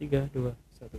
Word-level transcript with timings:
tiga 0.00 0.24
dua 0.32 0.52
satu 0.78 0.96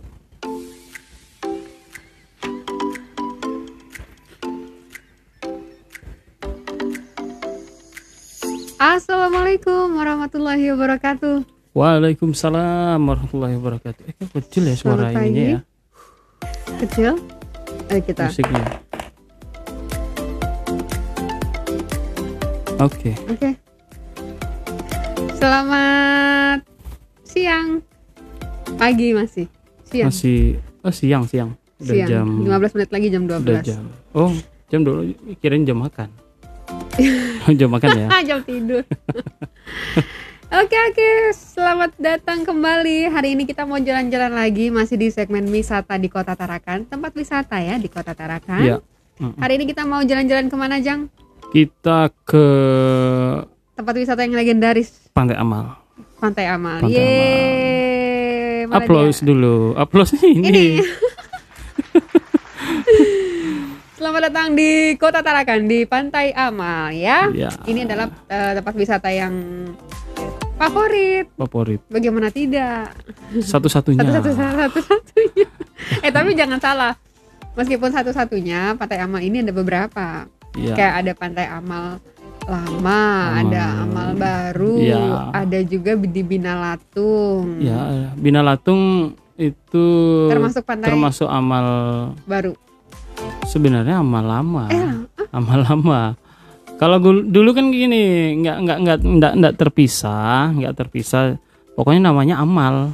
Assalamualaikum 8.78 9.94
warahmatullahi 9.94 10.74
wabarakatuh. 10.74 11.46
Waalaikumsalam 11.72 13.00
warahmatullahi 13.00 13.56
wabarakatuh 13.56 14.02
eh 14.04 14.16
kecil 14.36 14.68
ya 14.68 14.76
suara 14.76 15.08
Selamat 15.08 15.24
ininya 15.24 15.24
pagi. 15.24 15.48
ya 15.48 15.58
Kecil. 16.84 17.12
Ayo 17.88 18.00
kita. 18.04 18.24
musiknya 18.28 18.64
oke 22.76 23.10
Oke. 23.32 23.50
Selamat 25.40 26.60
siang. 27.24 27.80
Pagi 28.82 29.08
masih. 29.14 29.46
Siang. 29.92 30.08
masih 30.08 30.56
oh 30.82 30.94
siang 30.94 31.24
siang 31.28 31.50
udah 31.76 31.94
siang. 31.94 32.08
jam 32.08 32.26
15 32.48 32.74
menit 32.80 32.90
lagi 32.90 33.06
jam 33.12 33.22
12. 33.28 33.44
udah 33.44 33.60
jam 33.60 33.82
oh 34.16 34.32
jam 34.72 34.80
dulu 34.80 35.00
kirain 35.36 35.68
jam 35.68 35.78
makan 35.78 36.08
jam 37.60 37.68
makan 37.68 37.88
ya 37.92 38.06
jam 38.28 38.38
tidur. 38.42 38.82
Oke 40.52 40.76
oke, 40.76 41.32
selamat 41.32 41.96
datang 41.96 42.44
kembali. 42.44 43.08
Hari 43.08 43.32
ini 43.32 43.48
kita 43.48 43.64
mau 43.64 43.80
jalan-jalan 43.80 44.36
lagi 44.36 44.68
masih 44.68 45.00
di 45.00 45.08
segmen 45.08 45.48
wisata 45.48 45.96
di 45.96 46.12
Kota 46.12 46.36
Tarakan, 46.36 46.84
tempat 46.84 47.16
wisata 47.16 47.56
ya 47.56 47.80
di 47.80 47.88
Kota 47.88 48.12
Tarakan. 48.12 48.60
Mm-mm. 48.60 49.40
Hari 49.40 49.56
ini 49.56 49.64
kita 49.64 49.88
mau 49.88 50.04
jalan-jalan 50.04 50.52
ke 50.52 50.56
mana 50.60 50.76
Jang? 50.84 51.08
kita 51.52 52.08
ke 52.24 52.46
Tempat 53.76 53.94
wisata 53.96 54.24
yang 54.24 54.32
legendaris 54.32 55.12
Pantai 55.12 55.36
Amal 55.36 55.76
Pantai 56.16 56.48
Amal. 56.48 56.80
Pantai 56.80 56.96
Yeay. 56.96 57.91
Mana 58.72 58.80
Applause 58.80 59.20
dia? 59.20 59.28
dulu. 59.28 59.76
Applause 59.76 60.16
ini. 60.16 60.32
Ini. 60.40 60.66
Selamat 63.92 64.20
datang 64.26 64.56
di 64.56 64.96
Kota 64.96 65.20
Tarakan 65.20 65.68
di 65.68 65.84
Pantai 65.84 66.32
Amal 66.32 66.90
ya. 66.90 67.28
Ya, 67.30 67.52
Ini 67.62 67.84
adalah 67.84 68.08
eh, 68.26 68.52
tempat 68.56 68.74
wisata 68.74 69.12
yang 69.12 69.34
favorit. 70.56 71.28
favorit. 71.36 71.80
Bagaimana 71.86 72.32
tidak? 72.32 72.96
Satu-satunya. 73.36 74.02
Satu-satu 74.02 74.32
satu-satunya. 74.72 75.46
eh 76.00 76.10
tapi 76.10 76.32
jangan 76.32 76.58
salah. 76.58 76.92
Meskipun 77.52 77.92
satu-satunya 77.92 78.74
Pantai 78.74 78.98
Amal 78.98 79.20
ini 79.20 79.44
ada 79.44 79.52
beberapa. 79.52 80.24
Iya. 80.56 80.74
Kayak 80.74 80.94
ada 80.96 81.12
Pantai 81.12 81.46
Amal 81.46 82.00
lama, 82.46 83.00
Amal. 83.30 83.40
ada 83.46 83.62
Amal 83.82 84.08
baru, 84.14 84.74
Iya. 84.78 85.02
ada 85.32 85.58
juga 85.62 85.94
di 85.94 86.22
Binalatung. 86.22 87.62
Ya, 87.62 88.10
Bina 88.14 88.42
Latung 88.42 89.14
itu 89.34 89.86
Termasuk 90.28 90.62
pantai 90.62 90.86
termasuk 90.90 91.26
amal 91.26 91.66
baru. 92.28 92.52
sebenarnya 93.48 93.98
amal 93.98 94.24
lama. 94.24 94.64
Eh, 94.70 94.92
Amal 95.32 95.64
lama. 95.64 96.00
Kalau 96.76 96.98
dulu 97.00 97.54
kan 97.54 97.70
gini, 97.70 98.34
nggak 98.42 98.56
nggak 98.58 98.78
nggak 98.82 98.98
nggak 99.00 99.32
nggak 99.38 99.54
terpisah, 99.56 100.50
nggak 100.52 100.74
terpisah. 100.76 101.38
Pokoknya 101.72 102.12
namanya 102.12 102.36
amal. 102.38 102.92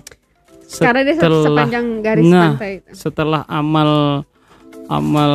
karena 0.69 1.01
dia 1.01 1.17
sepanjang 1.17 2.05
garis 2.05 2.29
nah, 2.29 2.53
pantai 2.53 2.85
setelah 2.93 3.41
amal 3.49 4.21
amal 4.85 5.33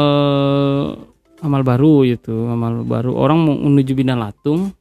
amal 1.43 1.61
baru 1.61 2.07
itu 2.07 2.47
amal 2.47 2.87
baru 2.87 3.11
orang 3.13 3.37
mau 3.43 3.55
menuju 3.59 3.91
Bina 3.93 4.15
Latung 4.15 4.71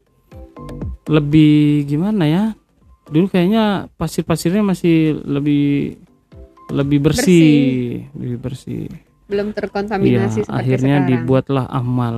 lebih 1.11 1.83
gimana 1.85 2.25
ya 2.25 2.45
dulu 3.11 3.27
kayaknya 3.29 3.91
pasir-pasirnya 3.99 4.63
masih 4.63 5.19
lebih 5.27 5.99
lebih 6.73 6.99
bersih, 7.05 8.07
lebih 8.17 8.39
bersih 8.41 8.87
Belum 9.29 9.53
terkontaminasi 9.53 10.47
seperti 10.47 10.55
akhirnya 10.55 10.97
sekarang. 11.03 11.11
dibuatlah 11.11 11.67
amal 11.69 12.17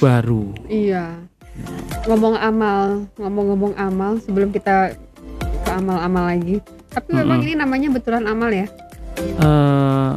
baru 0.00 0.50
Iya. 0.66 1.14
Ngomong 2.08 2.34
amal, 2.34 3.06
ngomong-ngomong 3.20 3.74
amal 3.76 4.18
sebelum 4.18 4.50
kita 4.50 4.96
ke 5.62 5.70
amal-amal 5.70 6.32
lagi. 6.34 6.58
Tapi 6.90 7.14
memang 7.14 7.38
Mm-mm. 7.38 7.46
ini 7.46 7.54
namanya 7.54 7.88
betulan 7.92 8.24
amal 8.26 8.50
ya. 8.50 8.66
eh 9.20 10.12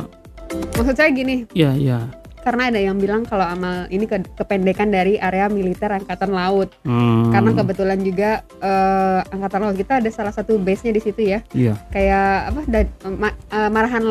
Maksud 0.74 0.96
saya 0.96 1.12
gini, 1.12 1.46
ya 1.52 1.76
ya 1.76 2.08
karena 2.46 2.70
ada 2.70 2.78
yang 2.78 2.96
bilang 2.96 3.26
kalau 3.26 3.42
amal 3.42 3.90
ini 3.90 4.06
ke- 4.06 4.22
kependekan 4.32 4.88
dari 4.88 5.18
area 5.18 5.50
militer 5.50 5.90
angkatan 5.90 6.30
laut. 6.30 6.70
Hmm, 6.86 7.34
Karena 7.34 7.52
kebetulan 7.52 7.98
juga 8.00 8.30
eh, 8.62 9.20
angkatan 9.26 9.60
laut 9.60 9.76
kita 9.76 9.98
ada 9.98 10.10
salah 10.10 10.30
satu 10.30 10.56
base-nya 10.56 10.94
di 10.94 11.02
situ 11.02 11.26
ya. 11.26 11.42
iya 11.52 11.74
Kayak 11.90 12.54
apa? 12.54 12.62
Da, 12.70 12.80
ma- 13.10 13.34
eh, 13.34 13.70
Marahan 13.70 14.06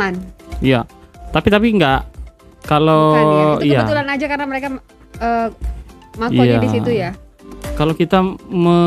iya 0.59 0.83
tapi 1.31 1.47
tapi 1.49 1.71
nggak 1.73 2.01
kalau 2.63 3.13
Bukan 3.13 3.23
ya. 3.23 3.45
Itu 3.55 3.65
iya 3.65 3.79
kebetulan 3.81 4.09
aja 4.09 4.27
karena 4.27 4.47
mereka 4.47 4.67
eh 5.15 5.49
makonya 6.15 6.45
Iya. 6.47 6.63
di 6.63 6.69
situ 6.69 6.91
ya. 6.91 7.11
kalau 7.75 7.91
kita 7.91 8.19
me 8.47 8.79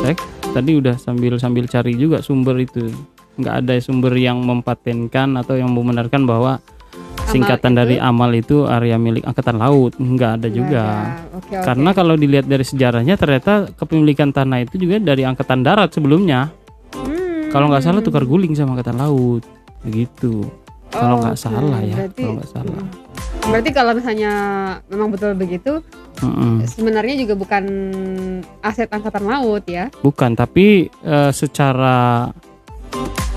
sek 0.00 0.16
tadi 0.50 0.70
udah 0.74 0.96
sambil 0.96 1.36
sambil 1.36 1.64
cari 1.64 1.92
juga 1.92 2.20
sumber 2.20 2.56
itu 2.58 2.88
nggak 3.36 3.54
ada 3.62 3.74
sumber 3.78 4.12
yang 4.14 4.40
mempatenkan 4.40 5.36
atau 5.36 5.54
yang 5.54 5.70
membenarkan 5.70 6.24
bahwa 6.24 6.58
singkatan 7.28 7.72
dari 7.72 7.96
amal 7.96 8.30
itu 8.30 8.64
area 8.64 8.96
milik 8.96 9.22
angkatan 9.22 9.56
laut 9.56 9.92
nggak 9.94 10.30
ada 10.36 10.48
juga 10.48 10.82
ada. 10.82 11.24
Oke, 11.34 11.52
oke. 11.52 11.64
karena 11.64 11.90
kalau 11.92 12.14
dilihat 12.14 12.44
dari 12.44 12.62
sejarahnya 12.62 13.14
ternyata 13.14 13.52
kepemilikan 13.72 14.28
tanah 14.28 14.62
itu 14.62 14.76
juga 14.76 14.98
dari 14.98 15.22
angkatan 15.22 15.60
darat 15.60 15.90
sebelumnya 15.90 16.50
Hmm. 16.88 17.48
kalau 17.48 17.68
nggak 17.68 17.80
salah 17.80 18.00
tukar 18.00 18.22
guling 18.22 18.52
sama 18.52 18.72
angkatan 18.72 18.96
laut 18.96 19.44
begitu 19.80 20.48
kalau 20.88 21.20
nggak 21.20 21.36
Oke, 21.36 21.42
salah 21.42 21.80
ya 21.80 21.96
berarti- 21.98 22.16
kalau 22.18 22.32
nggak 22.34 22.50
salah 22.50 22.82
Berarti 23.40 23.70
kalau 23.72 23.92
misalnya 23.92 24.32
memang 24.86 25.08
betul 25.08 25.32
begitu, 25.32 25.80
Mm-mm. 26.20 26.68
sebenarnya 26.68 27.16
juga 27.16 27.32
bukan 27.32 27.64
aset 28.60 28.84
angkatan 28.86 29.24
laut 29.24 29.64
ya. 29.64 29.88
bukan 29.98 30.36
tapi 30.36 30.84
eh, 30.92 31.32
secara 31.32 32.28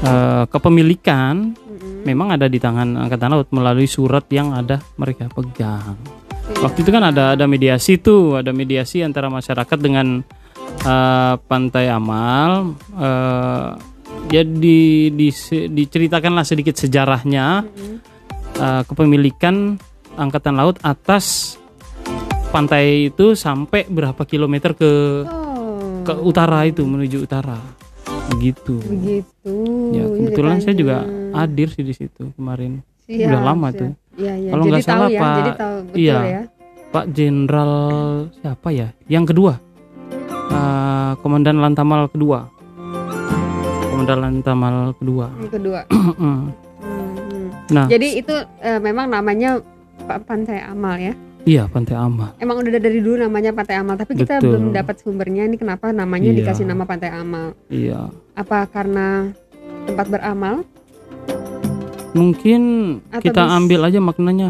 eh, 0.02 0.44
kepemilikan. 0.48 1.56
Memang 2.04 2.34
ada 2.36 2.46
di 2.50 2.58
tangan 2.58 2.98
angkatan 3.08 3.30
laut 3.32 3.50
melalui 3.54 3.86
surat 3.86 4.26
yang 4.30 4.54
ada 4.54 4.82
mereka 4.98 5.30
pegang. 5.30 5.96
Iya. 5.96 6.68
Waktu 6.68 6.80
itu 6.84 6.92
kan 6.92 7.04
ada 7.06 7.38
ada 7.38 7.46
mediasi 7.48 8.02
tuh, 8.02 8.42
ada 8.42 8.52
mediasi 8.52 9.06
antara 9.06 9.32
masyarakat 9.32 9.78
dengan 9.80 10.22
eh, 10.84 11.34
Pantai 11.38 11.86
Amal. 11.90 12.76
eh 12.98 13.70
ya 14.28 14.44
di, 14.44 15.08
di- 15.16 15.68
diceritakanlah 15.72 16.44
sedikit 16.44 16.76
sejarahnya 16.76 17.64
eh, 18.60 18.82
kepemilikan 18.86 19.80
angkatan 20.20 20.60
laut 20.60 20.78
atas 20.84 21.56
pantai 22.52 23.08
itu 23.08 23.32
sampai 23.32 23.88
berapa 23.88 24.22
kilometer 24.28 24.76
ke 24.76 24.92
Oh, 25.24 26.04
ke 26.04 26.14
utara 26.18 26.66
itu 26.66 26.82
menuju 26.84 27.24
utara. 27.24 27.62
Begitu. 28.32 28.76
begitu. 28.80 29.56
Ya, 29.92 30.04
kebetulan 30.08 30.58
saya 30.60 30.76
juga 30.76 30.96
hadir 31.34 31.68
sih 31.70 31.84
di 31.84 31.92
situ 31.92 32.32
kemarin. 32.34 32.80
Siap, 33.04 33.28
udah 33.28 33.42
lama 33.44 33.68
siap. 33.70 33.80
tuh. 33.80 33.92
Iya, 34.14 34.34
iya. 34.38 34.50
Kalau 34.50 34.64
nggak 34.66 34.84
salah, 34.84 35.08
ya, 35.08 35.20
Pak- 35.20 35.36
jadi 35.36 35.52
tahu 35.54 35.76
betul 35.82 35.98
iya. 35.98 36.18
ya. 36.22 36.42
Pak 36.92 37.06
Jenderal 37.10 37.74
siapa 38.38 38.68
ya? 38.70 38.88
Yang 39.08 39.26
kedua, 39.32 39.54
Eh, 40.52 41.12
Komandan 41.20 41.64
Lantamal 41.64 42.12
kedua. 42.12 42.52
Komandan 43.88 44.20
Lantamal 44.20 44.92
kedua. 44.94 45.32
Yang 45.40 45.52
kedua. 45.56 45.80
Mm. 46.22 46.52
Hmm, 46.82 47.48
nah, 47.72 47.86
Jadi 47.88 48.20
itu 48.20 48.36
eh, 48.60 48.78
memang 48.78 49.08
namanya 49.08 49.64
Pa- 50.04 50.20
Pantai 50.20 50.60
Amal 50.60 51.00
ya. 51.00 51.14
Iya 51.44 51.66
Pantai 51.66 51.96
Amal. 51.96 52.34
Emang 52.38 52.58
udah 52.58 52.72
dari 52.74 53.00
dulu 53.00 53.18
namanya 53.18 53.52
Pantai 53.52 53.76
Amal, 53.76 53.96
tapi 53.96 54.14
kita 54.14 54.38
Betul. 54.38 54.50
belum 54.52 54.66
dapat 54.72 54.96
sumbernya 54.98 55.44
ini 55.44 55.56
kenapa 55.56 55.90
namanya 55.92 56.30
Iya. 56.30 56.38
dikasih 56.40 56.66
nama 56.66 56.84
Pantai 56.84 57.10
Amal. 57.10 57.58
Iya. 57.68 58.10
Apa 58.34 58.66
karena 58.66 59.34
tempat 59.86 60.08
beramal? 60.08 60.64
Mungkin 62.12 62.62
Atau 63.10 63.24
kita 63.24 63.42
bis- 63.42 63.56
ambil 63.56 63.80
aja 63.84 64.00
maknanya. 64.00 64.50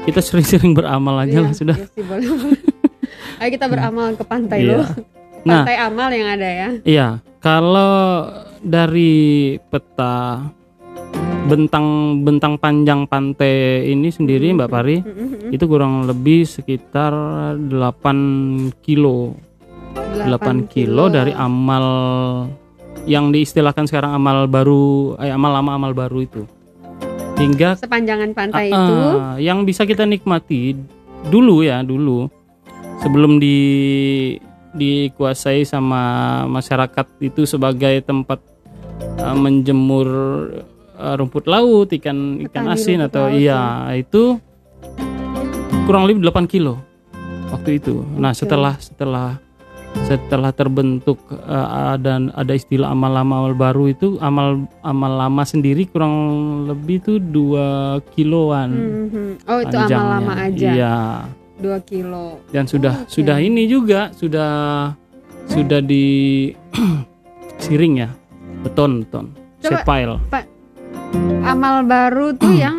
Kita 0.00 0.18
sering-sering 0.18 0.72
beramal 0.72 1.20
aja 1.20 1.30
Iya, 1.30 1.44
lah 1.44 1.52
sudah. 1.52 1.76
iya 1.76 1.86
sih, 1.92 2.02
boleh. 2.02 2.28
Ayo 3.40 3.48
kita 3.50 3.66
beramal 3.66 4.16
ke 4.16 4.24
pantai 4.24 4.64
Iya. 4.64 4.76
loh. 4.76 4.88
Nah, 5.40 5.64
Pantai 5.64 5.76
amal 5.78 6.08
yang 6.10 6.28
ada 6.30 6.48
ya. 6.48 6.68
Iya, 6.82 7.08
kalau 7.38 8.28
dari 8.60 9.12
peta 9.62 10.44
bentang 11.40 11.86
bentang 12.20 12.54
panjang 12.56 13.04
pantai 13.04 13.86
ini 13.86 14.08
sendiri 14.08 14.52
Mbak 14.52 14.68
Pari 14.68 14.96
Mm-mm, 15.00 15.50
itu 15.50 15.64
kurang 15.64 16.04
lebih 16.04 16.44
sekitar 16.44 17.12
8 17.56 18.76
kilo. 18.80 19.34
8 19.90 20.28
kilo 20.66 21.08
dari 21.08 21.32
amal 21.32 21.84
yang 23.04 23.32
diistilahkan 23.32 23.88
sekarang 23.88 24.12
amal 24.12 24.44
baru 24.46 25.16
eh, 25.16 25.32
amal 25.32 25.50
lama 25.52 25.70
amal 25.74 25.92
baru 25.92 26.18
itu. 26.20 26.42
Hingga 27.36 27.80
sepanjangan 27.80 28.36
pantai 28.36 28.68
Ah, 28.68 28.76
itu. 28.76 28.94
ah, 29.16 29.36
yang 29.40 29.64
bisa 29.64 29.82
kita 29.82 30.04
nikmati 30.04 30.76
dulu 31.26 31.64
ya 31.64 31.80
dulu 31.80 32.28
sebelum 33.00 33.40
di 33.40 33.56
dikuasai 34.70 35.64
sama 35.64 36.02
masyarakat 36.46 37.06
itu 37.18 37.42
sebagai 37.42 38.04
tempat 38.04 38.38
eh, 39.16 39.34
menjemur 39.34 40.06
eh, 41.00 41.14
rumput 41.16 41.44
laut, 41.46 41.88
ikan 41.90 42.18
ikan 42.46 42.64
Petani 42.68 42.74
asin 42.76 43.00
atau 43.00 43.26
laut, 43.26 43.34
iya 43.34 43.60
itu 43.94 44.36
kurang 45.84 46.04
lebih 46.04 46.22
8 46.22 46.46
kilo 46.46 46.78
waktu 47.50 47.80
itu. 47.80 48.04
Nah, 48.14 48.30
setelah 48.30 48.76
setelah 48.78 49.40
setelah 50.06 50.52
terbentuk 50.52 51.18
eh, 51.32 51.66
ada 51.98 52.14
ada 52.30 52.52
istilah 52.52 52.88
amal 52.88 53.10
lama 53.10 53.42
amal 53.42 53.54
baru 53.54 53.90
itu 53.90 54.14
amal 54.20 54.54
amal 54.80 55.12
lama 55.18 55.42
sendiri 55.42 55.82
kurang 55.84 56.14
lebih 56.64 57.02
tuh 57.02 57.18
dua 57.18 57.66
kiloan 58.10 58.70
Mhm. 58.70 59.50
Oh 59.50 59.58
itu 59.58 59.74
amal 59.74 59.82
panjangnya. 59.82 60.10
lama 60.14 60.32
aja. 60.38 60.70
Iya. 60.70 60.98
2 61.58 61.76
kilo. 61.84 62.40
Dan 62.48 62.64
sudah 62.64 63.04
Oke. 63.04 63.10
sudah 63.10 63.36
ini 63.36 63.66
juga 63.66 64.08
sudah 64.14 64.50
sudah 65.44 65.80
di 65.82 66.48
siring 67.60 67.94
ya 67.98 68.08
beton 68.62 69.02
beton 69.02 69.26
Coba, 69.60 69.82
sepile 69.82 70.16
Amal 71.42 71.82
baru 71.82 72.30
tuh 72.32 72.52
yang 72.52 72.78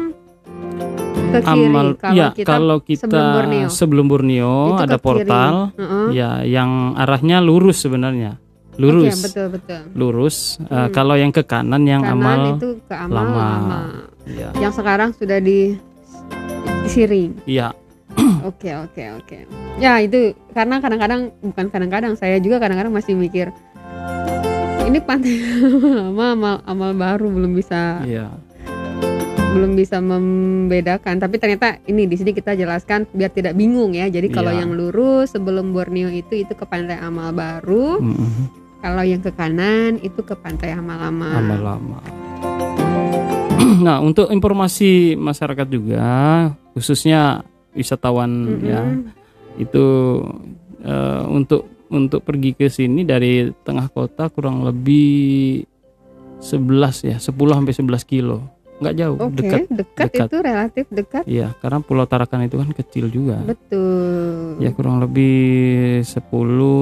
ke 1.32 1.40
kiri 1.40 1.64
amal 1.66 1.88
kalau 1.96 2.12
ya 2.14 2.28
kita 2.30 2.48
kalau 2.50 2.78
kita 2.80 3.02
sebelum 3.02 3.26
Borneo. 3.34 3.68
sebelum 3.70 4.06
Borneo 4.06 4.56
Itu 4.70 4.84
ada 4.84 4.98
portal 4.98 5.54
Heeh. 5.74 6.06
ya 6.12 6.30
yang 6.44 6.70
arahnya 6.94 7.40
lurus 7.40 7.80
sebenarnya 7.80 8.36
lurus 8.76 9.16
betul 9.22 9.48
betul. 9.50 9.82
lurus 9.94 10.38
Eh, 10.62 10.76
Hmm. 10.78 10.90
kalau 10.90 11.16
yang 11.16 11.30
ke 11.30 11.42
kanan 11.42 11.84
yang 11.84 12.04
Kanan 12.04 12.16
amal 12.18 12.42
itu 12.54 12.70
ke 12.82 12.94
amal 12.94 13.16
lama. 13.18 13.40
lama. 13.40 13.80
ya 14.26 14.50
Yang 14.58 14.74
sekarang 14.76 15.10
sudah 15.12 15.40
di 15.40 15.76
disiring. 16.82 17.32
iya 17.46 17.72
Oke 18.44 18.68
oke 18.74 19.04
oke. 19.16 19.38
Ya 19.78 19.96
itu 19.98 20.34
karena 20.52 20.82
kadang-kadang 20.82 21.32
bukan 21.40 21.66
kadang-kadang 21.70 22.14
saya 22.14 22.36
juga 22.38 22.60
kadang-kadang 22.60 22.92
masih 22.92 23.16
mikir 23.16 23.56
ini 24.92 25.00
pantai 25.00 25.40
lama 25.72 26.36
amal 26.36 26.56
amal 26.68 26.92
baru 26.92 27.32
belum 27.32 27.56
bisa 27.56 28.04
iya 28.04 28.28
belum 29.52 29.76
bisa 29.76 30.00
membedakan 30.00 31.20
tapi 31.20 31.36
ternyata 31.36 31.80
ini 31.84 32.08
di 32.08 32.16
sini 32.16 32.32
kita 32.32 32.56
jelaskan 32.56 33.04
biar 33.12 33.32
tidak 33.32 33.56
bingung 33.56 33.92
ya 33.92 34.08
jadi 34.08 34.28
kalau 34.28 34.52
Iya. 34.52 34.64
yang 34.64 34.72
lurus 34.76 35.32
sebelum 35.32 35.72
Borneo 35.72 36.08
itu 36.08 36.44
itu 36.44 36.52
ke 36.56 36.64
pantai 36.64 37.00
amal 37.00 37.32
baru 37.32 38.00
Mm-mm. 38.00 38.48
kalau 38.80 39.04
yang 39.04 39.20
ke 39.20 39.32
kanan 39.32 40.00
itu 40.00 40.24
ke 40.24 40.36
pantai 40.36 40.72
amal 40.72 40.96
lama 41.00 41.32
amal 41.36 41.60
lama 41.60 42.00
nah 43.86 44.00
untuk 44.00 44.32
informasi 44.32 45.16
masyarakat 45.16 45.68
juga 45.68 46.04
khususnya 46.72 47.44
wisatawan 47.76 48.32
Mm-mm. 48.56 48.68
ya 48.68 48.82
itu 49.60 49.86
eh, 50.80 51.24
untuk 51.28 51.68
untuk 51.92 52.24
pergi 52.24 52.52
ke 52.52 52.68
sini 52.68 53.04
dari 53.04 53.46
tengah 53.62 53.88
kota 53.88 54.28
kurang 54.28 54.64
lebih 54.64 55.62
11 56.40 57.06
ya 57.06 57.18
10 57.18 57.28
sampai 57.30 57.74
11 57.76 58.02
kilo. 58.06 58.40
Nggak 58.82 58.96
jauh 58.98 59.18
Oke 59.20 59.36
dekat 59.38 59.62
dekat, 59.70 60.08
dekat. 60.10 60.26
itu 60.26 60.38
relatif 60.42 60.86
dekat. 60.90 61.24
Iya 61.24 61.54
karena 61.60 61.80
Pulau 61.80 62.10
Tarakan 62.10 62.50
itu 62.50 62.58
kan 62.58 62.70
kecil 62.72 63.06
juga. 63.08 63.38
Betul. 63.44 64.58
Ya 64.58 64.74
kurang 64.74 64.98
lebih 64.98 66.02
10 66.02 66.18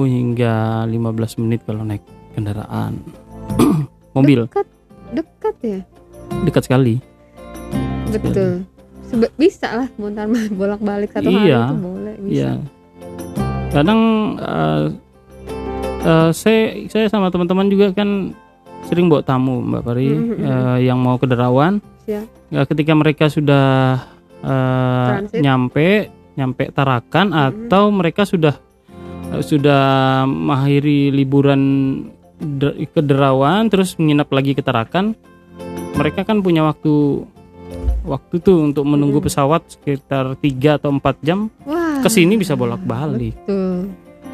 hingga 0.06 0.54
15 0.86 0.96
menit 1.36 1.60
kalau 1.62 1.84
naik 1.84 2.00
kendaraan. 2.32 2.96
Mobil. 4.16 4.48
Dekat 4.48 4.66
dekat 5.12 5.54
ya? 5.60 5.80
Dekat 6.40 6.62
sekali. 6.64 6.94
Betul. 8.08 8.64
Sebe- 9.04 9.34
bisa 9.34 9.68
lah 9.74 9.88
bolak 10.48 10.80
balik 10.80 11.10
satu 11.10 11.26
hari 11.26 11.50
Iya. 11.50 11.60
itu 11.66 11.76
boleh 11.76 12.14
bisa. 12.22 12.32
Iya. 12.32 12.50
Kadang 13.70 14.00
eh, 14.36 14.84
eh, 16.02 16.30
saya 16.32 16.60
saya 16.86 17.06
sama 17.06 17.30
teman-teman 17.30 17.66
juga 17.66 17.92
kan 17.92 18.34
sering 18.82 19.06
bawa 19.06 19.22
tamu 19.22 19.60
Mbak 19.60 19.82
Pari 19.82 20.08
Mhm, 20.08 20.24
mhm. 20.26 20.42
eh, 20.42 20.78
yang 20.84 20.98
mau 20.98 21.16
ke 21.16 21.24
Derawan. 21.24 21.78
Siap. 22.02 22.26
Ya, 22.50 22.62
ketika 22.64 22.92
mereka 22.92 23.28
sudah 23.28 24.00
Transit. 24.40 25.38
nyampe 25.38 25.88
nyampe 26.32 26.72
Tarakan 26.72 27.26
Mhm. 27.28 27.38
atau 27.38 27.82
mereka 27.90 28.24
sudah 28.24 28.56
eh, 29.30 29.42
sudah 29.44 29.82
mengakhiri 30.24 31.12
liburan 31.12 31.60
de- 32.36 32.88
ke 32.88 33.00
Derawan 33.00 33.68
terus 33.68 33.94
menginap 33.94 34.26
lagi 34.30 34.52
ke 34.52 34.60
Tarakan, 34.60 35.14
mereka 35.94 36.24
kan 36.24 36.40
punya 36.40 36.64
waktu 36.64 37.22
waktu 38.02 38.34
tuh 38.38 38.64
untuk 38.64 38.84
menunggu 38.84 39.20
pesawat 39.20 39.66
sekitar 39.68 40.36
3 40.36 40.78
atau 40.78 40.90
4 40.90 41.00
jam 41.20 41.48
Wah 41.64 42.00
ke 42.00 42.08
sini 42.08 42.36
bisa 42.36 42.54
bolak-balik. 42.54 43.36
betul 43.44 43.90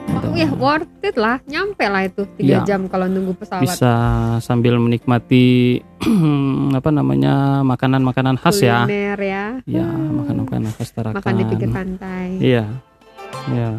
Gitu. 0.07 0.23
Oh 0.23 0.39
ya 0.39 0.47
worth 0.55 1.03
it 1.03 1.19
lah, 1.19 1.43
nyampe 1.51 1.83
lah 1.83 2.07
itu 2.07 2.23
tiga 2.39 2.63
Iya. 2.63 2.65
jam 2.65 2.87
kalau 2.87 3.11
nunggu 3.11 3.35
pesawat. 3.43 3.67
Bisa 3.67 3.93
sambil 4.39 4.79
menikmati 4.79 5.83
apa 6.79 6.91
namanya 6.95 7.67
makanan-makanan 7.67 8.39
khas 8.39 8.63
ya. 8.63 8.87
Kuliner 8.87 9.19
ya. 9.19 9.45
Ya, 9.67 9.83
makanan-makanan 9.91 10.71
khas 10.79 10.95
Tarakan. 10.95 11.19
Makan 11.19 11.35
di 11.35 11.45
pinggir 11.51 11.71
pantai. 11.75 12.27
Iya. 12.39 12.65
Ya. 13.51 13.71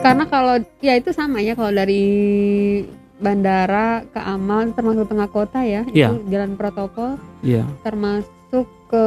Karena 0.00 0.24
kalau 0.24 0.56
ya 0.80 0.96
itu 0.96 1.12
sama 1.12 1.42
ya 1.42 1.52
kalau 1.52 1.76
dari 1.76 2.04
bandara 3.16 4.04
ke 4.06 4.20
Amal 4.20 4.72
termasuk 4.72 5.08
tengah 5.08 5.26
kota 5.26 5.60
ya, 5.60 5.82
Iya. 5.88 6.12
itu 6.12 6.28
jalan 6.28 6.52
protokol 6.54 7.16
Iya. 7.40 7.64
termasuk 7.80 8.66
ke 8.86 9.04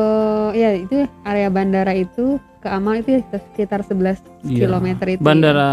ya 0.53 0.75
itu 0.75 0.95
area 1.23 1.47
bandara 1.47 1.93
itu 1.93 2.35
ke 2.59 2.67
Amal 2.67 2.99
itu 2.99 3.21
sekitar 3.29 3.81
11 3.81 4.19
Iya. 4.43 4.65
kilometer 4.65 5.05
itu. 5.07 5.19
ya. 5.19 5.23
Bandara 5.23 5.71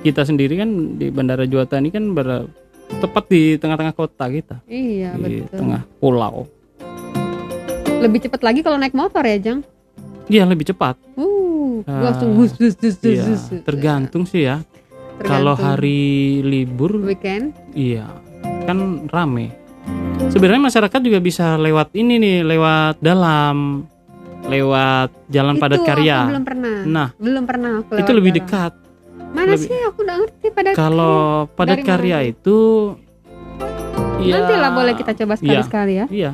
kita 0.00 0.22
sendiri 0.22 0.54
kan 0.54 0.68
di 0.94 1.08
Bandara 1.08 1.44
Juwata 1.44 1.76
ini 1.76 1.88
kan 1.88 2.12
ber- 2.12 2.52
tepat 2.94 3.24
di 3.26 3.56
tengah-tengah 3.56 3.92
kota 3.92 4.28
kita, 4.28 4.56
Iya, 4.64 5.16
di 5.16 5.40
betul. 5.40 5.56
tengah 5.58 5.82
pulau. 5.98 6.44
Lebih 7.96 8.28
cepat 8.28 8.44
lagi 8.44 8.60
kalau 8.60 8.76
naik 8.76 8.92
motor 8.92 9.24
ya, 9.24 9.40
Jang. 9.40 9.60
Iya, 10.24 10.44
lebih 10.44 10.64
cepat. 10.66 11.00
Uh, 11.16 11.80
Ah, 11.84 12.12
langsung 12.12 12.36
hus 12.36 12.52
hus 12.54 12.76
hus 12.76 12.96
hus, 12.96 13.16
Iya, 13.50 13.60
tergantung 13.60 14.24
sih 14.24 14.44
ya. 14.44 14.60
Tergantung. 15.14 15.30
Kalau 15.30 15.54
hari 15.54 16.02
libur 16.40 16.98
weekend 16.98 17.54
Iya, 17.70 18.10
kan 18.64 18.78
rame. 19.08 19.54
Sebenarnya 20.26 20.62
masyarakat 20.64 21.00
juga 21.00 21.18
bisa 21.18 21.54
lewat 21.54 21.92
ini 21.92 22.16
nih, 22.16 22.38
lewat 22.42 22.98
dalam, 22.98 23.84
lewat 24.44 25.10
jalan 25.28 25.54
padat 25.56 25.78
itu 25.78 25.86
karya. 25.86 26.16
aku 26.18 26.30
belum 26.30 26.44
pernah. 26.44 26.76
Nah, 26.84 27.08
belum 27.14 27.44
pernah 27.44 27.72
aku 27.78 27.92
itu 27.94 28.10
lebih 28.10 28.32
dalam. 28.32 28.40
dekat. 28.42 28.72
Mana 29.30 29.52
lebih- 29.52 29.66
sih 29.66 29.78
aku 29.82 29.98
udah 30.00 30.16
ngerti 30.16 30.46
pada 30.50 30.70
Kalau 30.72 31.16
padat 31.52 31.78
karya 31.82 32.18
mana? 32.18 32.30
itu, 32.30 32.58
ya, 34.20 34.34
Nanti 34.36 34.54
lah 34.56 34.70
boleh 34.72 34.94
kita 34.94 35.12
coba 35.14 35.34
sekali-sekali 35.34 35.92
ya. 35.94 36.06
Iya. 36.08 36.32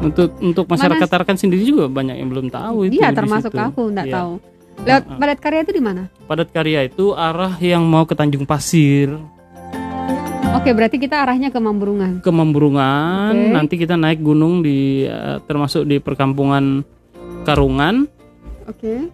Untuk 0.00 0.32
untuk 0.40 0.64
masyarakat 0.64 1.04
Tarakan 1.04 1.36
sendiri 1.36 1.60
juga 1.60 1.84
banyak 1.84 2.16
yang 2.16 2.28
belum 2.28 2.46
tahu 2.48 2.88
itu. 2.88 2.96
Iya, 2.96 3.12
termasuk 3.12 3.52
situ. 3.52 3.60
aku 3.60 3.82
nggak 3.86 4.06
Iya. 4.06 4.14
tahu. 4.16 4.32
Lewat 4.80 5.04
Heeh. 5.04 5.18
padat 5.20 5.38
karya 5.38 5.60
itu 5.66 5.72
di 5.76 5.82
mana? 5.82 6.02
Padat 6.24 6.48
karya 6.50 6.88
itu 6.88 7.12
arah 7.12 7.52
yang 7.60 7.84
mau 7.84 8.08
ke 8.08 8.16
Tanjung 8.16 8.48
Pasir, 8.48 9.12
Oke, 10.50 10.74
berarti 10.74 10.98
kita 10.98 11.22
arahnya 11.22 11.48
ke 11.54 11.62
Mamburungan. 11.62 12.20
ke 12.20 12.30
Memburungan. 12.32 13.32
Oke. 13.32 13.54
Nanti 13.54 13.74
kita 13.78 13.94
naik 13.94 14.18
gunung 14.18 14.66
di 14.66 15.06
eh, 15.06 15.38
termasuk 15.46 15.86
di 15.86 16.02
perkampungan 16.02 16.82
Karungan. 17.46 18.04
Oke. 18.66 19.08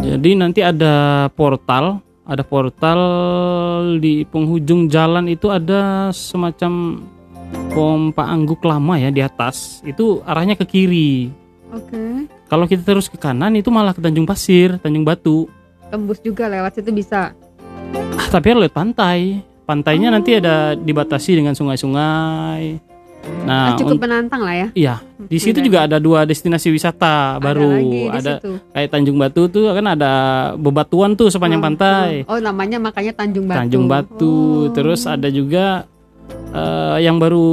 Jadi 0.00 0.30
nanti 0.38 0.62
ada 0.62 1.26
portal, 1.34 1.98
ada 2.24 2.40
portal 2.46 3.00
di 3.98 4.22
penghujung 4.24 4.86
jalan 4.86 5.26
itu 5.26 5.50
ada 5.50 6.08
semacam 6.14 7.02
pompa 7.74 8.24
angguk 8.24 8.62
lama 8.64 8.94
ya 8.96 9.10
di 9.10 9.20
atas. 9.20 9.82
Itu 9.82 10.22
arahnya 10.22 10.54
ke 10.54 10.64
kiri. 10.64 11.28
Oke. 11.74 12.30
Kalau 12.44 12.64
kita 12.64 12.82
terus 12.82 13.08
ke 13.08 13.16
kanan 13.16 13.54
itu 13.54 13.68
malah 13.68 13.90
ke 13.90 14.00
Tanjung 14.00 14.24
Pasir, 14.24 14.76
Tanjung 14.78 15.02
Batu. 15.02 15.48
Tembus 15.88 16.20
juga 16.20 16.46
lewat 16.46 16.76
situ 16.76 16.90
bisa. 16.90 17.32
Ah, 18.14 18.28
tapi 18.28 18.52
lewat 18.52 18.70
pantai. 18.70 19.40
Pantainya 19.64 20.12
Oh. 20.12 20.14
nanti 20.14 20.36
ada 20.36 20.76
dibatasi 20.76 21.34
dengan 21.34 21.56
sungai-sungai. 21.56 22.92
Nah, 23.48 23.72
Ah, 23.72 23.76
cukup 23.80 23.96
menantang 23.98 24.44
lah 24.44 24.52
ya. 24.52 24.68
iya, 24.76 24.94
di 25.18 25.40
situ 25.40 25.64
juga 25.64 25.88
ada 25.88 25.96
dua 25.96 26.28
destinasi 26.28 26.68
wisata 26.68 27.40
baru. 27.40 27.64
Ada 27.64 27.80
lagi 27.80 27.88
di 27.88 28.08
Ada 28.12 28.32
situ. 28.36 28.50
kayak 28.70 28.88
Tanjung 28.92 29.16
Batu 29.16 29.42
tuh 29.48 29.64
kan 29.72 29.86
ada 29.88 30.12
bebatuan 30.54 31.16
tuh 31.16 31.32
sepanjang 31.32 31.56
Oh, 31.58 31.66
pantai. 31.66 32.10
Oh, 32.28 32.36
namanya 32.36 32.76
makanya 32.76 33.16
Tanjung 33.16 33.48
Batu. 33.48 33.56
Tanjung 33.56 33.86
Batu. 33.88 34.36
Oh. 34.60 34.60
Terus 34.70 35.08
ada 35.08 35.28
juga 35.28 35.88
eh, 36.52 36.98
yang 37.00 37.16
baru 37.16 37.46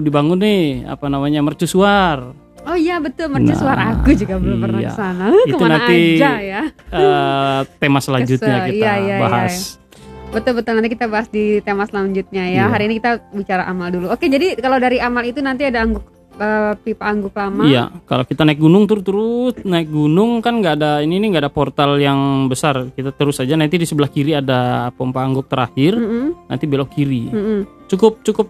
dibangun 0.00 0.36
nih, 0.38 0.64
apa 0.88 1.06
namanya 1.06 1.40
mercusuar. 1.40 2.32
Oh 2.68 2.76
iya 2.76 3.00
betul, 3.00 3.26
mercusuar 3.28 3.74
Nah, 3.74 3.96
aku 3.96 4.12
juga 4.12 4.36
belum 4.36 4.58
pernah 4.60 4.80
iya. 4.80 4.90
ke 4.90 4.94
sana. 4.94 5.24
Itu 5.42 5.56
Ke 5.56 5.64
mana 5.64 5.76
nanti- 5.80 6.20
aja 6.20 6.32
ya? 6.38 6.62
Eh, 6.92 7.60
tema 7.78 7.98
selanjutnya 7.98 8.56
Kesel, 8.60 8.68
kita 8.68 8.76
iya, 8.76 8.92
iya, 8.94 9.16
iya. 9.16 9.16
bahas. 9.18 9.80
Betul 10.28 10.52
betul 10.54 10.72
nanti 10.76 10.92
kita 10.92 11.08
bahas 11.08 11.26
di 11.26 11.44
tema 11.60 11.88
selanjutnya 11.88 12.44
ya. 12.44 12.52
Iya. 12.52 12.64
Hari 12.68 12.84
ini 12.84 12.94
kita 13.00 13.10
bicara 13.32 13.64
amal 13.64 13.88
dulu. 13.88 14.12
Oke, 14.12 14.28
jadi 14.28 14.54
kalau 14.54 14.76
dari 14.76 15.00
amal 15.00 15.24
itu 15.24 15.40
nanti 15.40 15.64
ada 15.64 15.80
angguk 15.80 16.04
eh, 16.36 16.76
pipa 16.78 17.08
angguk 17.08 17.32
lama. 17.32 17.64
Iya, 17.64 17.88
kalau 18.04 18.22
kita 18.22 18.44
naik 18.44 18.60
gunung 18.60 18.84
terus 18.84 19.02
terus 19.02 19.54
naik 19.64 19.88
gunung 19.88 20.38
kan 20.38 20.60
nggak 20.60 20.74
ada 20.76 21.00
ini 21.00 21.16
nih 21.18 21.28
nggak 21.32 21.44
ada 21.48 21.52
portal 21.52 21.96
yang 21.96 22.44
besar. 22.46 22.92
Kita 22.92 23.10
terus 23.10 23.40
aja 23.40 23.56
nanti 23.56 23.74
di 23.74 23.88
sebelah 23.88 24.06
kiri 24.06 24.36
ada 24.36 24.92
pompa 24.92 25.24
angguk 25.24 25.48
terakhir, 25.48 25.96
Mm-mm, 25.96 26.46
nanti 26.46 26.68
belok 26.68 26.92
kiri. 26.92 27.32
mm-mm. 27.32 27.88
Cukup 27.88 28.20
cukup 28.20 28.46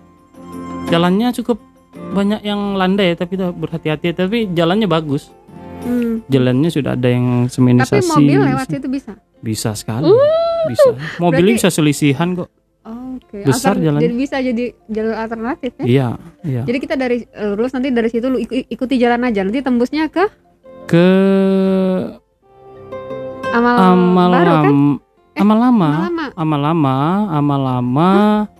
jalannya 0.89 1.31
cukup 1.33 1.63
banyak 1.91 2.41
yang 2.41 2.75
landai 2.75 3.13
tapi 3.13 3.35
berhati-hati 3.37 4.13
tapi 4.13 4.39
jalannya 4.49 4.87
bagus. 4.87 5.33
Hmm. 5.79 6.27
Jalannya 6.27 6.69
sudah 6.69 6.93
ada 6.93 7.07
yang 7.07 7.47
Tapi 7.47 7.55
seminisasi. 7.55 8.11
mobil 8.11 8.39
lewat 8.43 8.67
situ 8.69 8.89
bisa. 8.89 9.13
Bisa 9.39 9.71
sekali. 9.73 10.11
bisa. 10.67 10.91
Mobilnya 11.17 11.55
berarti- 11.55 11.59
bisa 11.61 11.69
selisihan 11.71 12.35
kok. 12.35 12.51
Oh, 12.83 13.15
Oke. 13.15 13.45
Besar 13.45 13.77
Alter- 13.77 13.85
jalannya. 13.85 14.03
Jadi 14.03 14.15
bisa 14.17 14.37
jadi 14.39 14.65
jalur 14.87 15.15
alternatif 15.15 15.73
ya. 15.79 15.85
Iya, 15.85 16.09
iya. 16.43 16.63
Jadi 16.65 16.79
kita 16.79 16.95
dari 16.95 17.17
eh, 17.23 17.49
lurus 17.49 17.71
nanti 17.71 17.89
dari 17.89 18.09
situ 18.09 18.27
lu 18.27 18.39
iku- 18.39 18.67
ikuti 18.67 18.95
jalan 18.97 19.23
aja. 19.23 19.41
Nanti 19.43 19.61
tembusnya 19.61 20.09
ke 20.09 20.25
Ke 20.85 21.07
amal, 23.51 23.77
amal 23.77 24.29
baru 24.31 24.53
kan? 24.59 24.75
Lam- 25.39 25.45
amal 25.45 25.59
lama. 25.61 25.89
Amal 25.89 26.03
lama. 26.03 26.25
Amal 26.35 26.61
lama, 26.61 26.97
amal 27.31 27.61
lama. 27.63 28.11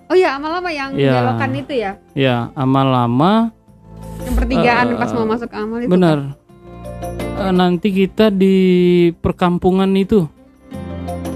Oh 0.09 0.17
iya, 0.17 0.35
amal 0.35 0.51
lama 0.51 0.71
yang 0.71 0.91
Iya. 0.93 1.21
belokan 1.21 1.51
itu 1.53 1.73
ya. 1.75 1.93
Ya, 2.13 2.37
amal 2.55 2.87
lama. 2.87 3.51
Yang 4.21 4.35
pertigaan 4.37 4.87
Eh, 4.89 4.97
pas 4.97 5.11
mau 5.13 5.27
masuk 5.27 5.51
amal 5.53 5.79
itu. 5.79 5.91
Benar. 5.91 6.19
Eh, 7.39 7.53
nanti 7.53 7.89
kita 7.91 8.29
di 8.29 8.57
perkampungan 9.15 9.91
itu 9.93 10.27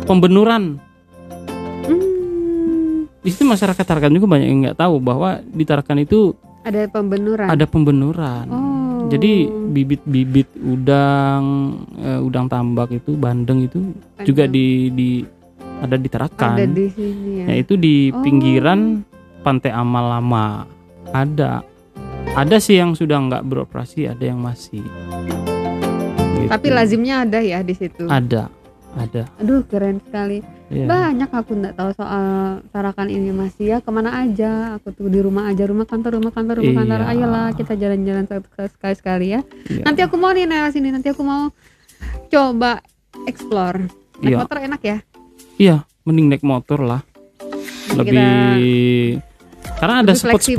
pembenuran. 0.02 0.78
kan? 1.78 1.88
Hmm, 1.88 3.06
Di 3.18 3.30
situ 3.30 3.44
masyarakat 3.44 3.78
Tarakan 3.78 4.10
juga 4.10 4.26
banyak 4.28 4.46
yang 4.46 4.60
nggak 4.64 4.78
tahu 4.78 4.98
bahwa 4.98 5.38
di 5.40 5.62
Tarakan 5.62 5.98
itu 6.00 6.34
ada 6.62 6.86
pembenuran. 6.88 7.46
ada 7.46 7.64
pembenuran. 7.64 8.46
Oh. 8.48 8.81
Jadi 9.12 9.32
bibit-bibit 9.44 10.48
udang, 10.58 11.42
eh, 12.00 12.16
udang 12.16 12.48
tambak 12.48 12.88
itu, 12.90 13.12
bandeng 13.12 13.68
itu 13.68 13.92
juga 14.24 14.48
di 14.48 14.88
di 14.88 15.10
ada 15.82 15.98
di 15.98 16.08
Tarakan. 16.08 16.56
ada 16.56 16.64
di 16.64 16.86
sini 16.88 17.30
ya. 17.42 17.44
Ya 17.52 17.54
itu 17.60 17.74
di 17.76 18.08
Oh. 18.08 18.22
pinggiran 18.24 19.04
Pantai 19.42 19.74
Amal 19.74 20.06
Lama. 20.08 20.64
Ada. 21.12 21.60
Ada 22.32 22.56
sih 22.56 22.80
yang 22.80 22.96
sudah 22.96 23.20
nggak 23.20 23.44
beroperasi, 23.44 24.08
ada 24.08 24.22
yang 24.22 24.40
masih. 24.40 24.80
Gitu. 24.80 26.48
Tapi 26.48 26.68
lazimnya 26.70 27.26
ada 27.26 27.38
ya 27.42 27.60
di 27.60 27.74
situ. 27.76 28.08
ada, 28.08 28.48
ada. 28.96 29.22
Aduh 29.40 29.64
keren 29.64 30.00
sekali. 30.04 30.44
Ya. 30.72 30.88
Banyak 30.88 31.30
aku 31.32 31.52
nggak 31.56 31.76
tahu 31.76 31.90
soal 31.96 32.60
Tarakan 32.72 33.08
ini 33.12 33.32
masih 33.32 33.76
ya 33.76 33.78
ke 33.80 33.90
mana 33.92 34.24
aja. 34.24 34.76
Aku 34.80 34.92
tuh 34.92 35.08
di 35.08 35.20
rumah 35.20 35.48
aja, 35.48 35.64
rumah 35.68 35.84
kantor, 35.84 36.20
rumah 36.20 36.32
kantor, 36.32 36.60
rumah 36.60 36.74
kantor. 36.84 37.00
Iya. 37.04 37.10
Ayolah 37.12 37.46
kita 37.56 37.72
jalan-jalan 37.76 38.24
sekali 38.68 38.94
sekali 38.96 39.26
ya. 39.36 39.40
Iya. 39.68 39.82
Nanti 39.84 40.00
aku 40.04 40.16
mau 40.16 40.32
nih 40.32 40.44
Nel 40.48 40.68
sini. 40.72 40.88
Nanti 40.92 41.12
aku 41.12 41.22
mau 41.24 41.48
coba 42.28 42.80
explore. 43.28 43.88
Naik 44.22 44.32
Iya. 44.32 44.38
motor 44.38 44.58
enak 44.62 44.80
ya. 44.84 44.98
Iya, 45.60 45.76
mending 46.08 46.26
naik 46.32 46.44
motor 46.46 46.80
lah. 46.80 47.00
Lebih 47.92 49.20
karena 49.76 49.94
ada 50.00 50.14
lebih 50.14 50.56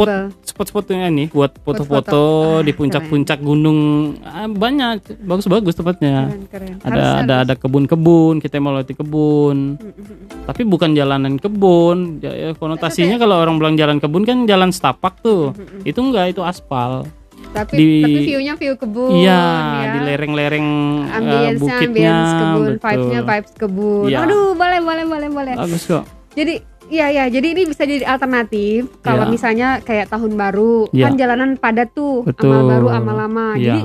spot-spot 0.54 0.86
spot-spotnya 0.86 1.10
nih 1.10 1.28
buat 1.28 1.52
Foto-foto. 1.58 1.90
foto-foto 2.06 2.24
Ah, 2.54 2.62
di 2.62 2.72
puncak-puncak 2.72 3.40
gunung 3.40 3.80
Ah, 4.22 4.46
banyak 4.46 5.02
bagus-bagus 5.20 5.74
tempatnya. 5.74 6.30
Keren 6.30 6.46
keren. 6.48 6.74
Ada 6.78 6.88
Harus- 6.88 7.18
ada 7.20 7.34
harus. 7.34 7.44
ada 7.44 7.54
kebun-kebun, 7.58 8.36
kita 8.38 8.62
mau 8.62 8.72
lewati 8.72 8.94
kebun. 8.94 9.58
Mm, 9.76 9.82
mm, 9.82 9.94
mm. 9.98 10.46
Tapi 10.46 10.62
bukan 10.64 10.94
jalanan 10.94 11.34
kebun. 11.36 12.22
Ya, 12.22 12.32
ya, 12.32 12.50
konotasinya 12.54 13.18
kalau 13.18 13.42
orang 13.42 13.58
bilang 13.58 13.76
jalan 13.76 13.98
kebun 13.98 14.24
kan 14.24 14.46
jalan 14.46 14.70
setapak 14.70 15.18
tuh. 15.20 15.58
Itu 15.82 16.00
enggak, 16.00 16.32
itu 16.32 16.42
aspal. 16.42 17.10
Tapi 17.52 17.74
Di- 17.76 18.02
tapi 18.02 18.20
view-nya 18.26 18.54
view 18.56 18.74
kebun 18.74 19.14
iya, 19.16 19.42
ya. 19.80 19.92
di 19.92 20.00
lereng-lereng 20.02 20.68
eh, 21.04 21.18
ambience 21.18 21.62
bukitnya. 21.62 21.86
ambience 21.86 22.32
kebun, 22.34 22.62
betul. 22.64 22.78
vibes-nya 22.82 23.22
vibes 23.24 23.52
kebun. 23.54 24.06
Iya. 24.10 24.18
Aduh, 24.26 24.48
boleh 24.54 24.80
boleh 24.82 25.06
boleh 25.06 25.30
boleh. 25.30 25.54
Bagus 25.54 25.86
kok. 25.86 26.04
Jadi 26.34 26.54
Iya 26.94 27.10
ya, 27.10 27.26
jadi 27.26 27.48
ini 27.50 27.66
bisa 27.66 27.84
jadi 27.84 28.06
alternatif 28.06 28.86
kalau 29.02 29.26
Iya. 29.26 29.32
misalnya 29.34 29.68
kayak 29.82 30.14
tahun 30.14 30.38
baru 30.38 30.94
Iya. 30.94 31.10
kan 31.10 31.14
jalanan 31.18 31.50
padat 31.58 31.90
tuh, 31.90 32.22
Betul. 32.22 32.54
amal 32.54 32.70
baru, 32.70 32.88
amal 32.94 33.16
lama. 33.18 33.48
Iya. 33.58 33.66
Jadi 33.66 33.82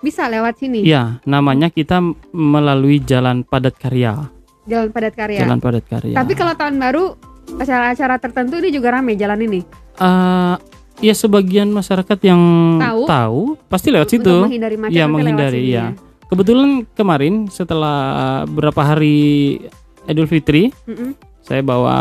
bisa 0.00 0.28
lewat 0.28 0.60
sini, 0.60 0.84
Iya, 0.84 1.24
namanya 1.24 1.68
kita 1.68 2.04
melalui 2.30 3.00
jalan 3.00 3.42
padat 3.42 3.74
karya. 3.74 4.28
jalan 4.68 4.92
padat 4.92 5.16
karya. 5.16 5.40
Jalan 5.40 5.58
padat 5.58 5.82
karya. 5.82 6.14
Tapi 6.14 6.32
kalau 6.36 6.52
tahun 6.52 6.76
baru 6.76 7.16
acara-acara 7.56 8.20
tertentu 8.20 8.60
ini 8.60 8.70
juga 8.70 8.92
rame 8.92 9.16
jalan 9.16 9.40
ini. 9.40 9.60
Eh, 9.96 10.54
ya 11.00 11.14
sebagian 11.16 11.66
masyarakat 11.66 12.18
yang 12.22 12.42
Tahu. 12.78 13.00
tahu, 13.02 13.40
pasti 13.66 13.88
lewat 13.88 14.08
situ. 14.10 14.20
Untuk 14.22 14.46
menghindari 14.46 14.76
macet 14.76 14.94
Iya, 14.94 15.04
lewat 15.04 15.14
menghindari, 15.16 15.58
sini 15.58 15.72
iya. 15.72 15.86
Kebetulan 16.28 16.68
kemarin 16.92 17.48
setelah 17.48 17.98
beberapa 18.44 18.84
hari 18.84 19.58
Idul 20.06 20.28
Fitri, 20.28 20.70
Mm-mm, 20.86 21.18
saya 21.50 21.66
bawa 21.66 21.96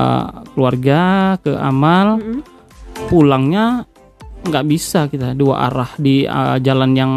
keluarga 0.53 1.01
ke 1.41 1.58
Amal, 1.58 2.22
mm-mm. 2.22 2.46
pulangnya 3.10 3.89
nggak 4.39 4.65
bisa 4.70 5.10
kita 5.10 5.34
dua 5.34 5.65
arah 5.65 5.89
di 5.98 6.22
uh, 6.24 6.62
jalan 6.62 6.94
yang 6.94 7.13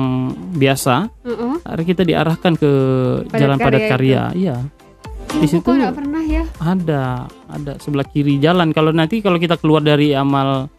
biasa. 0.57 1.13
Akhirnya 1.63 1.87
kita 1.87 2.03
diarahkan 2.09 2.53
ke 2.57 2.71
Padat 3.29 3.37
jalan 3.37 3.59
padat 3.61 3.81
karya 3.85 3.93
karya. 3.93 4.23
Iya, 4.33 4.57
Di 5.29 5.45
Ih, 5.45 5.49
situ- 5.53 5.77
nggak 5.77 5.93
pernah 5.93 6.23
ya? 6.25 6.45
ada, 6.57 7.29
ada 7.53 7.73
sebelah 7.79 8.09
kiri 8.09 8.41
jalan. 8.41 8.73
Kalau 8.73 8.97
nanti 8.97 9.21
kalau 9.21 9.37
kita 9.37 9.61
keluar 9.61 9.85
dari 9.85 10.17
Amal 10.17 10.73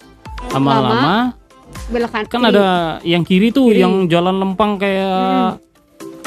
Amal 0.51 0.77
Lama, 0.81 0.89
lama, 0.89 2.25
kan 2.27 2.41
ada 2.43 2.97
yang 3.05 3.21
kiri 3.21 3.53
tuh 3.53 3.69
Kiri. 3.69 3.85
yang 3.85 4.09
jalan 4.09 4.41
lempang 4.41 4.81
kayak 4.81 5.61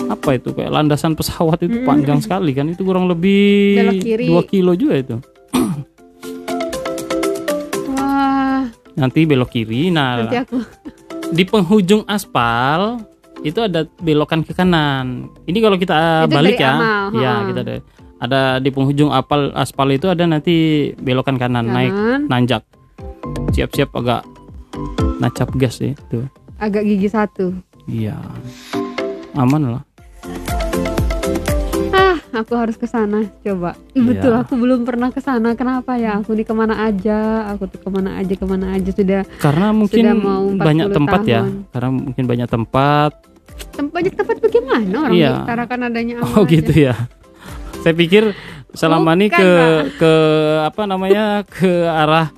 apa 0.07 0.37
itu 0.37 0.53
kayak 0.53 0.71
landasan 0.71 1.17
pesawat 1.17 1.65
itu 1.65 1.83
Mm-mm. 1.83 1.89
panjang 1.89 2.21
sekali 2.21 2.53
kan? 2.53 2.69
Itu 2.69 2.85
kurang 2.85 3.09
lebih. 3.09 4.05
2 4.05 4.51
kilo 4.51 4.77
juga 4.77 4.95
itu. 5.01 5.17
Wah, 7.97 8.69
nanti 8.95 9.25
belok 9.25 9.51
kiri 9.51 9.89
nah. 9.89 10.25
Nanti 10.25 10.37
aku 10.37 10.61
di 11.33 11.43
penghujung 11.43 12.07
aspal 12.07 13.03
itu 13.43 13.59
ada 13.63 13.87
belokan 14.01 14.47
ke 14.47 14.53
kanan. 14.55 15.31
Ini 15.47 15.59
kalau 15.59 15.77
kita 15.79 16.27
Itu 16.27 16.35
balik 16.35 16.61
ya. 16.61 16.75
Amal, 16.77 17.05
ya 17.19 17.33
ha. 17.33 17.47
kita 17.51 17.61
ada 17.63 17.75
ada 18.17 18.41
di 18.63 18.73
penghujung 18.73 19.13
apal 19.13 19.53
aspal 19.53 19.93
itu 19.93 20.09
ada 20.09 20.25
nanti 20.25 20.89
belokan 20.97 21.37
kanan 21.37 21.69
naik 21.69 21.93
kanan, 21.93 22.21
nanjak. 22.31 22.63
Siap-siap 23.53 23.93
agak 23.93 24.23
nacap 25.21 25.49
gas 25.57 25.81
ya 25.81 25.97
itu 25.97 26.29
agak 26.57 26.85
gigi 26.85 27.09
satu. 27.09 27.53
iya. 27.89 28.17
Aman 29.37 29.69
lah 29.69 29.85
Ah, 31.89 32.17
aku 32.35 32.53
harus 32.53 32.75
ke 32.75 32.85
sana 32.85 33.25
coba. 33.41 33.73
Iya. 33.91 34.03
Betul, 34.05 34.33
aku 34.35 34.53
belum 34.55 34.83
pernah 34.83 35.09
ke 35.09 35.19
sana. 35.19 35.53
Kenapa 35.53 35.97
ya? 35.97 36.19
Aku 36.19 36.33
di 36.33 36.43
ke 36.43 36.53
mana 36.53 36.77
aja? 36.83 37.49
Aku 37.51 37.67
tuh 37.67 37.79
ke 37.79 37.89
mana 37.89 38.17
aja, 38.17 38.33
ke 38.33 38.45
mana 38.45 38.73
aja 38.73 38.91
sudah. 38.91 39.23
karena 39.39 39.67
mungkin 39.71 40.03
Sudah 40.03 40.17
mau 40.17 40.45
40 40.47 40.61
banyak 40.61 40.87
tempat 40.91 41.21
ya 41.25 41.41
tahun. 41.41 41.55
karena 41.71 41.89
mungkin 41.91 42.25
banyak 42.27 42.49
tempat 42.49 43.11
Tem- 43.73 43.89
Banyak 43.89 44.15
tempat 44.15 44.37
bagaimana 44.39 44.95
orang 45.03 45.17
Iya. 45.17 45.31
diutarakan 45.33 45.79
adanya 45.87 46.15
oh 46.21 46.29
aja. 46.37 46.51
gitu 46.51 46.73
ya 46.77 46.95
saya 47.79 47.95
pikir 47.95 48.37
selama 48.71 49.15
ini 49.15 49.27
Bukan, 49.27 49.39
ke 49.39 49.49
ke 49.97 50.13
apa 50.61 50.83
namanya 50.85 51.25
ke 51.43 51.71
arah 51.87 52.29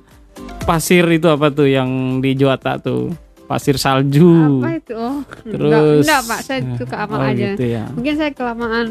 pasir 0.61 1.03
itu 1.09 1.27
apa 1.27 1.49
tuh 1.49 1.67
yang 1.67 1.89
di 2.17 2.31
Juata 2.33 2.77
tuh 2.77 3.11
pasir 3.49 3.75
salju 3.75 4.61
Apa 4.61 4.77
itu? 4.77 4.93
Oh, 4.93 5.19
terus 5.41 6.05
enggak, 6.05 6.05
enggak, 6.05 6.21
Pak. 6.23 6.39
Saya 6.45 6.59
suka 6.77 6.95
amal 7.01 7.17
oh, 7.17 7.25
aja. 7.25 7.45
gitu 7.49 7.63
ya 7.65 7.83
Mungkin 7.89 8.13
saya 8.13 8.31
kelamaan 8.31 8.87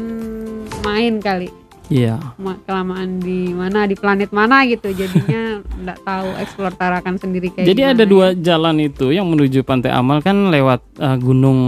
main 0.83 1.13
kali. 1.17 1.47
iya 1.87 2.19
Ma- 2.35 2.59
Kelamaan 2.59 3.17
di 3.17 3.49
mana, 3.49 3.87
di 3.87 3.95
planet 3.95 4.29
mana 4.29 4.67
gitu. 4.67 4.91
Jadinya 4.91 5.57
enggak 5.79 5.99
tahu 6.03 6.27
eksplor 6.37 6.73
Tarakan 6.75 7.15
sendiri 7.15 7.49
kayak 7.49 7.65
jadi 7.65 7.81
ada 7.95 8.03
dua 8.03 8.35
ya. 8.35 8.53
jalan 8.53 8.83
itu 8.83 9.09
yang 9.09 9.25
menuju 9.25 9.63
Pantai 9.63 9.89
Amal 9.89 10.19
kan 10.19 10.51
lewat 10.51 10.83
eh, 10.99 11.17
gunung 11.17 11.59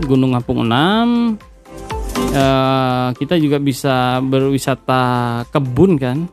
Gunung 0.00 0.34
Ampung 0.34 0.66
6 0.66 1.46
Eh, 2.18 3.08
kita 3.14 3.38
juga 3.38 3.56
bisa 3.56 4.18
berwisata 4.20 5.00
kebun 5.48 5.94
kan 5.96 6.26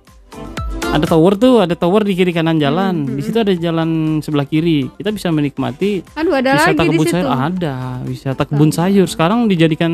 ada 0.95 1.05
tower 1.05 1.33
tuh 1.35 1.59
ada 1.59 1.75
tower 1.75 2.01
di 2.01 2.15
kiri 2.15 2.31
kanan 2.31 2.55
jalan. 2.55 3.03
Hmm, 3.03 3.15
di 3.15 3.21
situ 3.21 3.35
ada 3.35 3.51
jalan 3.51 4.19
sebelah 4.23 4.47
kiri. 4.47 4.87
Kita 4.95 5.11
bisa 5.11 5.27
menikmati 5.29 5.99
Aduh, 6.15 6.33
ada 6.33 6.55
wisata 6.55 6.71
lagi 6.71 6.79
di 6.79 6.89
kebun 6.95 7.05
situ. 7.05 7.15
sayur. 7.19 7.31
Ada 7.35 7.75
wisata 8.07 8.43
kebun 8.47 8.71
sayur. 8.71 9.07
Sekarang 9.11 9.39
dijadikan 9.45 9.91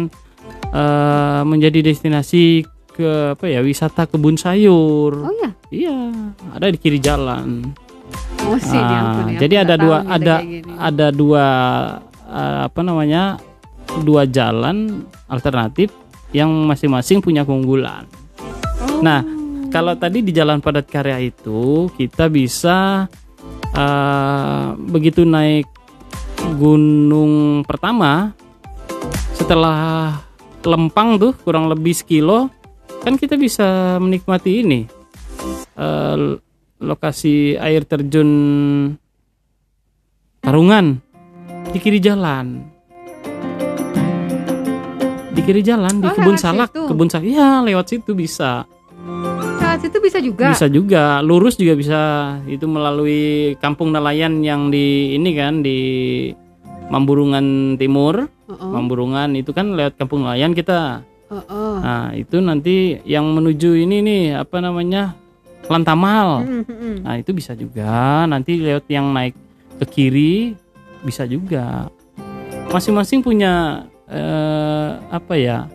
eh, 0.70 1.42
menjadi 1.44 1.82
destinasi 1.82 2.64
ke 2.92 3.34
apa 3.34 3.46
ya 3.50 3.66
wisata 3.66 4.06
kebun 4.06 4.38
sayur. 4.38 5.12
Oh 5.26 5.34
ya, 5.42 5.50
iya 5.74 5.98
ada 6.54 6.70
di 6.70 6.78
kiri 6.78 7.02
jalan. 7.02 7.66
Oh 8.44 8.60
sih 8.60 8.76
Ah, 8.76 8.86
diampuni, 8.86 9.34
aku 9.34 9.42
jadi 9.42 9.56
ada 9.64 9.76
dua 9.80 9.98
ada 10.04 10.36
ada 10.78 11.08
dua 11.10 11.46
eh, 12.28 12.60
apa 12.68 12.80
namanya 12.84 13.40
dua 14.04 14.28
jalan 14.28 15.02
alternatif 15.26 15.90
yang 16.32 16.52
masing-masing 16.68 17.20
punya 17.20 17.44
keunggulan. 17.44 18.08
Oh. 18.82 19.04
Nah, 19.04 19.20
kalau 19.72 19.96
tadi 19.96 20.20
di 20.20 20.36
jalan 20.36 20.60
padat 20.60 20.86
karya 20.86 21.32
itu 21.32 21.88
kita 21.96 22.28
bisa 22.28 23.08
eh, 23.72 24.66
begitu 24.78 25.24
naik 25.24 25.66
gunung 26.60 27.64
pertama 27.64 28.36
setelah 29.34 30.20
lempang 30.62 31.18
tuh 31.18 31.34
kurang 31.42 31.72
lebih 31.72 31.96
sekilo 31.96 32.52
kan 33.02 33.18
kita 33.18 33.34
bisa 33.40 33.98
menikmati 33.98 34.62
ini. 34.62 34.86
Eh, 35.74 36.16
lokasi 36.82 37.56
air 37.58 37.86
terjun 37.86 38.30
Karungan 40.42 40.98
di 41.70 41.78
kiri 41.78 42.02
jalan. 42.02 42.66
Di 45.32 45.42
kiri 45.46 45.62
jalan 45.62 46.02
di 46.02 46.10
Oh, 46.10 46.14
kebun 46.18 46.34
lewat 46.34 46.42
salak. 46.42 46.70
situ. 46.74 46.84
kebun 46.90 47.08
salak 47.14 47.30
ya 47.30 47.50
lewat 47.62 47.86
situ 47.94 48.12
bisa 48.18 48.66
Saat 49.82 49.98
itu 49.98 50.00
bisa 50.06 50.20
juga. 50.22 50.54
bisa 50.54 50.68
juga. 50.70 51.04
Lurus 51.26 51.58
juga 51.58 51.74
bisa. 51.74 52.02
Itu 52.46 52.70
melalui 52.70 53.58
kampung 53.58 53.90
nelayan 53.90 54.46
yang 54.46 54.70
di 54.70 55.18
ini 55.18 55.34
kan 55.34 55.66
di 55.66 55.80
Mamburungan 56.94 57.82
Timur. 57.82 58.30
Oh, 58.46 58.78
Mamburungan 58.78 59.34
itu 59.34 59.50
kan 59.50 59.74
lewat 59.74 59.98
kampung 59.98 60.22
nelayan 60.22 60.54
kita. 60.54 61.02
Oh, 61.34 61.42
oh. 61.50 61.76
nah 61.82 62.14
itu 62.14 62.38
nanti 62.44 63.02
yang 63.08 63.26
menuju 63.34 63.74
ini 63.74 64.06
nih 64.06 64.24
apa 64.38 64.62
namanya 64.62 65.18
Lantamal. 65.66 66.46
Hmm, 66.46 66.64
hmm. 66.68 66.96
nah 67.02 67.18
itu 67.18 67.34
bisa 67.34 67.58
juga. 67.58 68.22
Nanti 68.30 68.62
lewat 68.62 68.86
yang 68.86 69.10
naik 69.10 69.34
ke 69.82 69.86
kiri 69.90 70.54
bisa 71.02 71.26
juga. 71.26 71.90
Masing-masing 72.70 73.26
punya 73.26 73.86
eh, 74.06 74.90
apa 75.10 75.34
ya 75.34 75.66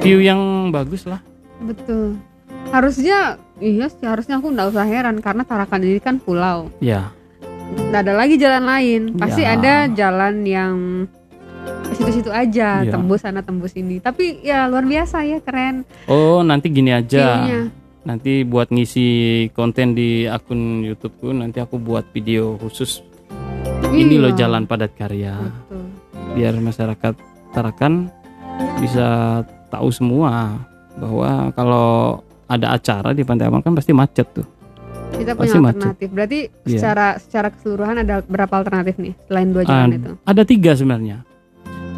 view 0.00 0.24
yang 0.24 0.72
bagus 0.72 1.04
lah. 1.04 1.20
Betul. 1.60 2.31
Harusnya 2.72 3.36
iya 3.60 3.86
sih 3.86 4.02
harusnya 4.02 4.40
aku 4.40 4.48
nggak 4.48 4.72
usah 4.72 4.82
heran 4.82 5.20
karena 5.20 5.44
Tarakan 5.44 5.80
ini 5.82 6.00
kan 6.00 6.16
pulau. 6.16 6.72
ya 6.80 7.12
Nggak 7.72 8.00
ada 8.02 8.14
lagi 8.14 8.36
jalan 8.36 8.64
lain. 8.64 9.02
Pasti 9.14 9.42
Ya. 9.42 9.54
ada 9.54 9.74
jalan 9.88 10.34
yang 10.42 10.76
situ-situ 11.90 12.28
aja, 12.28 12.80
Ya. 12.80 12.90
tembus 12.90 13.20
sana 13.20 13.40
tembus 13.40 13.72
ini. 13.74 13.96
Tapi 13.96 14.40
ya 14.40 14.64
luar 14.66 14.82
biasa 14.82 15.22
ya, 15.22 15.38
keren. 15.38 15.84
oh 16.06 16.40
nanti 16.40 16.68
gini 16.68 16.90
aja 16.90 17.38
View-nya. 17.38 17.60
nanti 18.02 18.42
buat 18.42 18.68
ngisi 18.68 19.06
konten 19.52 19.92
di 19.92 20.24
akun 20.26 20.82
YouTubeku 20.82 21.30
nanti 21.30 21.60
aku 21.60 21.76
buat 21.76 22.08
video 22.10 22.56
khusus 22.56 22.98
ini 23.88 24.16
loh 24.16 24.32
Iya. 24.32 24.40
jalan 24.42 24.64
padat 24.64 24.92
karya 24.92 25.36
Betul. 25.38 25.84
biar 26.34 26.54
masyarakat 26.58 27.14
Tarakan 27.52 28.08
bisa 28.80 29.40
tahu 29.68 29.88
semua 29.88 30.56
bahwa 30.94 31.30
kalau 31.52 31.88
ada 32.52 32.66
acara 32.70 33.10
di 33.10 33.22
Pantai 33.22 33.46
Amal 33.46 33.60
kan 33.60 33.72
pasti 33.72 33.90
macet 33.90 34.28
tuh 34.30 34.46
Kita 35.12 35.32
Pasti 35.32 35.52
punya 35.52 35.60
macet. 35.62 35.76
alternatif. 35.78 36.08
Berarti 36.08 36.38
Iya. 36.64 36.72
secara 36.72 37.06
secara 37.16 37.48
keseluruhan 37.48 37.96
ada 37.98 38.14
berapa 38.22 38.54
alternatif 38.54 38.96
nih 38.96 39.12
selain 39.22 39.48
dua 39.50 39.62
jalan 39.62 39.86
Ad- 39.86 39.98
itu? 39.98 40.12
ada 40.22 40.42
tiga 40.42 40.70
sebenarnya 40.72 41.16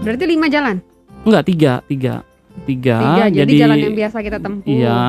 Berarti 0.00 0.25
lima 0.25 0.46
jalan. 0.46 0.76
enggak 1.23 1.44
tiga 1.44 1.73
tiga 1.84 2.14
tiga, 2.64 2.96
Tiga. 2.96 3.26
Jadi, 3.34 3.52
jalan 3.56 3.78
yang 3.80 3.96
biasa 3.96 4.16
kita 4.20 4.38
tempuh. 4.38 4.62
iya 4.64 5.02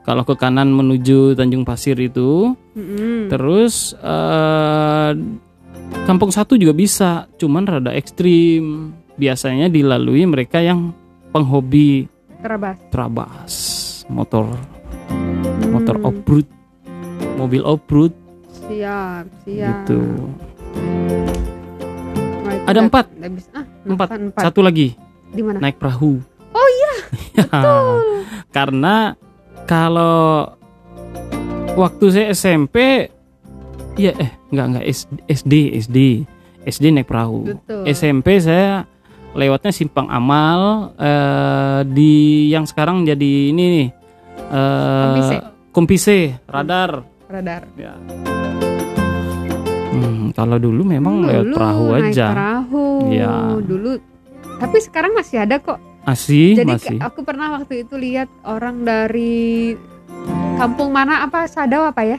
kalau 0.00 0.22
ke 0.22 0.32
kanan 0.34 0.68
menuju 0.70 1.32
Tanjung 1.34 1.60
Pasir 1.60 1.92
itu 1.94 2.56
Mm-mm. 2.72 3.28
terus 3.28 3.92
eh, 3.94 5.10
Kampung 6.00 6.30
Satu 6.30 6.54
juga 6.54 6.72
bisa 6.72 7.10
cuman 7.34 7.64
rada 7.64 7.90
ekstrim 7.90 8.90
biasanya 9.14 9.66
dilalui 9.66 10.24
mereka 10.24 10.58
yang 10.58 10.94
penghobi 11.30 12.08
Terabas. 12.38 12.76
trabas 12.88 13.52
motor 14.06 14.48
motor 15.66 15.96
off-road 16.00 16.46
mobil 17.34 17.62
off-road 17.62 18.12
Siap, 18.64 19.24
siap. 19.42 19.86
gitu 19.86 20.00
itu 22.50 22.66
Ada 22.66 22.76
nggak- 22.76 22.86
empat. 22.86 23.06
nggak 23.12 23.32
bisa. 23.32 23.48
Ah, 23.52 23.64
empat 23.82 24.08
empat. 24.08 24.18
empat. 24.20 24.42
satu 24.44 24.60
lagi 24.60 24.94
Di 25.28 25.40
mana? 25.40 25.58
naik 25.60 25.76
perahu 25.76 26.18
Oh 26.50 26.68
iya, 26.68 26.94
karena 28.50 29.14
kalau 29.64 30.50
waktu 31.72 32.04
saya 32.10 32.26
SMP 32.30 33.06
ya 33.94 34.10
eh 34.12 34.30
enggak 34.50 34.66
enggak 34.66 34.84
SD 35.24 35.54
SD 35.78 35.96
SD 36.64 36.84
naik 36.90 37.06
perahu 37.06 37.46
Betul. 37.48 37.86
SMP 37.88 38.38
saya 38.38 38.82
lewatnya 39.32 39.70
simpang 39.70 40.10
amal 40.10 40.90
eh, 40.96 41.80
di 41.86 42.12
yang 42.48 42.66
sekarang 42.66 43.02
jadi 43.04 43.54
ini 43.54 43.64
nih 43.78 43.88
eh, 44.50 45.00
Kompise. 45.00 45.36
Kompise, 45.70 46.18
radar 46.44 46.90
radar. 47.26 47.62
ya. 47.74 47.94
Hmm, 49.90 50.30
kalau 50.32 50.56
dulu 50.56 50.82
memang 50.84 51.22
Dulu 51.22 51.28
lewat 51.28 51.44
perahu 51.52 51.84
naik 51.88 52.04
aja 52.10 52.26
perahu. 52.28 52.84
Iya. 53.06 53.32
Dulu. 53.60 53.90
Tapi 54.58 54.76
sekarang 54.78 55.12
masih 55.14 55.38
ada 55.40 55.56
kok. 55.56 55.78
masih 56.00 56.56
Jadi 56.56 56.64
masih 56.66 56.96
aku 56.98 57.20
pernah 57.20 57.52
waktu 57.54 57.84
itu 57.84 57.94
lihat 57.94 58.26
orang 58.42 58.82
dari 58.82 59.76
kampung 60.56 60.90
mana 60.90 61.22
apa 61.22 61.44
Sadau 61.44 61.84
apa 61.84 62.02
ya? 62.02 62.18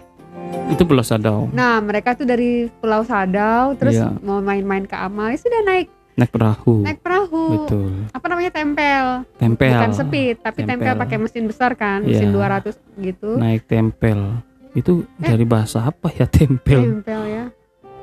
itu 0.68 0.84
Pulau 0.84 1.02
Sadau 1.02 1.50
Nah, 1.50 1.80
mereka 1.80 2.14
tuh 2.14 2.24
dari 2.24 2.70
Pulau 2.72 3.02
Sadau 3.02 3.74
terus 3.74 3.98
Iya. 3.98 4.16
mau 4.22 4.40
main-main 4.40 4.84
ke 4.84 4.94
Amal, 4.94 5.32
ya 5.32 5.40
sudah 5.40 5.62
naik 5.66 5.90
naik 6.14 6.30
perahu 6.30 6.82
naik 6.82 7.00
perahu. 7.00 7.42
betul 7.56 7.92
Apa 8.12 8.26
namanya 8.28 8.52
tempel. 8.52 9.06
tempel 9.36 9.72
Bukan 9.74 9.92
speed, 9.94 10.36
tapi 10.40 10.60
tempel, 10.62 10.92
Tempel. 10.92 11.02
pakai 11.02 11.18
mesin 11.18 11.46
besar 11.46 11.72
kan, 11.74 12.02
mesin 12.02 12.30
Iya. 12.30 12.36
200 12.62 12.76
gitu. 12.98 13.30
naik 13.36 13.64
tempel 13.64 14.20
itu 14.72 15.04
Eh. 15.18 15.26
dari 15.26 15.44
bahasa 15.44 15.84
apa 15.84 16.08
ya 16.10 16.24
tempel 16.26 16.82
Tempel 17.00 17.22
ya. 17.26 17.46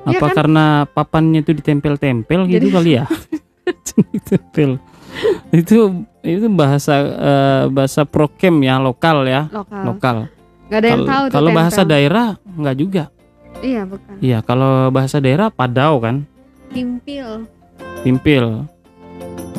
apa 0.01 0.11
Iya 0.11 0.21
kan? 0.21 0.33
karena 0.35 0.65
papannya 0.87 1.41
itu 1.41 1.53
ditempel-tempel 1.53 2.41
gitu 2.47 2.67
Jadi- 2.67 2.73
kali 2.73 2.91
ya 2.95 3.05
tempel 4.25 4.77
itu 5.51 5.77
itu 6.21 6.47
bahasa 6.49 6.95
eh, 7.01 7.63
bahasa 7.69 8.05
prokem 8.05 8.61
ya 8.61 8.77
lokal 8.79 9.25
ya 9.25 9.49
Lokal. 9.51 9.83
lokal 9.85 10.17
Gak 10.69 10.79
ada 10.79 10.87
yang 10.87 10.97
Kalau- 10.99 11.09
tahu 11.09 11.25
tuh 11.25 11.35
kalau 11.35 11.51
bahasa 11.51 11.81
daerah 11.83 12.29
nggak 12.47 12.77
juga 12.77 13.05
Iya, 13.59 13.83
bukan. 13.85 14.15
iya 14.21 14.39
kalau 14.41 14.71
bahasa 14.89 15.19
daerah 15.19 15.49
padau 15.49 15.99
kan 15.99 16.29
Timpil. 16.69 17.49
Timpil 18.01 18.65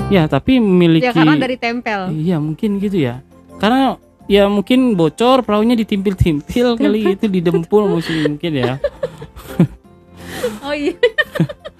ya 0.07 0.25
tapi 0.25 0.57
memiliki 0.57 1.05
Ya 1.05 1.13
karena 1.13 1.35
dari 1.35 1.55
tempel. 1.55 2.09
iya 2.11 2.37
mungkin 2.37 2.77
gitu 2.77 2.97
ya 2.97 3.21
karena 3.57 3.95
ya 4.25 4.45
mungkin 4.45 4.93
bocor 4.93 5.41
perahunya 5.41 5.75
ditimpil-timpil 5.75 6.67
kali 6.81 7.13
itu 7.13 7.25
didempul 7.25 7.85
mungkin 7.87 8.15
mungkin 8.29 8.51
ya 8.53 8.73
Oh 10.61 10.71
iya, 10.71 10.95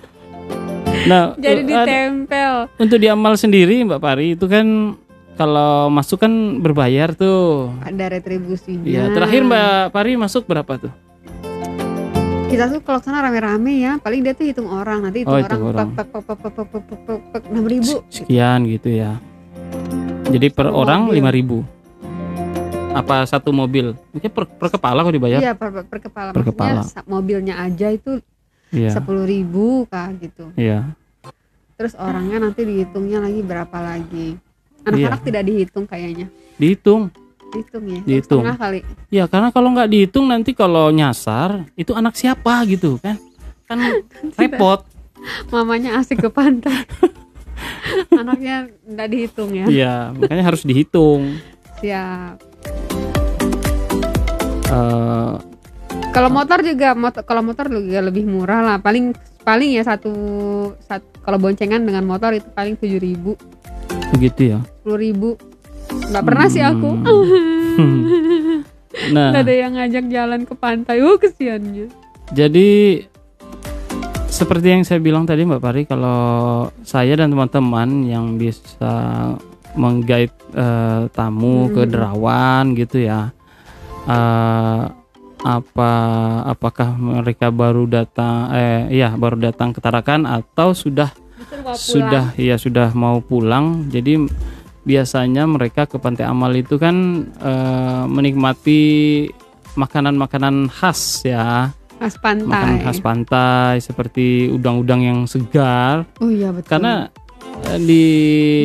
nah 1.10 1.32
jadi 1.38 1.62
eh, 1.62 1.65
ditempel. 1.65 2.54
untuk 2.76 2.98
di 2.98 3.08
amal 3.08 3.34
sendiri 3.34 3.86
Mbak 3.86 4.00
Pari 4.00 4.28
itu 4.34 4.45
kan 4.45 4.98
kalau 5.34 5.88
masuk 5.88 6.19
kan 6.19 6.32
berbayar 6.60 7.13
tuh 7.13 7.72
Ada 7.80 8.12
retribusinya. 8.12 8.84
ya 8.84 9.08
terakhir 9.10 9.41
Mbak 9.41 9.67
Pari 9.89 10.12
masuk 10.15 10.43
berapa 10.43 10.76
tuh 10.78 10.91
kita 12.49 12.65
tuh 12.65 12.81
kalau 12.81 12.99
sana 12.99 13.21
rame-rame 13.21 13.73
ya 13.77 14.01
paling 14.01 14.25
dia 14.25 14.33
tuh 14.33 14.49
hitung 14.49 14.65
orang 14.65 15.05
nanti 15.05 15.21
hitung 15.21 15.38
oh, 15.38 15.45
orang, 15.45 15.62
orang. 15.62 15.89
enam 17.45 17.65
ribu. 17.69 18.01
Sekian 18.09 18.65
gitu 18.65 18.89
ya. 18.89 19.21
Jadi 20.29 20.49
per 20.49 20.73
satu 20.73 20.77
orang 20.81 21.13
lima 21.13 21.29
ribu. 21.29 21.62
Apa 22.89 23.21
satu 23.29 23.53
mobil? 23.53 23.93
Mungkin 24.09 24.29
per, 24.33 24.49
per 24.49 24.67
kepala 24.73 25.05
kok 25.05 25.13
dibayar? 25.13 25.39
Iya 25.39 25.53
per, 25.53 25.85
per 25.85 25.99
kepala. 26.01 26.29
Per 26.33 26.43
kepala. 26.43 26.81
mobilnya 27.05 27.62
aja 27.62 27.93
itu 27.93 28.17
iya. 28.73 28.89
sepuluh 28.89 29.29
yeah. 29.29 29.33
ribu 29.38 29.85
kak 29.85 30.09
gitu. 30.17 30.45
Iya. 30.57 30.69
Yeah. 30.69 30.83
terus 31.79 31.95
orangnya 31.95 32.43
nanti 32.43 32.67
dihitungnya 32.67 33.23
lagi 33.23 33.39
berapa 33.45 33.77
lagi? 33.77 34.35
Iya. 34.35 34.85
Anak-anak 34.89 35.21
yeah. 35.21 35.27
tidak 35.31 35.43
dihitung 35.45 35.85
kayaknya. 35.85 36.27
Dihitung. 36.57 37.13
Dihitung 37.49 37.85
ya. 37.85 37.99
Dihitung. 38.01 38.41
Setengah 38.41 38.57
kali. 38.57 38.79
ya 39.09 39.23
karena 39.25 39.49
kalau 39.49 39.69
nggak 39.71 39.89
dihitung 39.89 40.25
nanti 40.25 40.51
kalau 40.51 40.89
nyasar 40.89 41.65
itu 41.73 41.91
anak 41.91 42.13
siapa 42.13 42.62
gitu 42.65 42.97
kan 42.97 43.17
kan 43.65 43.77
repot 44.39 44.85
Mamanya 45.49 45.99
asik 45.99 46.21
ke 46.21 46.29
pantai. 46.29 46.88
Anaknya 48.15 48.71
tidak 48.79 49.07
dihitung 49.09 49.51
ya. 49.51 49.65
iya 49.67 49.93
makanya 50.12 50.43
harus 50.45 50.63
dihitung 50.63 51.35
Siap. 51.77 52.39
Eh, 54.65 55.33
Kalau 56.09 56.29
motor 56.29 56.59
juga 56.59 56.91
motor 56.93 57.21
kalau 57.23 57.41
motor 57.41 57.65
juga 57.67 57.99
lebih 58.01 58.23
murah 58.23 58.62
lah. 58.62 58.77
Paling 58.77 59.13
paling 59.41 59.69
ya 59.71 59.83
satu, 59.83 60.12
sat- 60.81 61.05
kalau 61.19 61.38
boncengan 61.38 61.81
dengan 61.81 62.03
motor 62.03 62.31
itu 62.31 62.45
paling 62.49 62.75
tujuh 62.75 62.97
ribu, 62.97 63.33
begitu 64.12 64.51
ya 64.51 64.59
sepuluh 64.75 64.99
ribu. 64.99 65.29
Nggak 65.89 66.23
pernah 66.25 66.47
sih 66.47 66.62
aku. 66.62 66.89
Hmm. 66.89 67.97
nah 69.15 69.30
Nggak 69.32 69.43
ada 69.45 69.54
yang 69.54 69.71
ngajak 69.75 70.06
jalan 70.10 70.41
ke 70.43 70.54
pantai. 70.54 70.97
Oh 71.02 71.15
kesiannya. 71.15 71.88
Jadi 72.30 73.02
seperti 74.30 74.67
yang 74.69 74.84
saya 74.86 75.02
bilang 75.02 75.25
tadi 75.25 75.43
Mbak 75.43 75.60
Pari 75.60 75.84
kalau 75.84 76.21
saya 76.82 77.17
dan 77.17 77.34
teman-teman 77.34 78.06
yang 78.06 78.38
bisa 78.38 79.34
menggait 79.73 80.32
eh, 80.54 81.04
tamu 81.12 81.69
ke 81.69 81.84
Hmm. 81.84 81.91
Derawan 81.91 82.63
gitu 82.73 83.02
ya. 83.02 83.34
eh, 84.06 84.84
apa 85.39 85.91
apakah 86.45 86.99
mereka 86.99 87.47
baru 87.47 87.88
datang 87.88 88.52
eh 88.52 88.91
ya 88.91 89.15
baru 89.15 89.39
datang 89.39 89.71
ke 89.71 89.80
Tarakan 89.80 90.28
atau 90.28 90.75
sudah 90.75 91.15
sudah 91.73 92.36
ya 92.36 92.60
sudah 92.60 92.91
mau 92.91 93.21
pulang. 93.21 93.88
Jadi 93.88 94.19
biasanya 94.89 95.45
mereka 95.45 95.86
ke 95.86 95.95
Pantai 95.95 96.25
Amal 96.25 96.49
itu 96.54 96.75
kan 96.75 96.95
eh, 97.30 98.04
menikmati 98.06 98.82
makanan-makanan 99.75 100.65
khas 100.67 101.21
ya, 101.21 101.69
Mas 101.95 102.17
pantai. 102.17 102.49
makanan 102.49 102.78
khas 102.82 102.99
pantai 102.99 103.73
seperti 103.78 104.49
udang-udang 104.49 105.02
yang 105.02 105.19
segar. 105.23 106.10
Oh 106.17 106.28
iya 106.28 106.49
betul. 106.49 106.73
Karena 106.73 107.06
eh, 107.69 107.80
di 107.80 108.04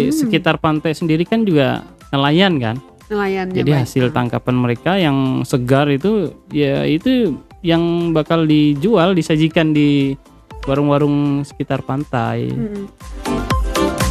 Hmm. 0.04 0.16
sekitar 0.16 0.56
pantai 0.56 0.90
sendiri 0.90 1.22
kan 1.22 1.44
juga 1.44 1.84
nelayan 2.08 2.56
kan. 2.56 2.76
nelayannya 3.04 3.52
Jadi 3.54 3.70
baik. 3.70 3.80
hasil 3.84 4.04
tangkapan 4.10 4.56
mereka 4.56 4.96
yang 4.96 5.16
segar 5.44 5.84
itu 5.88 6.32
ya 6.48 6.88
itu 6.88 7.36
yang 7.60 7.82
bakal 8.10 8.44
dijual 8.44 9.12
disajikan 9.12 9.70
di 9.70 10.16
warung-warung 10.64 11.44
sekitar 11.44 11.84
pantai. 11.84 12.48
Mm-mm. 12.48 12.88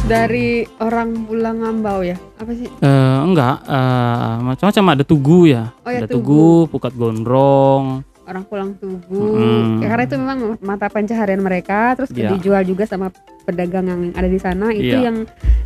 Dari 0.04 0.68
orang 0.84 1.24
pulang 1.24 1.64
ngambau 1.64 2.04
ya? 2.04 2.20
Apa 2.36 2.52
sih? 2.52 2.68
Eh, 2.68 3.18
enggak, 3.24 3.64
eh, 3.64 4.34
macam-macam 4.44 4.84
ada 4.92 5.02
tugu 5.02 5.48
ya. 5.48 5.72
Oh 5.80 5.88
ya, 5.88 6.04
ada 6.04 6.08
tugu. 6.12 6.68
tugu, 6.68 6.76
pukat 6.76 6.92
gondrong. 6.92 8.04
Orang 8.24 8.44
pulang 8.44 8.76
tubuh. 8.76 9.36
Mm-mm. 9.36 9.80
Ya, 9.80 9.88
karena 9.88 10.04
itu 10.04 10.16
memang 10.16 10.38
mata 10.60 10.92
pencaharian 10.92 11.40
mereka, 11.40 11.96
terus 11.96 12.12
Iya. 12.12 12.36
dijual 12.36 12.64
juga 12.64 12.84
sama 12.84 13.08
pedagang 13.44 13.88
yang 13.88 14.00
ada 14.12 14.28
di 14.28 14.36
sana. 14.36 14.72
Itu 14.72 14.92
Iya. 14.92 15.08
yang 15.08 15.16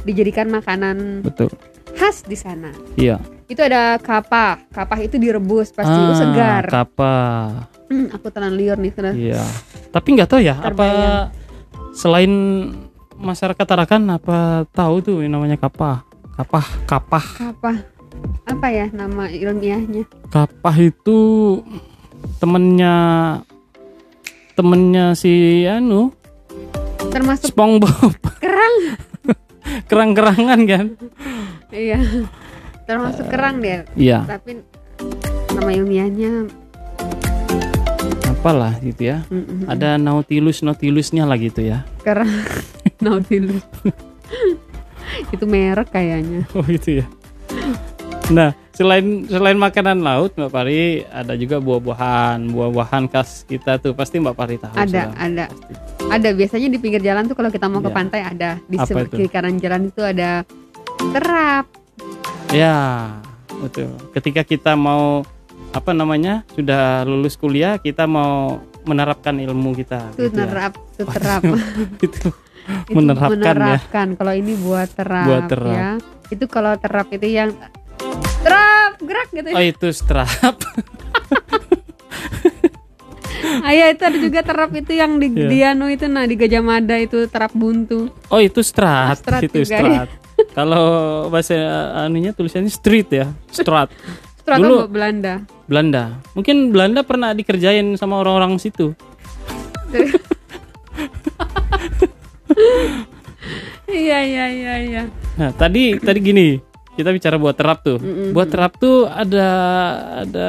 dijadikan 0.03 0.47
makanan 0.51 1.27
Betul. 1.27 1.51
khas 1.99 2.23
di 2.23 2.39
sana. 2.39 2.71
Iya. 2.95 3.19
Itu 3.47 3.59
ada 3.59 3.99
kapah. 3.99 4.63
Kapah 4.71 4.99
itu 5.03 5.19
direbus 5.19 5.71
pasti 5.71 5.91
Ah, 5.91 6.03
itu 6.05 6.15
segar. 6.15 6.65
Kapal. 6.71 7.67
Hmm, 7.91 8.07
aku 8.15 8.27
telan 8.31 8.55
liur 8.55 8.79
nih. 8.79 8.95
Iya. 9.35 9.43
Tapi 9.91 10.09
nggak 10.15 10.31
tahu 10.31 10.41
ya 10.43 10.55
apa 10.59 10.71
Terbayang. 10.71 11.27
selain 11.91 12.33
masyarakat 13.19 13.67
Tarakan 13.67 14.15
apa 14.15 14.65
tahu 14.71 15.03
tuh 15.03 15.19
yang 15.21 15.35
namanya 15.39 15.59
kapah. 15.59 16.07
Kapah, 16.39 16.67
kapah. 16.87 17.25
Kapah. 17.35 17.77
Apa 18.47 18.67
ya 18.71 18.87
nama 18.95 19.27
ilmiahnya? 19.27 20.07
Kapah 20.31 20.77
itu 20.79 21.19
temennya 22.39 22.95
temennya 24.59 25.15
si 25.15 25.63
anu 25.67 26.11
Termasuk 27.15 27.55
SpongeBob 27.55 28.15
kerang. 28.43 28.77
kerang-kerangan 29.91 30.61
kan 30.67 30.87
iya. 31.71 32.01
Termasuk 32.89 33.29
kerang 33.29 33.61
dia. 33.61 33.85
iya 33.95 34.25
Tapi 34.25 34.63
nama 35.55 35.71
ilmiahnya 35.71 36.49
apalah 38.39 38.79
gitu 38.79 39.03
ya 39.05 39.27
mm-mm. 39.27 39.67
ada 39.67 39.99
nautilus 39.99 40.63
nautilusnya 40.63 41.27
lah 41.27 41.35
gitu 41.35 41.59
ya 41.61 41.83
kerang 42.07 42.31
Nautilus. 42.99 43.63
itu 45.35 45.45
merek 45.45 45.91
kayaknya. 45.91 46.47
oh 46.53 46.63
gitu 46.63 47.03
ya 47.03 47.07
nah 48.29 48.51
selain 48.71 49.25
selain 49.25 49.57
makanan 49.57 49.99
laut 49.99 50.35
mbak 50.35 50.51
Pari 50.51 51.03
ada 51.05 51.35
juga 51.35 51.59
buah-buahan 51.59 52.47
buah-buahan 52.47 53.09
khas 53.09 53.43
kita 53.43 53.79
tuh 53.79 53.91
pasti 53.91 54.19
mbak 54.19 54.35
Pari 54.35 54.55
tahu 54.55 54.75
Ada, 54.75 54.87
sudah. 54.87 55.05
ada. 55.17 55.45
Ada 56.09 56.29
biasanya 56.33 56.69
di 56.69 56.79
pinggir 56.79 57.01
jalan 57.01 57.27
tuh 57.27 57.35
kalau 57.35 57.49
kita 57.49 57.67
mau 57.67 57.81
ke 57.81 57.89
Iya. 57.89 57.97
pantai 57.97 58.21
ada 58.23 58.51
di 58.63 58.77
sebelah 58.79 59.09
kiri 59.09 59.29
kanan 59.29 59.57
jalan 59.59 59.89
itu 59.89 60.01
ada 60.01 60.45
terap. 61.11 61.65
ya 62.51 62.77
betul 63.59 63.91
ketika 64.13 64.41
kita 64.43 64.73
mau 64.73 65.21
apa 65.71 65.91
namanya 65.91 66.49
sudah 66.51 67.05
lulus 67.05 67.35
kuliah 67.35 67.77
kita 67.77 68.05
mau 68.05 68.57
menerapkan 68.83 69.37
ilmu 69.37 69.75
kita 69.75 70.09
Itu 70.13 70.33
gitu 70.33 70.39
ya. 70.39 70.73
itu 70.73 71.03
terap. 71.07 71.43
itu 72.07 72.27
Itu 72.85 72.93
Menerapkan 72.93 73.33
ya. 73.33 73.53
menerapkan. 73.55 74.07
Kalau 74.15 74.33
ini 74.35 74.53
buat 74.55 74.89
terap, 74.91 75.25
Buat 75.25 75.43
terap. 75.47 75.73
ya. 75.73 75.91
Itu 76.29 76.45
kalau 76.47 76.77
terap 76.77 77.09
itu 77.09 77.27
yang 77.27 77.53
terap 78.39 78.93
gerak 78.99 79.29
gitu. 79.31 79.49
oh 79.51 79.63
itu 79.63 79.89
strap 79.91 80.29
Ah 83.59 83.73
ya 83.73 83.89
itu 83.89 84.01
ada 84.01 84.15
juga 84.17 84.41
terap 84.41 84.71
itu 84.73 84.93
yang 84.93 85.17
di 85.17 85.29
Iya. 85.29 85.49
Diano 85.75 85.87
itu 85.87 86.07
nah 86.07 86.23
di 86.23 86.35
Gajah 86.35 86.61
Mada 86.61 86.95
itu 86.97 87.27
terap 87.27 87.51
buntu. 87.53 88.11
Oh 88.29 88.39
itu 88.39 88.61
strat, 88.61 89.19
Strat 89.19 89.43
itu 89.43 89.63
juga, 89.63 89.75
ya. 89.75 89.79
strat. 89.79 90.09
Kalau 90.57 90.87
bahasa 91.29 91.55
anunya 91.99 92.31
tulisannya 92.31 92.69
street 92.69 93.09
ya, 93.11 93.27
strat. 93.49 93.91
Terap 94.43 94.59
Dulu- 94.59 94.87
Belanda. 94.87 95.43
Belanda. 95.69 96.17
Mungkin 96.33 96.73
Belanda 96.73 97.05
pernah 97.05 97.37
dikerjain 97.37 97.95
sama 98.01 98.25
orang-orang 98.25 98.57
situ. 98.57 98.97
Iya 103.89 104.19
iya 104.21 104.45
iya 104.53 104.75
iya. 104.85 105.03
Nah 105.41 105.49
tadi 105.57 105.97
tadi 105.97 106.19
gini, 106.21 106.61
kita 106.97 107.09
bicara 107.09 107.41
buat 107.41 107.57
terap 107.57 107.81
tuh. 107.85 107.97
Mm-mm. 108.01 108.37
Buat 108.37 108.49
terap 108.53 108.77
tuh 108.77 109.09
ada 109.09 109.49
ada 110.25 110.47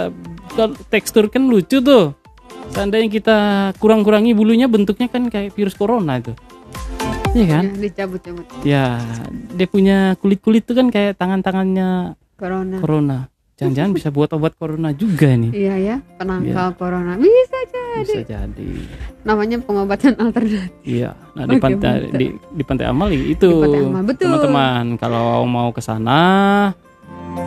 tekstur 0.91 1.31
kan 1.31 1.47
lucu 1.47 1.79
tuh. 1.79 2.15
Seandainya 2.75 3.09
kita 3.09 3.37
kurang-kurangi 3.79 4.35
bulunya 4.35 4.67
bentuknya 4.67 5.07
kan 5.07 5.31
kayak 5.31 5.55
virus 5.55 5.73
corona 5.73 6.19
itu. 6.19 6.35
Iya 7.33 7.45
kan? 7.45 7.63
Ya, 7.63 7.73
dicabut-cabut 7.77 8.45
Ya, 8.65 8.85
dia 9.53 9.67
punya 9.69 10.17
kulit-kulit 10.17 10.65
tuh 10.65 10.73
kan 10.73 10.89
kayak 10.89 11.17
tangan-tangannya 11.21 12.17
corona. 12.33 12.77
corona. 12.81 13.17
Jangan-jangan 13.59 13.91
bisa 13.91 14.07
buat 14.07 14.31
obat 14.31 14.55
corona 14.55 14.89
juga 14.91 15.27
nih. 15.29 15.51
Iya 15.51 15.75
ya, 15.75 15.95
penangkal 16.15 16.71
corona. 16.73 17.19
Bisa 17.19 17.59
jadi. 17.67 17.99
Bisa 18.01 18.21
jadi. 18.23 18.71
Namanya 19.21 19.59
pengobatan 19.59 20.15
alternatif. 20.15 20.71
Iya. 20.81 21.11
Nah, 21.35 21.43
di 21.43 21.55
Oke, 21.55 21.61
pantai 21.61 21.95
mantap. 22.01 22.15
di, 22.15 22.25
di 22.31 22.63
pantai 22.63 22.85
Amal 22.87 23.07
itu. 23.11 23.51
Di 23.51 23.59
Pantai 23.61 23.81
Amal, 23.83 24.03
betul. 24.07 24.27
Teman-teman, 24.31 24.83
kalau 24.95 25.43
mau 25.43 25.69
ke 25.69 25.83
sana 25.83 26.21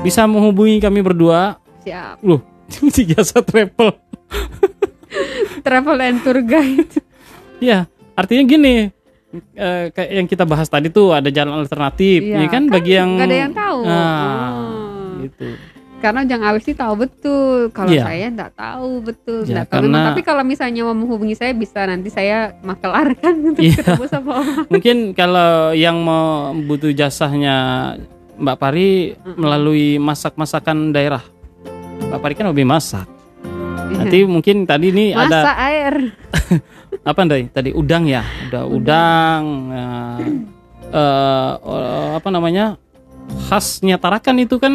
bisa 0.00 0.28
menghubungi 0.28 0.78
kami 0.78 1.00
berdua. 1.00 1.56
Siap. 1.80 2.20
Loh, 2.20 2.44
di 2.94 3.02
jasa 3.08 3.40
travel. 3.40 3.96
Travel 5.62 5.96
and 5.98 6.18
tour 6.20 6.38
guide. 6.40 6.92
Ya, 7.62 7.86
artinya 8.12 8.42
gini. 8.42 8.90
eh, 9.54 9.84
kayak 9.88 10.10
yang 10.12 10.26
kita 10.26 10.42
bahas 10.42 10.66
tadi 10.66 10.90
tuh 10.90 11.14
ada 11.14 11.30
jalan 11.30 11.56
alternatif, 11.56 12.18
Iya, 12.20 12.42
ya 12.42 12.48
kan, 12.50 12.66
kan 12.66 12.74
bagi 12.74 12.92
yang 12.92 13.10
nggak 13.14 13.28
ada 13.30 13.38
yang 13.38 13.54
tahu. 13.54 13.78
Nah, 13.80 14.50
Oh. 14.50 15.22
gitu. 15.22 15.48
Karena 16.02 16.26
Jang 16.26 16.42
Awis 16.42 16.62
sih 16.64 16.74
tahu 16.74 16.94
betul. 16.98 17.70
Kalau 17.70 17.86
Iya. 17.88 18.02
saya 18.02 18.26
nggak 18.28 18.52
tahu 18.52 18.90
betul. 19.00 19.40
Nggak 19.44 19.66
tahu 19.68 19.78
memang. 19.80 19.94
karena- 19.94 20.08
Tapi 20.10 20.20
kalau 20.20 20.42
misalnya 20.42 20.82
mau 20.82 20.92
menghubungi 20.92 21.32
saya 21.32 21.54
bisa 21.54 21.78
nanti 21.82 22.10
saya 22.10 22.50
makelarkan 22.58 23.34
untuk 23.48 23.62
Iya. 23.62 23.78
ketemu 23.78 24.04
sama 24.06 24.30
Om. 24.42 24.46
Mungkin 24.66 24.96
kalau 25.12 25.50
yang 25.72 25.96
mau 25.96 26.26
butuh 26.52 26.90
jasanya 26.90 27.56
Mbak 28.34 28.56
Pari 28.58 28.90
melalui 29.32 29.96
masak-masakan 29.96 30.90
daerah. 30.90 31.22
Mbak 32.02 32.18
Pari 32.18 32.34
kan 32.34 32.46
hobi 32.46 32.66
masak. 32.66 33.06
Nanti 33.92 34.24
mungkin 34.24 34.64
tadi 34.64 34.88
ini 34.88 35.12
ada 35.12 35.30
Masa 35.38 35.52
air. 35.62 35.94
apa 37.04 37.20
Ndai? 37.22 37.46
Tadi 37.46 37.70
udang 37.70 38.02
ya, 38.04 38.24
udah 38.48 38.64
udang. 38.66 39.42
eh, 39.70 40.18
eh, 40.90 41.52
eh, 41.54 42.08
apa 42.16 42.28
namanya? 42.28 42.74
Khasnya 43.46 43.96
Tarakan 43.96 44.40
itu 44.40 44.56
kan 44.56 44.72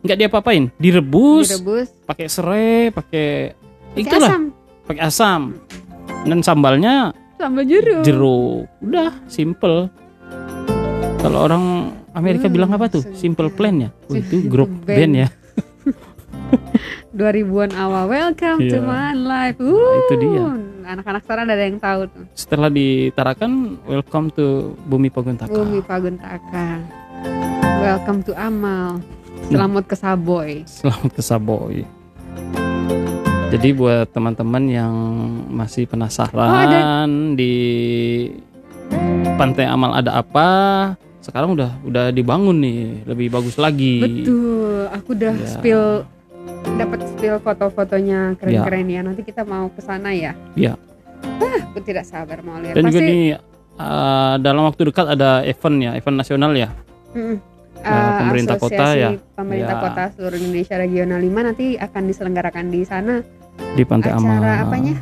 nggak 0.00 0.18
diapa-apain, 0.18 0.72
direbus, 0.76 1.48
Direbus. 1.50 1.88
pakai 2.04 2.26
serai, 2.26 2.88
pakai 2.88 3.52
itulah, 3.94 4.48
pakai 4.84 5.02
asam. 5.02 5.60
Dan 6.20 6.40
sambalnya 6.40 7.12
Sambal 7.36 7.64
jeruk. 7.64 8.04
jeruk. 8.04 8.68
Udah, 8.80 9.16
simple. 9.26 9.88
Kalau 11.16 11.38
orang 11.42 11.64
Amerika 12.12 12.44
Hmm, 12.44 12.54
bilang 12.54 12.70
apa 12.70 12.88
tuh? 12.90 13.04
Simple 13.14 13.48
plan 13.48 13.76
ya. 13.78 13.90
Oh, 14.06 14.14
itu 14.14 14.44
grup 14.44 14.68
band. 14.82 14.98
band 14.98 15.12
ya. 15.16 15.28
2000-an 17.12 17.72
awal. 17.72 18.04
Welcome 18.06 18.58
to 18.62 18.76
Iya. 18.76 18.82
my 18.82 19.12
life. 19.12 19.56
Nah, 19.58 19.68
itu 19.98 20.14
dia. 20.18 20.40
Uh, 20.42 20.58
Anak-anak 20.82 21.22
sekarang 21.22 21.44
ada 21.46 21.60
yang 21.60 21.78
tahu 21.78 22.00
tuh. 22.08 22.24
Setelah 22.34 22.66
ditarakan, 22.68 23.50
welcome 23.84 24.26
to 24.28 24.44
Bumi 24.84 25.06
Paguntaka. 25.06 25.48
Bumi 25.48 25.80
Paguntaka. 25.80 26.82
Welcome 27.78 28.26
to 28.26 28.32
Amal. 28.34 28.98
Selamat 29.50 29.84
ke 29.84 29.96
Saboy. 29.98 30.62
Selamat 30.62 31.10
ke 31.10 31.22
Saboy. 31.22 31.76
Jadi 33.50 33.68
buat 33.74 34.06
teman-teman 34.14 34.62
yang 34.70 34.94
masih 35.50 35.84
Oh, 35.84 35.90
penasaran 35.90 37.34
di 37.34 37.54
Pantai 39.34 39.66
Amal 39.66 39.98
ada 39.98 40.22
apa? 40.22 40.48
Sekarang 41.18 41.58
udah 41.58 41.82
udah 41.82 42.14
dibangun 42.14 42.62
nih, 42.62 43.02
lebih 43.10 43.26
bagus 43.26 43.58
lagi. 43.58 43.98
Betul. 43.98 44.86
Aku 44.94 45.18
udah 45.18 45.34
Ya. 45.34 45.46
spill 45.50 45.82
dapat 46.78 47.00
spill 47.10 47.36
foto-fotonya 47.42 48.38
keren-keren 48.38 48.86
ya. 48.86 49.00
Nanti 49.02 49.26
kita 49.26 49.42
mau 49.42 49.66
ke 49.66 49.82
sana 49.82 50.14
ya. 50.14 50.38
Ya. 50.54 50.78
Ah, 51.42 51.58
aku 51.66 51.82
tidak 51.82 52.06
sabar 52.06 52.38
mau 52.46 52.62
lihat. 52.62 52.78
Dan 52.78 52.86
juga 52.86 53.02
Pasti 53.02 53.10
nih 53.10 53.24
uh, 53.82 54.34
dalam 54.38 54.62
waktu 54.62 54.94
dekat 54.94 55.06
ada 55.10 55.42
event 55.42 55.76
ya, 55.82 55.90
event 55.98 56.16
nasional 56.16 56.54
ya. 56.54 56.70
mm, 57.10 57.18
eh, 57.18 57.36
uh, 57.82 58.18
pemerintah 58.20 58.56
kota 58.56 58.86
ya. 58.92 59.10
Pemerintah 59.32 59.74
Ya. 59.74 59.82
Kota 59.82 60.02
seluruh 60.12 60.36
Indonesia 60.36 60.76
Regional 60.76 61.18
5 61.18 61.46
nanti 61.46 61.66
akan 61.76 62.02
diselenggarakan 62.04 62.66
di 62.68 62.80
sana 62.82 63.14
di 63.72 63.82
Pantai 63.82 64.10
Amal. 64.10 64.36
acara 64.36 64.52
apanya? 64.62 64.94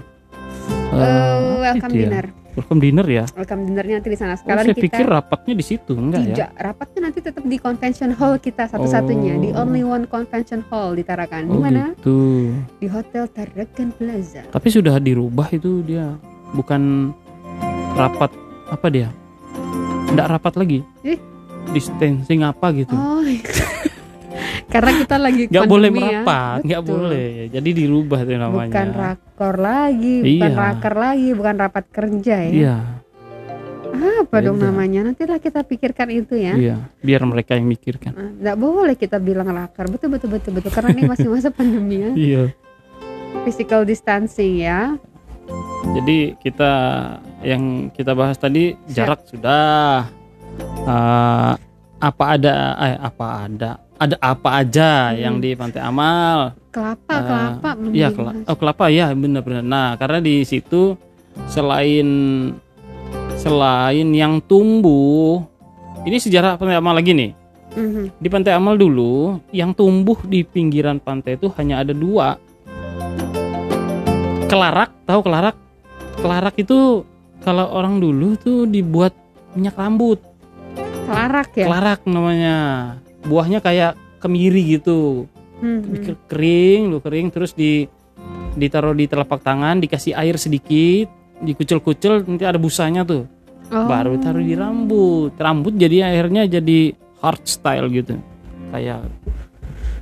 Eh, 0.88 0.96
Eh, 0.96 1.38
welcome 1.60 1.92
ya? 1.92 2.00
dinner. 2.00 2.26
Welcome 2.50 2.80
dinner 2.80 3.06
ya. 3.06 3.24
Welcome 3.30 3.62
dinnernya 3.62 3.94
nanti 3.96 4.10
di 4.10 4.18
sana. 4.18 4.32
Oh, 4.32 4.38
Sekarang 4.40 4.64
saya 4.64 4.74
kita 4.74 4.82
pikir 4.82 5.04
rapatnya 5.06 5.54
di 5.54 5.64
situ, 5.64 5.92
enggak 5.94 6.20
ya? 6.20 6.26
tidak 6.28 6.50
rapatnya 6.58 7.00
nanti 7.00 7.18
tetap 7.20 7.44
di 7.44 7.56
convention 7.56 8.10
hall 8.10 8.34
kita 8.36 8.64
satu-satunya 8.66 9.34
di 9.38 9.48
Oh. 9.48 9.62
only 9.62 9.80
one 9.80 10.04
convention 10.04 10.66
hall 10.66 10.90
di 10.90 11.02
Tarakan. 11.02 11.46
Di 11.46 11.54
Oh 11.54 11.60
mana? 11.60 11.94
gitu. 11.94 12.18
Di 12.76 12.86
Hotel 12.88 13.24
Tarakan 13.28 13.88
Plaza. 13.92 14.42
Tapi 14.44 14.68
sudah 14.68 14.98
dirubah 14.98 15.46
itu 15.48 15.82
dia. 15.82 16.18
Bukan 16.50 17.14
rapat 17.94 18.32
apa 18.66 18.86
dia? 18.88 19.08
Enggak 20.08 20.26
rapat 20.28 20.54
lagi. 20.56 20.78
Ih. 21.04 21.20
Distancing 21.70 22.40
apa 22.42 22.66
gitu. 22.72 22.92
Oh. 22.92 23.20
Karena 24.68 24.92
kita 24.94 25.16
lagi 25.16 25.48
Nggak 25.48 25.64
boleh 25.64 25.88
pandemi 25.88 26.04
ya. 26.04 26.20
merapat, 26.20 26.58
nggak 26.60 26.82
boleh. 26.84 27.28
Jadi 27.48 27.70
dirubah 27.72 28.20
tuh 28.20 28.36
namanya. 28.36 28.68
Bukan 28.68 28.88
rakor 28.94 29.54
lagi, 29.56 30.14
bukan 30.20 30.28
Iya. 30.44 30.60
raker 30.60 30.94
lagi, 30.94 31.28
bukan 31.32 31.54
rapat 31.56 31.84
kerja 31.88 32.36
ya. 32.44 32.52
Iya, 32.52 32.76
Apa 34.20 34.44
dong 34.44 34.60
Beda. 34.60 34.68
namanya? 34.68 35.00
Nantilah 35.02 35.40
kita 35.40 35.64
pikirkan 35.64 36.12
itu 36.12 36.36
ya. 36.36 36.52
iya. 36.54 36.76
Biar 37.00 37.24
mereka 37.24 37.56
yang 37.56 37.64
mikirkan. 37.64 38.12
Nah, 38.12 38.30
Nggak 38.30 38.56
boleh 38.60 38.94
kita 38.94 39.16
bilang 39.16 39.48
raker. 39.48 39.88
Betul 39.88 40.08
betul 40.12 40.28
betul 40.30 40.52
betul. 40.52 40.68
Karena 40.68 40.92
ini 40.92 41.02
masih 41.06 41.26
masa 41.26 41.48
pandemi 41.56 41.96
ya. 41.98 42.10
Iya. 42.12 42.42
Physical 43.42 43.88
distancing 43.88 44.60
ya. 44.60 45.00
Jadi 45.88 46.36
kita 46.36 46.72
yang 47.40 47.88
kita 47.88 48.12
bahas 48.12 48.36
tadi 48.36 48.76
Siap. 48.84 48.92
jarak 48.92 49.20
sudah. 49.24 50.12
Eh, 50.88 51.52
apa 51.98 52.24
ada? 52.32 52.54
Eh, 52.80 52.96
apa 52.96 53.26
ada? 53.44 53.70
Ada 53.98 54.16
apa 54.22 54.48
aja 54.62 55.10
Hmm. 55.10 55.18
yang 55.18 55.34
di 55.36 55.52
Pantai 55.52 55.82
Amal? 55.82 56.54
Kelapa, 56.70 57.12
Eh, 57.12 57.22
kelapa 57.26 57.70
belum 57.74 57.92
Iya, 57.92 58.08
dibahas. 58.08 58.16
kela- 58.16 58.46
oh, 58.46 58.56
kelapa 58.56 58.84
ya, 58.88 59.06
benar-benar. 59.12 59.64
Nah, 59.66 59.88
karena 59.98 60.18
di 60.22 60.46
situ 60.46 60.96
selain 61.44 62.08
selain 63.36 64.08
yang 64.10 64.40
tumbuh, 64.40 65.44
ini 66.02 66.16
sejarah 66.16 66.56
Pantai 66.56 66.78
Amal 66.78 66.96
lagi 66.96 67.12
nih. 67.12 67.30
Mhm. 67.74 68.04
Di 68.16 68.28
Pantai 68.30 68.56
Amal 68.56 68.74
dulu, 68.74 69.38
yang 69.52 69.70
tumbuh 69.70 70.18
di 70.24 70.42
pinggiran 70.42 70.98
pantai 70.98 71.36
itu 71.36 71.52
hanya 71.54 71.84
ada 71.84 71.92
dua. 71.92 72.40
Kelarak, 74.48 74.90
tahu 75.04 75.20
kelarak? 75.20 75.56
Kelarak 76.18 76.54
itu 76.56 77.04
kalau 77.38 77.68
orang 77.68 78.00
dulu 78.00 78.34
tuh 78.34 78.64
dibuat 78.64 79.12
minyak 79.52 79.76
rambut. 79.76 80.18
Kelarak 81.08 81.50
ya. 81.54 81.64
Kelarak 81.64 82.00
namanya. 82.04 82.56
Buahnya 83.22 83.58
kayak 83.58 83.92
kemiri 84.18 84.78
gitu. 84.78 85.26
Mhm. 85.58 86.04
Ke- 86.04 86.22
kering 86.28 86.82
lu 86.88 86.98
kering 86.98 87.28
terus 87.28 87.50
di 87.50 87.90
ditaruh 88.54 88.92
di 88.92 89.04
telapak 89.04 89.38
tangan 89.40 89.78
dikasih 89.78 90.14
air 90.14 90.34
sedikit 90.34 91.10
dikucel-kucel 91.38 92.22
nanti 92.24 92.42
ada 92.42 92.56
busanya 92.56 93.02
tuh 93.02 93.26
Oh. 93.68 93.84
baru 93.84 94.16
taruh 94.16 94.40
di 94.40 94.54
rambut 94.54 95.34
rambut 95.36 95.70
jadi 95.72 96.08
akhirnya 96.08 96.48
jadi 96.48 96.90
hard 97.18 97.42
style 97.44 97.86
gitu 97.88 98.18
kayak 98.68 99.06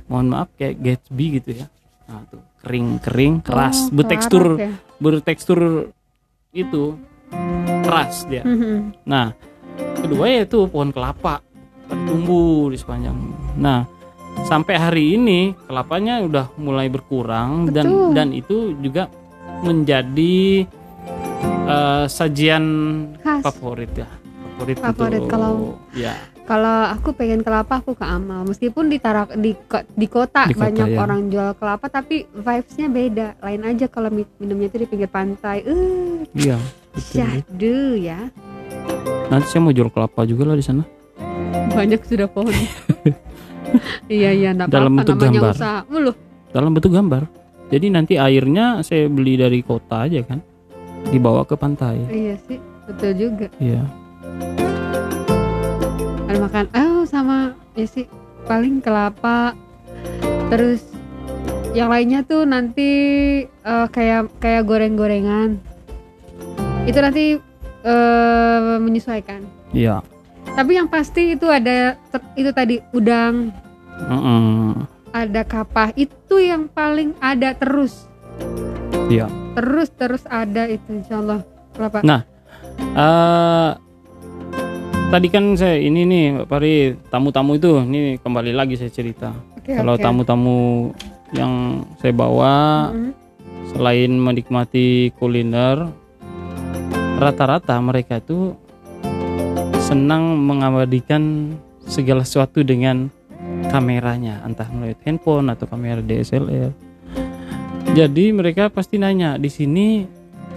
mohon 0.05 0.27
maaf 0.27 0.49
kayak 0.55 0.77
Gatsby 0.77 1.25
gitu 1.35 1.49
ya 1.55 1.67
nah 2.05 2.23
tuh 2.23 2.41
kering 2.61 2.97
kering 2.97 3.35
keras 3.39 3.77
Oh, 3.83 3.93
bertekstur 3.93 4.45
ya. 4.55 4.71
bertekstur 4.97 5.91
itu 6.51 6.95
keras 7.83 8.25
dia 8.25 8.41
Mhm. 8.41 9.03
Nah, 9.03 9.35
kedua 9.97 10.25
yaitu 10.27 10.65
pohon 10.65 10.89
kelapa 10.89 11.41
tumbuh 11.87 12.67
di 12.67 12.77
sepanjang. 12.77 13.15
Nah, 13.55 13.87
sampai 14.43 14.75
hari 14.75 15.15
ini 15.15 15.39
kelapanya 15.63 16.19
udah 16.21 16.45
mulai 16.55 16.87
berkurang 16.87 17.67
dan 17.67 17.85
Betul. 17.85 18.09
dan 18.13 18.27
itu 18.31 18.57
juga 18.77 19.07
menjadi 19.59 20.67
eh, 21.65 22.05
sajian 22.07 22.63
Khas. 23.19 23.43
favorit 23.43 23.91
ya. 23.93 24.07
Favorit, 24.57 24.77
Favorit 24.77 25.19
untuk 25.19 25.29
kalau- 25.29 25.77
ya 25.93 26.15
Kalau 26.43 26.87
aku 26.87 27.11
pengen 27.11 27.43
kelapa 27.43 27.83
aku 27.83 27.91
ke 27.91 28.07
Amal. 28.07 28.47
Meskipun 28.47 28.87
di 28.87 28.97
tarak 28.97 29.35
di 29.35 29.51
di 29.91 30.07
kota 30.07 30.47
Di 30.47 30.55
kota, 30.55 30.63
banyak 30.63 30.87
ya. 30.87 30.97
orang 30.97 31.27
jual 31.27 31.51
kelapa 31.53 31.91
tapi 31.91 32.23
vibes-nya 32.25 32.87
beda. 32.87 33.27
Lain 33.43 33.67
aja 33.67 33.85
kalau 33.85 34.07
mi- 34.07 34.23
minumnya 34.39 34.71
itu 34.71 34.79
di 34.79 34.87
pinggir 34.87 35.11
pantai. 35.11 35.67
Eh, 35.67 36.23
iya 36.33 36.55
syahdu 36.95 37.99
ya. 37.99 38.31
Nanti 39.27 39.45
saya 39.51 39.61
mau 39.63 39.75
jual 39.75 39.91
kelapa 39.91 40.23
juga 40.23 40.53
lah 40.53 40.55
di 40.55 40.63
sana. 40.63 40.83
Banyak 41.75 42.01
sudah 42.07 42.27
pohon. 42.31 42.53
iya 44.07 44.31
iya 44.31 44.55
enggak 44.55 44.71
Dalam 44.71 44.95
apa-apa 44.95 44.99
bentuk 45.03 45.15
namanya 45.19 45.31
gambar. 45.35 45.55
usaha. 45.55 45.79
Dalam 46.55 46.71
bentuk 46.71 46.91
gambar. 46.95 47.23
Jadi 47.67 47.87
nanti 47.91 48.13
airnya 48.15 48.79
saya 48.79 49.11
beli 49.11 49.35
dari 49.35 49.59
kota 49.59 50.07
aja 50.07 50.23
kan. 50.23 50.39
Dibawa 51.11 51.43
ke 51.43 51.59
pantai. 51.59 51.99
Iya 52.07 52.35
sih, 52.47 52.59
betul 52.87 53.11
juga. 53.15 53.47
Iya. 53.59 53.83
Ada 56.27 56.37
makan 56.43 56.65
oh 56.75 57.03
sama 57.07 57.55
ya 57.75 57.87
sih 57.87 58.07
paling 58.47 58.79
kelapa 58.79 59.55
terus 60.47 60.83
yang 61.75 61.91
lainnya 61.91 62.23
tuh 62.23 62.47
nanti 62.47 62.89
eh, 63.47 63.87
kayak 63.91 64.31
kayak 64.39 64.63
goreng-gorengan 64.65 65.59
itu 66.87 66.99
nanti 66.99 67.23
eh, 67.87 68.75
menyesuaikan 68.77 69.41
Iya. 69.71 70.03
tapi 70.53 70.75
yang 70.75 70.87
pasti 70.87 71.33
itu 71.33 71.47
ada 71.47 71.95
itu 72.33 72.51
tadi 72.51 72.83
udang 72.91 73.55
Mm-mm. 74.03 74.75
ada 75.09 75.41
kapah 75.41 75.95
itu 75.95 76.35
yang 76.37 76.67
paling 76.67 77.15
ada 77.17 77.55
terus 77.55 78.05
Iya. 79.07 79.31
terus 79.55 79.87
terus 79.89 80.23
ada 80.27 80.67
itu 80.67 80.91
insyaallah 80.93 81.41
kelapa 81.71 82.03
Nah, 82.03 82.21
eh 82.93 83.69
tadi 85.07 85.27
kan 85.27 85.55
saya 85.55 85.79
ini 85.79 86.03
nih 86.03 86.23
Pak 86.43 86.47
Pari 86.47 86.73
tamu-tamu 87.07 87.55
itu 87.55 87.79
ini 87.79 87.99
kembali 88.19 88.51
lagi 88.51 88.75
saya 88.75 88.91
cerita. 88.91 89.31
Oke, 89.55 89.71
Kalau 89.71 89.95
oke. 89.95 90.03
tamu-tamu 90.03 90.91
yang 91.31 91.53
saya 91.97 92.11
bawa 92.11 92.55
Mm-mm. 92.91 93.11
selain 93.71 94.11
menikmati 94.13 95.11
kuliner, 95.15 95.87
rata-rata 97.17 97.73
mereka 97.81 98.21
itu 98.21 98.53
senang 99.81 100.37
mengabadikan 100.37 101.53
segala 101.89 102.21
sesuatu 102.21 102.61
dengan 102.61 103.09
kameranya, 103.73 104.45
entah 104.45 104.69
melalui 104.69 104.93
handphone 105.01 105.49
atau 105.49 105.65
kamera 105.65 106.03
DSLR. 106.03 106.71
Jadi 107.97 108.25
mereka 108.35 108.69
pasti 108.69 109.01
nanya 109.01 109.41
di 109.41 109.49
sini 109.49 110.05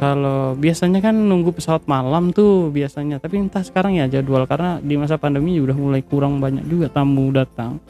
kalau 0.01 0.57
biasanya 0.57 1.01
kan 1.01 1.13
nunggu 1.13 1.57
pesawat 1.57 1.89
malam 1.89 2.33
tuh 2.33 2.69
biasanya, 2.69 3.21
tapi 3.21 3.41
entah 3.41 3.65
sekarang 3.65 3.97
ya 3.97 4.11
jadwal 4.11 4.45
karena 4.45 4.81
di 4.81 4.97
masa 5.01 5.17
pandemi 5.17 5.57
udah 5.61 5.77
mulai 5.77 6.03
kurang 6.05 6.41
banyak 6.41 6.67
juga 6.69 6.93
tamu 6.93 7.31
datang. 7.33 7.81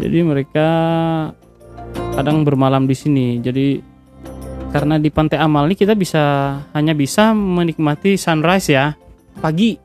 Jadi 0.00 0.18
mereka 0.26 0.68
kadang 2.16 2.42
bermalam 2.42 2.88
di 2.88 2.96
sini. 2.96 3.38
Jadi 3.42 3.95
karena 4.70 4.96
di 4.96 5.08
Pantai 5.08 5.38
Amal 5.38 5.66
ini 5.66 5.74
kita 5.74 5.94
bisa 5.94 6.24
hanya 6.72 6.92
bisa 6.92 7.32
menikmati 7.32 8.14
sunrise 8.14 8.68
ya 8.68 8.92
pagi. 9.38 9.76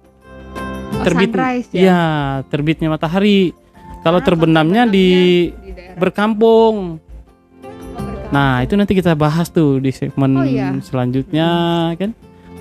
Oh, 0.91 1.03
Terbit 1.03 1.31
sunrise 1.31 1.69
ya 1.71 1.79
Iya, 1.79 2.01
terbitnya 2.47 2.87
matahari. 2.91 3.55
Kalau 4.01 4.17
terbenamnya 4.19 4.83
di 4.85 5.49
di 5.53 5.71
daerah 5.71 5.97
berkampung. 5.97 6.75
Oh, 6.97 6.97
berkampung. 6.97 8.29
Nah, 8.31 8.63
itu 8.63 8.73
nanti 8.73 8.95
kita 8.95 9.11
bahas 9.13 9.51
tuh 9.51 9.77
di 9.77 9.91
segmen 9.91 10.31
Oh, 10.33 10.45
iya. 10.47 10.71
selanjutnya 10.79 11.49
kan. 11.95 12.11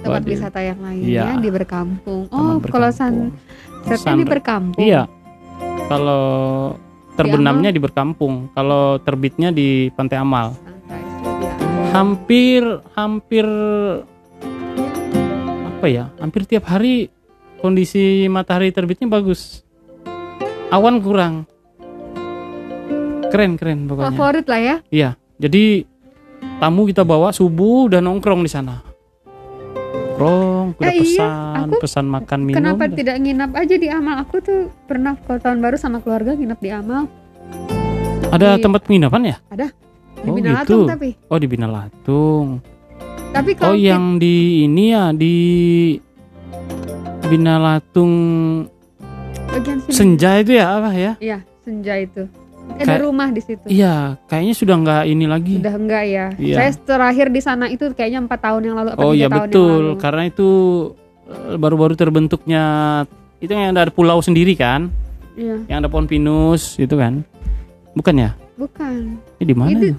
tempat 0.01 0.25
Waduh. 0.25 0.33
wisata 0.33 0.61
yang 0.65 0.81
lainnya 0.81 1.07
Iya. 1.07 1.25
di 1.37 1.51
berkampung. 1.53 2.25
Oh, 2.33 2.57
kalau 2.65 2.89
sun 2.89 3.37
berkampung. 3.85 4.17
di 4.17 4.25
berkampung. 4.25 4.81
Iya. 4.81 5.03
Kalau 5.93 6.25
terbenamnya 7.15 7.69
di 7.69 7.77
berkampung, 7.77 8.49
kalau 8.57 8.97
terbitnya 8.97 9.53
di 9.53 9.93
Pantai 9.93 10.17
Amal. 10.17 10.57
Hampir 11.91 12.63
hampir 12.95 13.47
apa 15.67 15.87
ya? 15.87 16.09
Hampir 16.17 16.47
tiap 16.47 16.65
hari 16.65 17.11
kondisi 17.59 18.25
matahari 18.27 18.71
terbitnya 18.71 19.11
bagus. 19.11 19.67
Awan 20.71 21.03
kurang. 21.03 21.35
Keren 23.31 23.59
keren 23.59 23.87
pokoknya. 23.87 24.07
Favorit 24.09 24.47
lah 24.47 24.61
ya. 24.61 24.77
Iya. 24.89 25.11
Jadi 25.37 25.83
tamu 26.59 26.87
kita 26.87 27.03
bawa 27.03 27.35
subuh 27.35 27.91
dan 27.91 28.07
nongkrong 28.07 28.43
di 28.43 28.51
sana. 28.51 28.87
Nongkrong, 30.15 30.77
udah 30.77 30.85
Eh, 30.85 30.95
iya, 30.95 31.01
pesan, 31.01 31.33
aku 31.57 31.75
pesan 31.81 32.07
makan 32.07 32.39
minum. 32.45 32.57
Kenapa 32.61 32.85
udah. 32.85 32.93
tidak 32.93 33.17
nginap 33.19 33.51
aja 33.57 33.75
di 33.75 33.89
Amal? 33.89 34.21
Aku 34.21 34.37
tuh 34.39 34.69
pernah 34.85 35.17
kalau 35.17 35.41
tahun 35.41 35.59
baru 35.59 35.75
sama 35.75 35.99
keluarga 35.99 36.37
nginap 36.37 36.61
di 36.61 36.69
Amal 36.69 37.09
Ada 38.29 38.55
di- 38.55 38.63
tempat 38.63 38.85
penginapan 38.85 39.23
ya? 39.27 39.37
Di 40.21 40.29
Oh, 40.29 40.35
Binalatung 40.35 40.81
gitu. 40.83 40.89
tapi. 40.89 41.09
Oh 41.27 41.39
di 41.39 41.47
Binalatung. 41.47 42.47
Tapi 43.31 43.51
Oh 43.55 43.57
kalau 43.57 43.75
kita- 43.75 43.87
yang 43.89 44.05
di 44.17 44.35
ini 44.65 44.85
ya 44.91 45.05
di 45.11 45.37
Binalatung 47.23 48.13
bagian 49.47 49.79
sini. 49.81 49.93
Senja 49.93 50.31
itu 50.37 50.53
ya 50.53 50.67
apa 50.77 50.91
ya? 50.93 51.13
Iya, 51.19 51.39
senja 51.61 51.95
itu. 51.97 52.25
ada 52.71 52.87
Kayak- 52.87 53.03
rumah 53.03 53.29
di 53.29 53.43
situ. 53.43 53.67
Iya, 53.67 53.95
kayaknya 54.25 54.55
sudah 54.55 54.77
nggak 54.79 55.03
ini 55.05 55.25
lagi. 55.27 55.55
Udah 55.59 55.75
enggak 55.75 56.05
ya? 56.07 56.27
Iya. 56.39 56.55
Saya 56.57 56.71
terakhir 56.81 57.27
di 57.29 57.41
sana 57.41 57.67
itu 57.67 57.91
kayaknya 57.91 58.23
empat 58.23 58.41
tahun 58.41 58.63
yang 58.63 58.77
lalu. 58.79 58.89
Oh 58.95 59.11
iya 59.11 59.27
betul, 59.27 59.99
karena 59.99 60.23
itu 60.25 60.49
eh, 61.27 61.59
baru-baru 61.59 61.95
terbentuknya 61.95 62.63
itu 63.39 63.51
yang 63.51 63.75
ada 63.75 63.91
pulau 63.91 64.19
sendiri 64.19 64.55
kan, 64.55 64.87
Iya, 65.35 65.67
yang 65.67 65.83
ada 65.83 65.91
pohon 65.91 66.07
pinus 66.07 66.75
itu 66.77 66.95
kan. 66.95 67.27
Bukan 67.93 68.15
ya? 68.17 68.31
bukan. 68.55 69.19
Ini 69.39 69.45
di 69.45 69.55
mana? 69.57 69.71
Itu- 69.73 69.87
ya? 69.89 69.97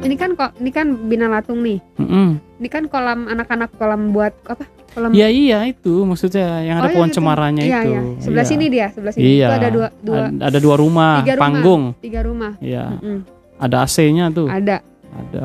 Ini 0.00 0.14
kan 0.14 0.30
kok, 0.34 0.50
ini 0.58 0.70
kan 0.70 0.86
Binalatung 1.06 1.60
nih. 1.60 1.78
Mm-mm. 1.96 2.40
Ini 2.58 2.68
kan 2.68 2.86
kolam 2.86 3.26
anak-anak 3.26 3.70
kolam 3.74 4.10
buat 4.10 4.34
apa? 4.44 4.64
Kolam. 4.90 5.10
Iya 5.10 5.26
iya 5.26 5.58
itu 5.64 6.02
maksudnya 6.02 6.60
yang 6.60 6.78
ada 6.78 6.86
Oh, 6.86 6.90
iya, 6.90 6.96
pohon 6.96 7.10
cemaranya 7.10 7.62
Iya, 7.62 7.80
itu. 7.80 7.90
iya. 7.90 8.00
Sebelah 8.20 8.40
Iya. 8.40 8.50
sini 8.50 8.64
dia, 8.68 8.86
sebelah 8.88 9.12
sini. 9.12 9.24
Iya. 9.32 9.46
Itu 9.46 9.54
ada 9.56 9.68
dua, 9.68 9.88
dua, 9.98 10.22
Ad- 10.24 10.42
ada 10.44 10.58
dua 10.58 10.74
rumah, 10.76 11.12
Tiga 11.18 11.34
rumah. 11.34 11.42
panggung. 11.42 11.82
tiga 11.98 12.20
rumah. 12.22 12.52
Iya. 12.58 12.84
Mm-mm. 12.92 13.18
Ada 13.56 13.76
AC-nya 13.82 14.24
tuh. 14.28 14.46
Ada, 14.46 14.76
Ada. 15.10 15.44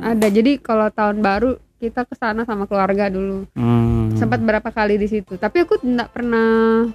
ada. 0.00 0.26
Jadi 0.28 0.52
kalau 0.58 0.86
tahun 0.88 1.18
baru 1.20 1.50
kita 1.76 2.02
ke 2.02 2.14
sana 2.14 2.42
sama 2.42 2.64
keluarga 2.64 3.06
dulu. 3.06 3.44
Hmm. 3.52 4.14
Sempat 4.14 4.38
berapa 4.38 4.68
kali 4.68 4.94
di 4.96 5.06
situ. 5.06 5.34
Tapi 5.34 5.62
aku 5.62 5.78
tidak 5.78 6.10
pernah 6.10 6.86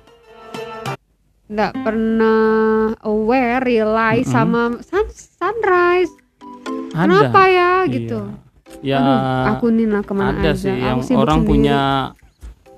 tidak 1.46 1.72
pernah 1.78 2.44
aware, 3.02 3.64
realize 3.64 4.26
Mm-mm. 4.26 4.36
sama 4.36 4.62
sun- 4.82 5.12
sunrise. 5.14 6.12
Ada. 6.90 7.04
Kenapa 7.04 7.42
ya 7.46 7.70
gitu? 7.88 8.20
Iya. 8.80 8.80
Ya 8.80 8.98
Aduh, 9.00 9.20
aku 9.50 9.66
nih 9.70 9.88
lah 9.88 10.02
ke 10.02 10.12
mana 10.12 10.28
ada 10.34 10.50
aja. 10.50 10.56
sih 10.56 10.70
Aku 10.70 10.82
yang 10.82 10.98
orang 11.18 11.40
sendiri. 11.40 11.50
punya 11.50 11.80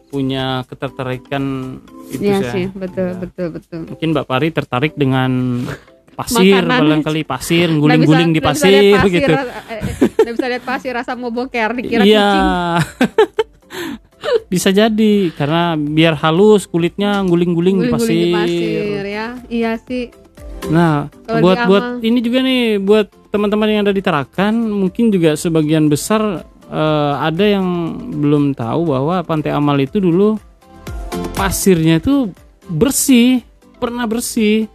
punya 0.08 0.46
ketertarikan 0.66 1.44
itu 2.10 2.22
Iya 2.24 2.38
sih. 2.48 2.66
betul, 2.72 3.08
Iya. 3.08 3.20
betul, 3.20 3.46
betul. 3.52 3.80
Mungkin 3.88 4.08
Mbak 4.10 4.26
Pari 4.26 4.48
tertarik 4.50 4.94
dengan 4.96 5.32
pasir, 6.12 6.62
barangkali 6.62 7.22
pasir, 7.24 7.68
guling-guling 7.70 8.30
di 8.30 8.40
pasir, 8.40 8.96
pasir, 8.96 9.08
gitu. 9.08 9.30
eh, 9.30 9.44
eh, 9.72 9.82
nggak 10.20 10.34
bisa 10.36 10.46
lihat 10.48 10.64
pasir 10.64 10.92
rasa 10.92 11.14
mau 11.14 11.30
boker 11.30 11.70
dikira 11.74 12.02
Iya. 12.02 12.26
kucing. 12.26 12.48
bisa 14.50 14.70
jadi 14.70 15.30
karena 15.32 15.74
biar 15.74 16.14
halus 16.18 16.66
kulitnya 16.66 17.22
guling-guling 17.24 17.80
di 17.80 17.88
pasir. 17.88 18.20
di 18.20 18.32
pasir 18.32 19.04
ya. 19.06 19.28
Iya 19.48 19.72
sih. 19.80 20.10
Nah, 20.68 21.08
Kalau 21.24 21.40
buat 21.40 21.58
buat 21.66 21.84
ini 22.04 22.20
juga 22.20 22.44
nih 22.44 22.78
buat 22.78 23.08
teman-teman 23.32 23.68
yang 23.72 23.82
ada 23.88 23.96
di 23.96 24.04
Tarakan, 24.04 24.54
mungkin 24.68 25.10
juga 25.10 25.34
sebagian 25.34 25.88
besar 25.88 26.44
eh, 26.68 27.14
ada 27.16 27.46
yang 27.48 27.66
belum 28.20 28.52
tahu 28.54 28.92
bahwa 28.92 29.24
Pantai 29.24 29.50
Amal 29.50 29.80
itu 29.80 29.98
dulu 29.98 30.36
pasirnya 31.34 31.98
itu 31.98 32.30
bersih, 32.68 33.42
pernah 33.80 34.06
bersih, 34.06 34.68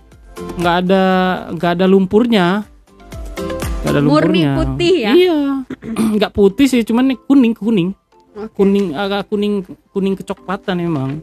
nggak 0.58 0.76
ada 0.82 1.04
nggak 1.54 1.70
ada 1.78 1.86
lumpurnya, 1.86 2.66
nggak 3.84 3.92
ada 3.92 4.02
Murni 4.02 4.42
lumpurnya. 4.42 4.52
putih 4.56 4.94
ya? 4.98 5.12
Iya, 5.14 5.38
nggak 6.18 6.32
putih 6.32 6.66
sih, 6.66 6.82
cuman 6.82 7.14
kuning 7.20 7.54
kuning, 7.54 7.90
Oke. 8.34 8.50
kuning 8.56 8.96
agak 8.96 9.30
kuning 9.30 9.62
kuning 9.92 10.14
kecoklatan 10.16 10.82
emang. 10.82 11.22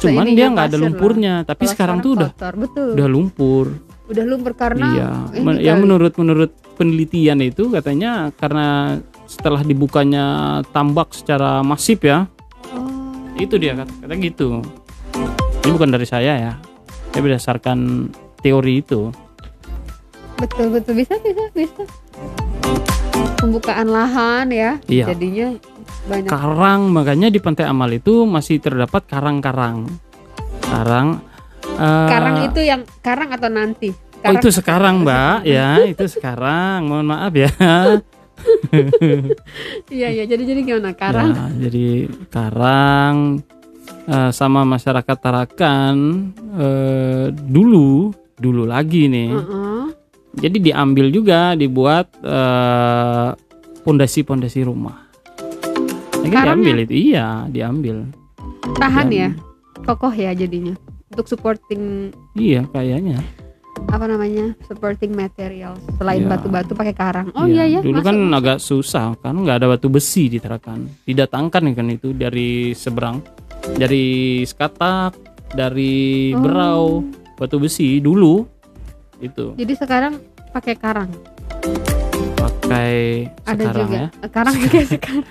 Cuman 0.00 0.24
Seininya 0.24 0.36
dia 0.36 0.46
nggak 0.48 0.66
ada 0.66 0.70
pasir 0.70 0.80
lah. 0.80 0.84
lumpurnya, 0.86 1.34
tapi 1.44 1.64
Kalau 1.64 1.72
sekarang 1.72 1.96
tuh 2.00 2.10
udah 2.16 2.30
betul. 2.52 2.88
udah 2.96 3.08
lumpur. 3.08 3.66
Udah 4.10 4.24
lumpur 4.26 4.52
karena 4.52 4.86
Iya, 4.90 5.10
Men- 5.38 5.62
ya 5.62 5.72
kali. 5.72 5.82
menurut 5.86 6.12
menurut 6.18 6.50
penelitian 6.74 7.38
itu 7.40 7.70
katanya 7.70 8.34
karena 8.34 8.98
setelah 9.24 9.62
dibukanya 9.62 10.24
tambak 10.70 11.14
secara 11.14 11.62
masif 11.62 12.02
ya, 12.02 12.26
Oh, 12.74 13.14
itu 13.38 13.54
dia 13.54 13.78
kata, 13.78 13.92
kata 14.02 14.14
gitu. 14.18 14.48
Ini 15.62 15.70
bukan 15.70 15.94
dari 15.94 16.02
saya 16.04 16.34
ya, 16.34 16.52
saya 17.08 17.22
berdasarkan 17.22 18.10
teori 18.38 18.82
itu. 18.82 19.14
betul 20.34 20.72
betul 20.72 20.96
bisa 20.96 21.14
bisa 21.20 21.44
bisa. 21.52 21.84
Pembukaan 23.36 23.88
lahan 23.88 24.48
ya. 24.48 24.80
Iya. 24.84 25.12
Jadinya 25.12 25.52
banyak. 26.08 26.28
Karang 26.28 26.88
makanya 26.88 27.28
di 27.28 27.38
Pantai 27.38 27.68
Amal 27.68 27.92
itu 27.92 28.24
masih 28.24 28.56
terdapat 28.56 29.04
karang-karang. 29.04 29.84
Karang. 30.62 31.20
Eh, 31.80 32.08
Karang 32.08 32.36
itu 32.44 32.60
yang 32.60 32.84
karang 33.00 33.32
atau 33.32 33.48
nanti? 33.48 33.88
Oh 33.88 34.20
Karang 34.20 34.36
itu 34.36 34.48
sekarang 34.52 34.94
mbak 35.00 35.36
ya 35.56 35.80
itu 35.82 36.04
sekarang 36.06 36.84
mohon 36.84 37.08
maaf 37.08 37.32
ya 37.32 37.48
Iya 39.90 40.08
iya. 40.10 40.24
Jadi 40.24 40.42
jadi 40.44 40.60
gimana? 40.62 40.92
Karang. 40.92 41.32
Ya, 41.32 41.68
jadi 41.68 42.08
Karang 42.28 43.16
eh, 44.06 44.30
sama 44.30 44.64
masyarakat 44.64 45.16
Tarakan 45.16 45.96
eh, 46.56 47.26
dulu 47.32 48.12
dulu 48.36 48.64
lagi 48.64 49.08
nih. 49.08 49.30
Heeh. 49.30 49.82
Jadi 50.30 50.56
diambil 50.62 51.10
juga 51.10 51.52
dibuat 51.52 52.08
eh, 52.22 53.28
pondasi-pondasi 53.82 54.64
rumah. 54.64 55.08
Lagi 56.20 56.30
Karangnya? 56.30 56.44
diambil 56.46 56.76
itu 56.80 56.94
iya 57.12 57.28
diambil. 57.44 57.96
Tahan 58.76 59.06
Dan- 59.08 59.16
ya. 59.16 59.28
Kokoh 59.80 60.12
ya 60.12 60.32
jadinya. 60.32 60.76
Untuk 61.10 61.26
supporting 61.26 62.14
Iya 62.32 62.64
kayaknya. 62.70 63.18
apa 63.88 64.04
namanya? 64.04 64.52
Supporting 64.62 65.10
material 65.10 65.72
selain 65.96 66.22
Iya. 66.22 66.30
batu-batu 66.30 66.72
pakai 66.72 66.92
karang. 66.92 67.28
Oh 67.32 67.44
iya 67.44 67.64
ya. 67.66 67.80
Dulu 67.80 67.96
masuk, 67.96 68.06
kan 68.06 68.16
masuk. 68.18 68.36
agak 68.36 68.58
susah 68.60 69.06
kan 69.16 69.34
nggak 69.34 69.56
ada 69.56 69.66
batu 69.68 69.88
besi 69.88 70.28
di 70.28 70.36
Tarakan. 70.36 70.84
Didatangkan 71.02 71.62
kan 71.72 71.86
itu 71.88 72.12
dari 72.12 72.50
seberang, 72.72 73.24
dari 73.72 74.06
Skatak, 74.44 75.16
dari 75.50 76.30
Oh. 76.30 76.40
Berau, 76.40 76.84
batu 77.34 77.56
besi 77.56 77.98
dulu 77.98 78.44
itu 79.18 79.56
Jadi 79.56 79.72
sekarang 79.74 80.20
pakai 80.50 80.74
karang. 80.76 81.10
pakai 82.36 83.26
Ada 83.44 83.62
sekarang 83.64 83.80
juga. 83.82 83.96
ya. 83.96 84.06
Karang 84.28 84.54
juga 84.56 84.78
sekarang. 84.86 85.24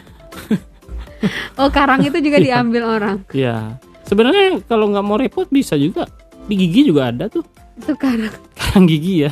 oh 1.61 1.69
karang 1.69 1.99
itu 2.01 2.17
juga 2.17 2.37
diambil 2.37 2.83
orang. 2.83 3.17
Iya. 3.29 3.77
Sebenarnya 4.09 4.65
kalau 4.65 4.89
nggak 4.89 5.05
mau 5.05 5.21
repot 5.21 5.45
bisa 5.45 5.77
juga. 5.77 6.09
Di 6.49 6.57
gigi 6.57 6.89
juga 6.89 7.13
ada 7.13 7.29
tuh. 7.29 7.45
Itu 7.77 7.93
karang. 7.93 8.33
Karang 8.57 8.89
gigi 8.89 9.29
ya. 9.29 9.31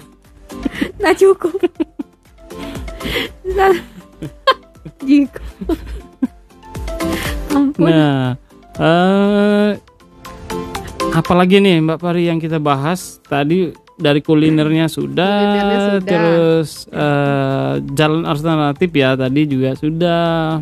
Nah 1.02 1.18
cukup. 1.18 1.58
nah, 3.58 3.74
Jiko. 5.02 5.42
Ampun. 7.58 7.90
Nah, 7.90 8.38
eh 8.78 9.72
apalagi 11.18 11.58
nih 11.58 11.82
Mbak 11.82 11.98
Pari 11.98 12.30
yang 12.30 12.38
kita 12.38 12.62
bahas 12.62 13.18
tadi 13.26 13.74
dari 13.98 14.22
kulinernya 14.22 14.86
sudah, 14.88 15.34
Kulinernya 15.34 15.80
sudah. 15.82 16.06
terus 16.06 16.70
eh, 16.88 17.74
jalan 17.98 18.24
alternatif 18.24 18.90
ya 18.94 19.18
tadi 19.18 19.42
juga 19.50 19.74
sudah. 19.74 20.62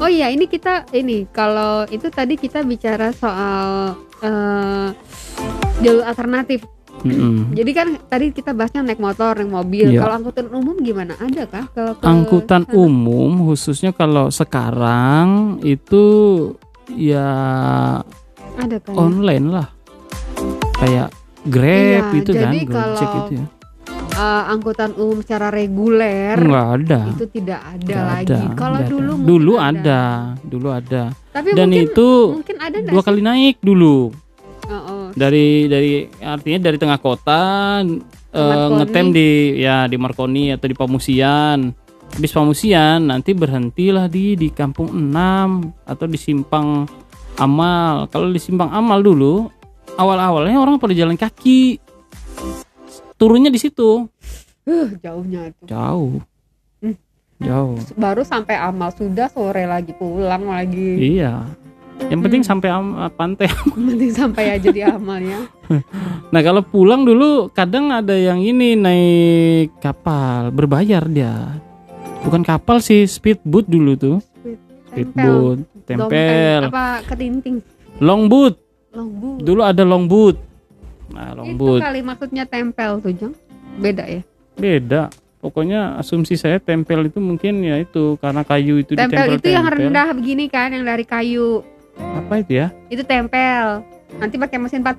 Oh 0.00 0.08
iya, 0.08 0.28
ini 0.28 0.44
kita 0.44 0.88
ini 0.92 1.24
kalau 1.28 1.88
itu 1.88 2.08
tadi 2.08 2.36
kita 2.36 2.60
bicara 2.60 3.08
soal 3.12 3.96
eh 4.20 4.88
jalur 5.80 6.04
alternatif. 6.04 6.64
Mm-mm. 7.04 7.52
Jadi 7.52 7.70
kan 7.76 7.88
tadi 8.08 8.32
kita 8.32 8.56
bahasnya 8.56 8.80
naik 8.80 8.96
motor, 8.96 9.36
naik 9.36 9.52
mobil. 9.52 9.92
Iya. 9.92 10.00
Kalau 10.00 10.14
angkutan 10.16 10.46
umum 10.48 10.76
gimana? 10.80 11.12
Ada 11.20 11.44
kah? 11.44 11.64
Kalau 11.74 11.92
ke 12.00 12.04
Angkutan 12.06 12.62
sana? 12.64 12.72
umum 12.72 13.30
khususnya 13.44 13.92
kalau 13.92 14.32
sekarang 14.32 15.58
itu 15.60 16.04
ya 16.88 17.28
ada 18.56 18.76
kan? 18.80 18.92
ya? 18.92 18.96
online 18.96 19.46
lah. 19.52 19.68
Kayak 20.80 21.08
Grab 21.44 22.04
Iya, 22.06 22.16
itu 22.16 22.30
kan, 22.30 22.40
jadi 22.42 22.58
Gojek 22.60 22.72
kalau 22.72 23.20
itu 23.20 23.34
ya. 23.34 23.46
Eh, 24.14 24.42
angkutan 24.46 24.90
umum 24.94 25.18
secara 25.20 25.50
reguler 25.50 26.38
Enggak 26.38 26.68
ada. 26.78 27.00
itu 27.10 27.24
tidak 27.28 27.60
ada 27.60 27.82
Nggak 27.82 28.04
lagi. 28.06 28.30
ada, 28.30 28.38
Kalau 28.54 28.78
nggak 28.78 28.88
dulu 28.88 29.12
ada. 29.12 29.26
dulu 29.26 29.52
ada. 29.58 30.02
dulu 30.40 30.68
ada. 30.70 31.02
Tapi 31.28 31.48
Dan 31.50 31.68
mungkin 31.68 31.84
itu 31.84 32.08
mungkin 32.32 32.56
ada 32.58 32.76
nggak 32.78 32.92
dua 32.94 33.00
sih? 33.00 33.06
kali 33.06 33.20
naik 33.20 33.56
dulu. 33.58 33.96
Oh, 34.64 34.72
oh. 34.72 35.04
dari 35.12 35.66
dari 35.66 35.90
artinya 36.16 36.58
dari 36.62 36.78
tengah 36.78 36.96
kota 36.96 37.42
Marconi. 38.32 38.76
ngetem 38.80 39.06
di 39.10 39.28
ya 39.60 39.84
di 39.84 39.96
Marconi 39.96 40.44
atau 40.48 40.64
di 40.64 40.72
Pamusian 40.72 41.58
habis 42.08 42.32
Pamusian 42.32 42.98
nanti 43.04 43.30
berhentilah 43.30 44.06
di 44.06 44.34
di 44.34 44.48
Kampung 44.48 44.88
6 44.88 45.10
atau 45.84 46.06
di 46.06 46.16
Simpang 46.16 46.86
Amal 47.34 48.06
kalau 48.08 48.30
di 48.30 48.38
Simpang 48.38 48.70
Amal 48.70 49.02
dulu 49.02 49.50
awal-awalnya 49.94 50.56
orang 50.56 50.76
pada 50.76 50.92
jalan 50.92 51.14
kaki 51.14 51.78
turunnya 53.14 53.48
di 53.48 53.58
situ 53.58 54.06
Huh, 54.64 54.88
jauhnya 54.96 55.46
itu. 55.46 55.62
jauh 55.66 56.24
Hmm. 56.78 56.96
jauh 57.38 57.76
Baru 57.94 58.22
sampai 58.22 58.56
amal 58.56 58.90
sudah 58.90 59.28
sore 59.28 59.64
lagi 59.64 59.92
pulang 59.92 60.46
lagi. 60.46 61.16
iya 61.16 61.44
yang 62.06 62.20
penting 62.20 62.40
Hmm. 62.40 62.50
sampai 62.50 62.68
am- 62.68 62.96
pantai 63.12 63.46
Penting 63.70 64.10
sampai 64.10 64.44
aja 64.52 64.68
di 64.68 64.82
amal 64.82 65.20
ya. 65.20 65.40
Nah 66.32 66.40
kalau 66.40 66.60
pulang 66.60 67.04
dulu 67.04 67.46
kadang 67.48 67.88
ada 67.88 68.10
yang 68.12 68.40
ini 68.40 68.74
naik 68.74 69.78
kapal 69.78 70.50
berbayar 70.50 71.06
dia. 71.06 71.60
Bukan 72.20 72.42
kapal 72.42 72.80
sih 72.80 73.04
speedboat 73.04 73.68
dulu 73.68 73.94
tuh. 73.94 74.16
Speedboat, 74.88 75.62
tempel, 75.84 76.60
Apa 76.66 77.04
ketinting? 77.04 77.62
longboat. 78.00 78.58
Longboot. 78.94 79.38
Dulu 79.40 79.60
ada 79.60 79.82
longboat. 79.82 80.36
Nah 81.06 81.28
Itu 81.28 81.38
longboat. 81.38 81.80
kali 81.82 82.00
maksudnya 82.00 82.44
tempel 82.44 82.90
tuh, 82.98 83.12
Jong. 83.12 83.34
beda 83.74 84.06
ya 84.06 84.22
beda 84.54 85.10
pokoknya 85.40 85.98
asumsi 85.98 86.34
saya 86.34 86.56
tempel 86.56 87.04
itu 87.04 87.18
mungkin 87.18 87.58
ya 87.58 87.76
itu 87.76 88.14
karena 88.16 88.40
kayu 88.40 88.78
itu 88.78 88.94
tempel 88.94 89.10
ditempel 89.28 89.34
itu 89.36 89.48
yang 89.50 89.66
rendah 89.66 90.08
begini 90.14 90.46
kan 90.46 90.70
yang 90.70 90.86
dari 90.86 91.02
kayu 91.02 91.66
apa 91.98 92.38
itu 92.38 92.52
ya 92.56 92.70
itu 92.86 93.02
tempel 93.02 93.82
nanti 94.14 94.38
pakai 94.38 94.56
mesin 94.56 94.78
40 94.78 94.94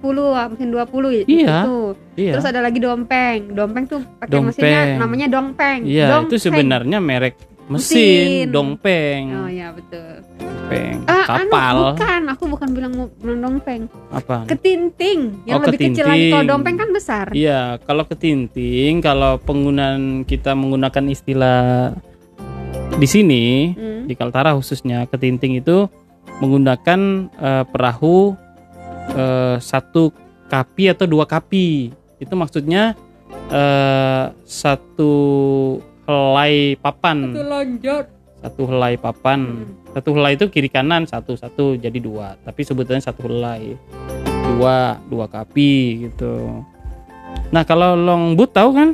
mesin 0.51 0.67
20 0.69 1.23
Iya, 1.23 1.63
itu 1.63 1.77
iya 2.13 2.31
terus 2.35 2.45
ada 2.45 2.59
lagi 2.59 2.77
dompeng 2.77 3.47
dompeng 3.49 3.87
tuh 3.87 4.03
pakai 4.19 4.27
Dompeng. 4.29 4.51
mesinnya 4.51 4.81
namanya 4.99 5.27
dongpeng 5.31 5.79
iya 5.87 6.05
itu 6.11 6.13
Dompeng. 6.27 6.41
sebenarnya 6.41 6.97
merek 6.99 7.39
mesin, 7.65 8.45
Mesin. 8.45 8.45
dongpeng 8.49 9.23
oh 9.35 9.49
ya 9.49 9.67
betul 9.71 10.21
dongpeng 10.37 10.97
ah 11.05 11.25
kapal 11.25 11.75
anu 11.75 11.81
bukan 11.91 12.21
aku 12.27 12.43
bukan 12.47 12.69
bilang 12.71 12.93
dongpeng 13.21 13.81
apa 14.09 14.45
ketinting 14.45 15.41
yang 15.43 15.57
Oh, 15.57 15.65
lebih 15.65 15.79
kecil 15.89 16.03
lagi 16.03 16.29
kalau 16.29 16.33
ketinting. 16.35 16.47
dompeng 16.47 16.75
kan 16.75 16.89
besar 16.91 17.25
Iya, 17.31 17.61
kalau 17.81 18.03
ketinting, 18.03 18.93
kalau 18.99 19.37
penggunaan 19.39 20.01
kita 20.23 20.53
menggunakan 20.53 21.05
istilah 21.07 21.93
di 22.95 23.05
sini 23.05 23.45
Hmm. 23.71 24.01
di 24.05 24.13
Kaltara 24.13 24.53
khususnya 24.53 25.05
ketinting 25.05 25.57
itu 25.57 25.89
menggunakan 26.37 26.99
eh, 27.31 27.63
perahu 27.65 28.37
eh, 29.11 29.57
satu 29.57 30.13
kapi 30.45 30.91
atau 30.91 31.05
dua 31.05 31.25
kapi. 31.25 31.89
Itu 32.17 32.33
maksudnya 32.33 32.93
eh, 33.47 34.25
satu 34.41 35.13
helai 36.05 36.77
papan, 36.79 37.33
lonjot 37.33 38.15
satu 38.45 38.69
helai 38.69 38.93
papan. 38.93 39.65
Hmm. 39.65 39.73
Satu 39.97 40.13
helai 40.13 40.37
itu 40.37 40.45
kiri 40.53 40.69
kanan 40.69 41.09
satu 41.09 41.33
satu 41.33 41.73
jadi 41.81 41.97
dua, 41.97 42.37
tapi 42.45 42.61
sebutannya 42.61 43.01
satu 43.01 43.25
helai. 43.25 43.73
Dua 44.45 45.01
dua 45.09 45.25
kapi 45.25 46.05
gitu. 46.05 46.61
Nah 47.49 47.65
kalau 47.65 47.97
longboat 47.97 48.51
tahu 48.53 48.69
kan? 48.77 48.89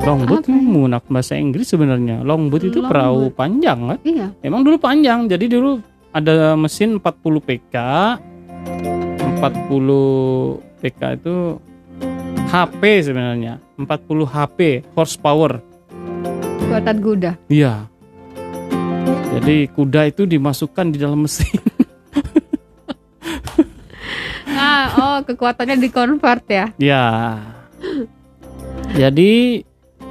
Longboat 0.00 0.46
Apa 0.46 0.54
ini 0.54 0.56
ya? 0.56 0.64
menggunakan 0.64 1.10
bahasa 1.10 1.34
Inggris 1.36 1.66
sebenarnya. 1.68 2.22
Longboat 2.22 2.62
itu 2.70 2.78
perahu 2.86 3.28
Longboat. 3.28 3.36
panjang 3.36 3.78
kan? 3.84 3.98
iya 4.06 4.28
Emang 4.40 4.62
dulu 4.62 4.78
panjang. 4.78 5.26
Jadi 5.26 5.50
dulu 5.50 5.82
ada 6.14 6.54
mesin 6.54 7.02
40 7.02 7.02
PK. 7.42 7.76
40 9.42 10.80
PK 10.80 11.00
itu 11.18 11.34
HP 12.48 12.82
sebenarnya. 13.10 13.58
40 13.84 14.28
HP 14.28 14.58
horsepower. 14.92 15.64
buatan 16.70 16.96
kuda 17.02 17.32
Iya. 17.50 17.90
Jadi 19.30 19.66
kuda 19.74 20.10
itu 20.10 20.22
dimasukkan 20.26 20.94
di 20.94 20.98
dalam 21.02 21.26
mesin. 21.26 21.50
ah 24.60 24.86
oh 24.98 25.18
kekuatannya 25.24 25.80
dikonvert 25.80 26.44
ya 26.50 26.66
ya. 26.78 27.04
Jadi 28.94 29.62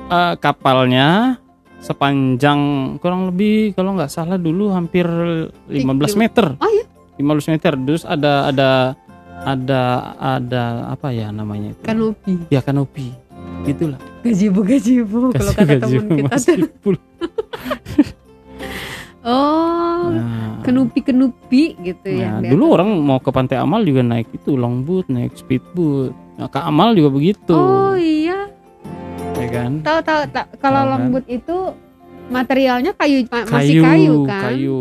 eh, 0.09 0.33
kapalnya 0.39 1.37
sepanjang 1.79 2.59
kurang 2.99 3.31
lebih 3.31 3.71
kalau 3.71 3.95
nggak 3.95 4.11
salah 4.11 4.35
dulu 4.35 4.75
hampir 4.75 5.07
15 5.71 6.19
meter. 6.19 6.55
oh 6.59 6.71
iya 6.71 6.85
15 7.19 7.51
meter. 7.55 7.73
Terus 7.75 8.03
ada 8.07 8.47
ada 8.51 8.69
ada 9.43 9.81
ada 10.19 10.63
apa 10.91 11.11
ya 11.15 11.31
namanya 11.31 11.71
itu? 11.75 11.83
kanopi 11.83 12.33
Ya 12.51 12.59
kanopi. 12.59 13.28
Gitulah. 13.69 13.99
gajibu 14.19 14.59
gajibu 14.61 15.19
kalau 15.31 15.51
kata 15.53 15.73
teman 15.77 16.05
kita 16.11 16.35
tuh 16.35 16.57
oh 19.21 20.09
Nah. 20.09 20.57
kenupi 20.61 20.99
kenupi 21.01 21.63
gitu 21.77 22.07
ya 22.09 22.39
Nah, 22.39 22.49
dulu 22.49 22.73
orang 22.73 22.89
mau 22.97 23.17
ke 23.17 23.29
Pantai 23.29 23.55
Amal 23.55 23.83
juga 23.83 24.01
naik 24.01 24.31
itu 24.33 24.55
longboat, 24.55 25.05
naik 25.07 25.35
speedboat. 25.35 26.15
Nah, 26.33 26.47
ke 26.47 26.57
Amal 26.57 26.93
juga 26.93 27.11
begitu, 27.11 27.51
oh 27.51 27.93
iya 27.93 28.47
ya 29.35 29.47
kan? 29.49 29.71
tahu 29.79 29.99
tahu 30.01 30.21
kalau 30.57 30.81
kan? 30.81 30.89
lembut 30.97 31.25
itu 31.25 31.57
materialnya 32.27 32.91
kayu 32.93 33.23
ma- 33.25 33.45
masih 33.45 33.79
Kayu, 33.79 33.83
kayu 33.83 34.15
kan 34.25 34.41
kayu, 34.45 34.79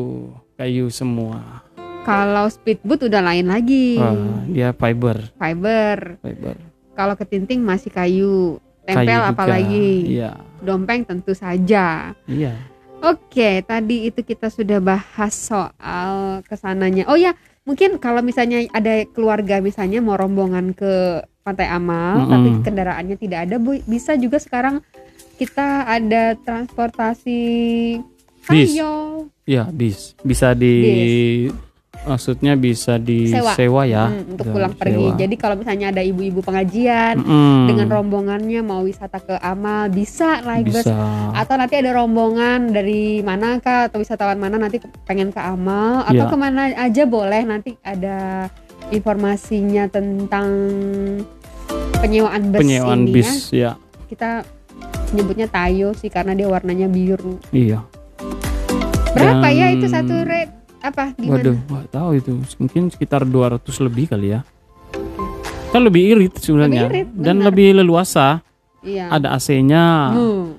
kayu 0.54 0.84
semua. 0.88 1.62
kalau 2.02 2.46
speedboat 2.46 3.04
udah 3.04 3.22
lain 3.22 3.46
lagi 3.46 3.96
Wah, 3.96 4.14
dia 4.46 4.70
fiber, 4.72 5.28
fiber 5.34 5.98
fiber. 6.18 6.56
kalau 6.92 7.14
ketinting 7.14 7.60
masih 7.60 7.88
kayu 7.88 8.58
tempel 8.88 9.20
kayu 9.20 9.30
apalagi 9.36 9.88
Iya, 10.08 10.32
dompeng 10.64 11.04
tentu 11.04 11.36
saja 11.36 12.16
iya. 12.24 12.56
Oke, 12.98 13.62
tadi 13.62 14.10
itu 14.10 14.26
kita 14.26 14.50
sudah 14.50 14.82
bahas 14.82 15.30
soal 15.30 16.42
ke 16.42 16.58
sananya. 16.58 17.06
Oh 17.06 17.14
ya, 17.14 17.30
mungkin 17.62 18.02
kalau 18.02 18.26
misalnya 18.26 18.66
ada 18.74 19.06
keluarga 19.14 19.62
misalnya 19.62 20.02
mau 20.02 20.18
rombongan 20.18 20.74
ke 20.74 21.22
Pantai 21.46 21.70
Amal, 21.70 22.26
Mm-mm. 22.26 22.30
tapi 22.34 22.48
kendaraannya 22.66 23.14
tidak 23.14 23.46
ada, 23.46 23.56
bisa 23.86 24.18
juga 24.18 24.42
sekarang 24.42 24.82
kita 25.38 25.86
ada 25.86 26.34
transportasi 26.42 27.38
Bis. 28.48 28.72
Iya, 29.44 29.68
bis. 29.68 30.16
Bisa 30.24 30.56
di 30.56 30.72
maksudnya 32.04 32.54
bisa 32.54 32.94
Sewa. 32.94 33.02
disewa 33.02 33.82
ya. 33.82 34.04
Hmm, 34.06 34.32
untuk 34.32 34.46
pulang 34.48 34.72
pergi. 34.72 34.94
disewa. 35.00 35.18
Jadi 35.18 35.34
kalau 35.34 35.54
misalnya 35.54 35.86
ada 35.88 36.00
ibu-ibu 36.00 36.40
pengajian 36.40 37.18
Mm-mm. 37.18 37.66
dengan 37.66 37.86
rombongannya 37.88 38.60
mau 38.60 38.80
wisata 38.80 39.18
ke 39.18 39.34
Amal, 39.36 39.88
bisa 39.88 40.38
naik 40.40 40.68
bus 40.68 40.86
atau 41.34 41.54
nanti 41.54 41.74
ada 41.74 41.90
rombongan 41.92 42.70
dari 42.70 43.20
mana 43.20 43.58
kah 43.58 43.88
atau 43.88 43.98
wisatawan 43.98 44.36
mana 44.36 44.56
nanti 44.58 44.78
pengen 45.02 45.28
ke 45.28 45.38
Amal 45.38 46.04
atau 46.04 46.14
Iya. 46.20 46.28
ke 46.28 46.36
mana 46.36 46.60
aja 46.70 47.02
boleh 47.04 47.42
nanti 47.42 47.74
ada 47.80 48.48
informasinya 48.88 49.84
tentang 49.86 50.48
penyewaan 51.94 52.48
bus 52.48 52.58
penyewaan 52.58 53.00
ini 53.02 53.12
bis 53.12 53.50
ya. 53.50 53.74
ya 53.76 54.06
kita 54.06 54.46
nyebutnya 55.10 55.44
Tayo 55.46 55.92
sih 55.92 56.08
karena 56.08 56.32
dia 56.32 56.46
warnanya 56.46 56.86
biru 56.86 57.36
Iya. 57.50 57.84
berapa 59.10 59.44
Dan- 59.44 59.56
ya 59.56 59.66
itu 59.70 59.86
satu 59.86 60.14
rate 60.22 60.54
apa 60.78 61.10
gimana 61.12 61.34
Waduh, 61.34 61.56
nggak 61.60 61.86
tahu 61.90 62.10
itu. 62.14 62.30
Mungkin 62.56 62.82
sekitar 62.88 63.22
200 63.22 63.58
lebih 63.80 64.04
kali 64.08 64.30
ya. 64.30 64.40
Kan 65.68 65.82
lebih 65.82 66.16
irit 66.16 66.34
sebenarnya 66.34 66.86
Lebih 66.86 66.94
irit, 66.94 67.08
dan 67.14 67.36
benar. 67.36 67.46
lebih 67.46 67.68
leluasa. 67.76 68.40
iya 68.80 69.10
Ada 69.10 69.34
AC-nya, 69.34 69.84
Hmm, 70.10 70.54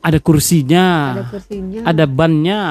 ada 0.00 0.18
kursinya, 0.18 0.86
ada 1.14 1.24
kursinya 1.26 1.80
ada 1.84 2.04
bannya, 2.04 2.62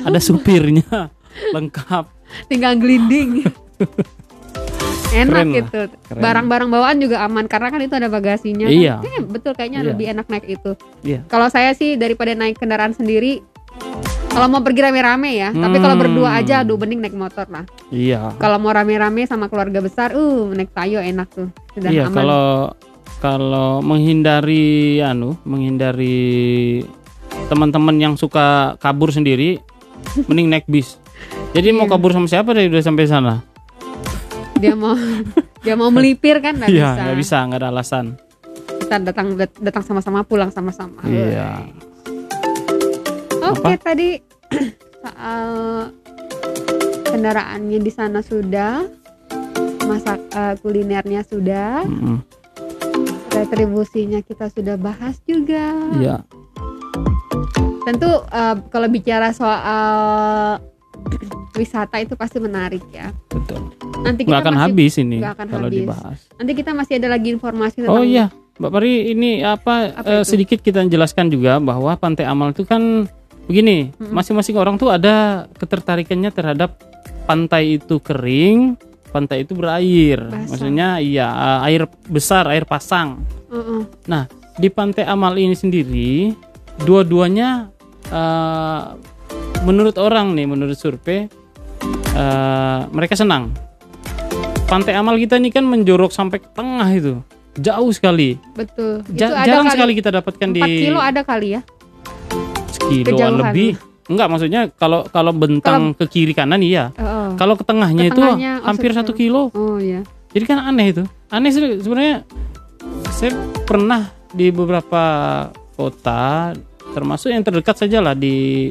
ada 0.00 0.18
supirnya, 0.18 1.12
lengkap. 1.54 2.04
tinggal 2.46 2.72
gelinding 2.74 3.42
enak 5.12 5.26
Keren 5.34 5.48
gitu 5.52 5.80
barang-barang 6.08 6.68
bawaan 6.68 6.98
juga 6.98 7.20
aman 7.20 7.44
karena 7.44 7.68
kan 7.68 7.80
itu 7.80 7.90
ada 7.92 8.06
bagasinya 8.06 8.64
kan. 8.64 8.72
Iya. 8.72 8.94
Eh, 9.02 9.18
betul 9.20 9.52
kayaknya 9.52 9.82
Iya. 9.82 9.88
lebih 9.88 10.06
enak 10.08 10.26
naik 10.26 10.46
itu 10.48 10.72
Iya. 11.02 11.26
kalau 11.26 11.46
saya 11.46 11.74
sih 11.74 11.94
daripada 11.94 12.30
naik 12.32 12.54
kendaraan 12.56 12.90
sendiri 12.92 13.42
kalau 14.30 14.46
mau 14.48 14.62
pergi 14.62 14.80
rame-rame 14.80 15.30
ya 15.32 15.50
tapi 15.50 15.76
kalau 15.76 15.94
Hmm. 15.94 16.02
berdua 16.02 16.30
aja 16.34 16.62
aduh 16.62 16.76
mending 16.76 17.00
naik 17.00 17.14
motor 17.14 17.46
lah 17.46 17.64
Iya. 17.88 18.34
kalau 18.36 18.56
mau 18.56 18.70
rame-rame 18.70 19.24
sama 19.24 19.46
keluarga 19.46 19.78
besar 19.78 20.14
uh 20.14 20.48
naik 20.48 20.70
tayo 20.70 20.98
enak 20.98 21.28
tuh 21.28 21.48
sudah 21.72 21.90
Iya, 21.90 22.06
aman 22.06 22.14
kalau 22.14 22.46
kalau 23.18 23.70
menghindari 23.80 24.96
anu, 24.98 25.36
menghindari 25.44 26.80
teman-teman 27.46 27.92
yang 27.94 28.14
suka 28.16 28.74
kabur 28.76 29.10
sendiri, 29.10 29.60
mending 30.24 30.48
naik 30.48 30.64
bis. 30.64 30.96
Jadi 31.52 31.68
mau 31.70 31.84
Iya. 31.84 31.92
kabur 31.92 32.10
sama 32.10 32.24
siapa 32.26 32.50
deh 32.50 32.66
udah 32.66 32.80
sampai 32.80 33.04
sana? 33.04 33.34
dia 34.56 34.72
mau 34.72 34.92
dia 35.64 35.72
mau 35.74 35.88
melipir 35.88 36.36
kan 36.38 36.52
nggak 36.54 36.68
Iya, 36.68 36.80
bisa 36.86 37.00
nggak 37.02 37.18
bisa, 37.18 37.36
nggak 37.42 37.58
ada 37.58 37.68
alasan. 37.70 38.06
kita 38.80 38.96
datang 39.02 39.26
datang 39.58 39.82
sama-sama 39.82 40.20
pulang 40.20 40.48
sama-sama 40.48 41.00
Iya. 41.02 41.64
Oke 43.50 43.74
Apa? 43.74 43.82
tadi 43.84 44.08
soal 45.02 45.50
kendaraannya 47.04 47.78
di 47.78 47.90
sana 47.90 48.22
sudah, 48.22 48.86
masak 49.84 50.22
eh, 50.30 50.54
kulinernya 50.58 51.22
sudah, 51.22 51.82
Mm-mm. 51.82 52.22
retribusinya 53.30 54.22
kita 54.22 54.46
sudah 54.48 54.76
bahas 54.76 55.18
juga. 55.24 55.74
Iya. 55.98 56.16
Tentu 57.82 58.10
eh, 58.22 58.56
kalau 58.70 58.86
bicara 58.86 59.34
soal 59.34 60.62
wisata 61.58 61.98
itu 61.98 62.14
pasti 62.14 62.38
menarik 62.38 62.86
ya. 62.88 63.10
Betul. 63.26 63.74
Nanti 64.00 64.24
kita 64.24 64.30
Nggak 64.32 64.42
akan 64.46 64.54
masih, 64.54 64.64
habis 64.70 64.92
ini 64.96 65.16
nggak 65.18 65.34
akan 65.34 65.46
kalau 65.50 65.66
habis. 65.66 65.76
dibahas. 65.82 66.18
Nanti 66.38 66.52
kita 66.54 66.70
masih 66.72 66.94
ada 66.96 67.08
lagi 67.10 67.28
informasi 67.28 67.76
tentang 67.82 67.98
Oh 67.98 68.04
iya, 68.06 68.30
Mbak 68.56 68.70
Pari 68.70 68.94
ini 69.10 69.30
apa, 69.42 69.74
Apa 69.92 70.08
eh, 70.08 70.24
sedikit 70.24 70.62
kita 70.62 70.86
jelaskan 70.86 71.28
juga 71.28 71.58
bahwa 71.58 71.92
Pantai 71.98 72.24
Amal 72.24 72.54
itu 72.54 72.62
kan 72.62 73.04
begini, 73.50 73.90
masing-masing 73.98 74.54
orang 74.54 74.78
tuh 74.78 74.94
ada 74.94 75.46
ketertarikannya 75.58 76.30
terhadap 76.30 76.78
pantai 77.26 77.82
itu 77.82 77.98
kering, 77.98 78.78
pantai 79.10 79.42
itu 79.42 79.58
berair. 79.58 80.22
Basah. 80.22 80.46
Maksudnya 80.54 80.88
iya 81.02 81.26
eh, 81.26 81.66
air 81.70 81.82
besar, 82.06 82.46
air 82.46 82.62
pasang. 82.62 83.26
Uh-uh. 83.50 83.82
Di 84.60 84.70
Pantai 84.70 85.02
Amal 85.08 85.34
ini 85.34 85.58
sendiri 85.58 86.30
dua-duanya 86.86 87.68
eh, 88.06 88.82
menurut 89.66 89.98
orang 89.98 90.32
nih, 90.38 90.46
menurut 90.46 90.78
survei 90.78 91.26
eh, 92.14 92.80
mereka 92.94 93.18
senang. 93.18 93.50
Pantai 94.70 94.94
Amal 94.94 95.18
kita 95.18 95.42
ini 95.42 95.50
kan 95.50 95.66
menjorok 95.66 96.14
sampai 96.14 96.38
ke 96.38 96.46
tengah 96.54 96.86
itu. 96.94 97.18
jauh 97.58 97.90
sekali. 97.90 98.38
betul. 98.54 99.02
Ja- 99.10 99.26
itu 99.26 99.34
ada 99.34 99.42
jarang 99.44 99.66
kali 99.66 99.74
sekali 99.74 99.92
kita 99.98 100.10
dapatkan 100.22 100.48
4 100.54 100.54
di 100.54 100.62
kilo 100.86 101.02
ada 101.02 101.20
kali 101.26 101.58
ya. 101.58 101.60
Kejauhan. 103.02 103.38
lebih. 103.40 103.70
Enggak, 104.10 104.26
maksudnya 104.26 104.60
kalau 104.74 105.06
kalau 105.06 105.30
bentang 105.30 105.94
ke 105.94 106.04
kiri 106.10 106.34
kanan 106.34 106.58
iya. 106.58 106.90
Oh, 106.98 107.38
Kalau 107.38 107.54
ke 107.54 107.62
tengahnya 107.62 108.10
Ke 108.10 108.18
itu 108.18 108.20
oh, 108.20 108.34
hampir 108.66 108.90
satu 108.90 109.14
kilo. 109.14 109.54
oh 109.54 109.78
ya. 109.78 110.02
Jadi 110.34 110.44
kan 110.46 110.58
aneh 110.66 110.86
itu. 110.90 111.02
Aneh 111.30 111.50
sebenarnya. 111.54 112.26
Saya 113.14 113.30
pernah 113.62 114.10
di 114.32 114.50
beberapa 114.50 115.02
kota, 115.74 116.54
termasuk 116.90 117.30
yang 117.30 117.46
terdekat 117.46 117.76
saja 117.78 118.02
lah 118.02 118.14
di 118.14 118.70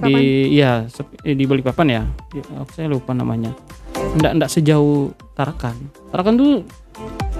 di 0.00 0.14
ya 0.54 0.86
sep- 0.86 1.22
eh, 1.22 1.34
di 1.34 1.44
Balikpapan 1.46 1.86
ya. 1.86 2.02
Di- 2.30 2.42
oh, 2.58 2.66
saya 2.74 2.90
lupa 2.90 3.14
namanya. 3.14 3.54
Nggak 3.94 4.32
nggak 4.42 4.50
sejauh 4.50 5.14
Tarakan. 5.34 5.74
Tarakan 6.10 6.34
tuh 6.34 6.52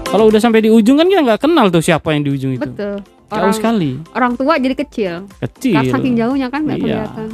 kalau 0.05 0.27
udah 0.27 0.39
sampai 0.39 0.63
di 0.63 0.69
ujung 0.71 0.95
kan 0.95 1.07
kita 1.07 1.23
nggak 1.23 1.41
kenal 1.41 1.67
tuh 1.67 1.83
siapa 1.83 2.15
yang 2.15 2.23
di 2.23 2.31
ujung 2.31 2.55
itu. 2.55 2.63
Betul. 2.63 3.03
Jauh 3.25 3.41
Orang 3.41 3.53
sekali, 3.57 3.97
orang 4.13 4.37
tua 4.37 4.53
jadi 4.55 4.75
kecil. 4.77 5.13
kecil. 5.41 5.73
Karena 5.81 5.93
saking 5.97 6.13
jauhnya 6.13 6.47
kan 6.53 6.61
nggak 6.61 6.77
Iya. 6.77 6.85
kelihatan. 6.85 7.27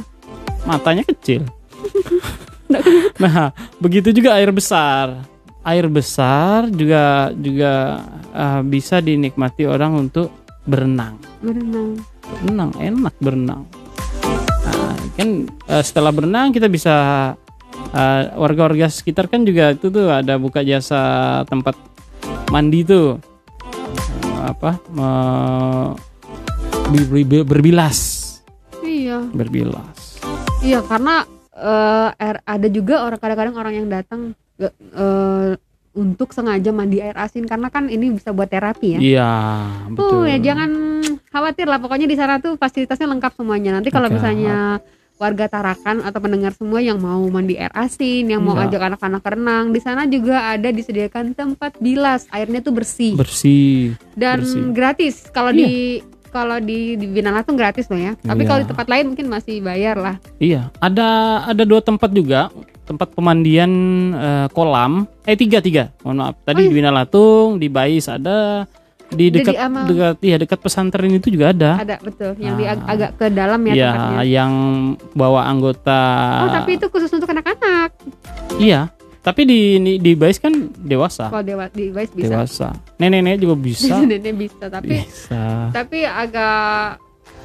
matanya 0.62 1.04
kecil. 1.04 1.42
nah, 3.22 3.50
begitu 3.76 4.08
juga 4.10 4.38
air 4.38 4.48
besar. 4.48 5.26
Air 5.62 5.86
besar 5.86 6.70
juga 6.70 7.30
juga 7.34 8.02
uh, 8.30 8.62
bisa 8.62 8.98
dinikmati 8.98 9.66
orang 9.66 10.06
untuk 10.08 10.30
berenang. 10.64 11.18
Berenang. 11.42 11.98
Berenang 12.40 12.70
enak 12.78 13.14
berenang. 13.18 13.62
Nah, 14.62 14.94
kan 15.14 15.28
uh, 15.66 15.82
setelah 15.82 16.10
berenang 16.10 16.50
kita 16.50 16.66
bisa 16.66 16.94
uh, 17.92 18.22
warga-warga 18.38 18.86
sekitar 18.86 19.26
kan 19.26 19.42
juga 19.42 19.74
itu 19.74 19.90
tuh 19.90 20.08
ada 20.08 20.38
buka 20.38 20.62
jasa 20.62 21.02
tempat 21.46 21.76
mandi 22.48 22.82
tuh 22.82 23.18
Uh, 23.18 23.31
apa 24.44 24.70
me- 24.90 25.94
bi- 26.90 27.24
bi- 27.24 27.46
berbilas 27.46 27.98
Iya. 28.82 29.22
berbilas 29.28 30.18
Iya 30.60 30.78
karena 30.82 31.26
air- 32.14 32.42
ada 32.42 32.68
juga 32.68 33.02
orang 33.02 33.18
kadang-kadang 33.18 33.56
orang 33.56 33.74
yang 33.74 33.88
datang 33.88 34.34
eh, 34.58 35.52
untuk 35.92 36.32
sengaja 36.32 36.70
mandi 36.70 36.98
air 36.98 37.12
asin 37.14 37.44
karena 37.44 37.68
kan 37.68 37.84
ini 37.86 38.16
bisa 38.16 38.32
buat 38.32 38.48
terapi 38.48 38.96
ya. 38.96 39.00
Iya, 39.02 39.32
Oh 39.84 39.90
betul. 39.92 40.24
ya 40.24 40.38
jangan 40.40 40.70
khawatir 41.28 41.68
lah 41.68 41.76
pokoknya 41.76 42.06
di 42.06 42.16
sana 42.16 42.40
tuh 42.40 42.56
fasilitasnya 42.56 43.04
lengkap 43.06 43.36
semuanya. 43.36 43.76
Nanti 43.76 43.92
kalau 43.92 44.08
Lengkap. 44.08 44.16
misalnya 44.16 44.56
warga 45.22 45.46
Tarakan 45.46 46.02
atau 46.02 46.18
pendengar 46.18 46.50
semua 46.52 46.82
yang 46.82 46.98
mau 46.98 47.22
mandi 47.30 47.54
air 47.54 47.70
asin, 47.72 48.26
yang 48.26 48.42
mau 48.42 48.58
Iya. 48.58 48.66
ajak 48.66 48.82
anak-anak 48.90 49.22
renang, 49.22 49.64
di 49.70 49.78
sana 49.78 50.02
juga 50.04 50.50
ada 50.50 50.68
disediakan 50.68 51.32
tempat 51.32 51.78
bilas, 51.78 52.26
airnya 52.28 52.58
tuh 52.58 52.74
bersih 52.74 53.14
bersih. 53.14 53.94
dan 54.12 54.42
bersih. 54.42 54.62
gratis. 54.74 55.14
Kalau 55.30 55.54
Iya. 55.54 55.58
di 55.62 55.70
kalau 56.28 56.56
di 56.58 56.96
di 56.96 57.06
Binalatung 57.06 57.54
gratis 57.54 57.86
loh 57.86 58.00
ya. 58.00 58.16
Tapi 58.18 58.42
Iya. 58.42 58.48
kalau 58.48 58.60
di 58.60 58.68
tempat 58.68 58.86
lain 58.88 59.04
mungkin 59.06 59.26
masih 59.28 59.60
bayar 59.60 59.94
lah. 59.94 60.16
Iya, 60.36 60.72
ada 60.80 61.08
ada 61.44 61.62
dua 61.62 61.78
tempat 61.78 62.08
juga, 62.10 62.48
tempat 62.82 63.12
pemandian 63.12 63.70
eh, 64.12 64.46
kolam. 64.50 65.04
Eh 65.22 65.36
tiga 65.36 65.60
tiga, 65.60 65.92
mohon 66.02 66.18
maaf. 66.18 66.34
Oh, 66.34 66.42
Tadi 66.42 66.64
iya. 66.64 66.68
di 66.68 66.74
Winalatung, 66.74 67.60
di 67.60 67.68
Bais 67.68 68.08
ada, 68.08 68.64
di 69.12 69.26
dekat 69.30 69.52
di 69.52 69.58
Amal. 69.58 69.84
dekat 69.84 70.16
iya 70.20 70.36
dekat 70.36 70.58
pesantren 70.58 71.10
itu 71.10 71.28
juga 71.28 71.50
ada. 71.50 71.78
Ada 71.78 71.96
betul 71.98 72.32
yang 72.36 72.56
di 72.56 72.64
Ah. 72.64 72.72
ag- 72.72 72.86
agak 72.88 73.10
ke 73.14 73.26
dalam 73.28 73.60
ya 73.62 73.72
Iya, 73.72 73.90
tempatnya. 73.90 74.22
yang 74.24 74.52
bawa 75.12 75.40
anggota. 75.44 76.02
Oh, 76.38 76.50
tapi 76.50 76.70
itu 76.74 76.86
khusus 76.88 77.08
untuk 77.08 77.28
anak-anak. 77.28 77.90
Iya, 78.54 78.88
tapi 79.18 79.40
di 79.42 79.60
di, 79.78 79.92
di 79.98 80.12
Bais 80.12 80.36
kan 80.36 80.52
dewasa. 80.74 81.28
Kalau 81.28 81.40
dewa 81.40 81.68
di 81.68 81.88
Vice 81.88 82.12
bisa. 82.12 82.32
Dewasa. 82.32 82.68
Nenek-nenek 82.96 83.38
juga 83.38 83.54
bisa. 83.54 83.94
Nenek 84.02 84.34
bisa, 84.34 84.64
tapi 84.66 84.88
bisa. 84.98 85.68
tapi 85.70 86.02
agak 86.02 86.96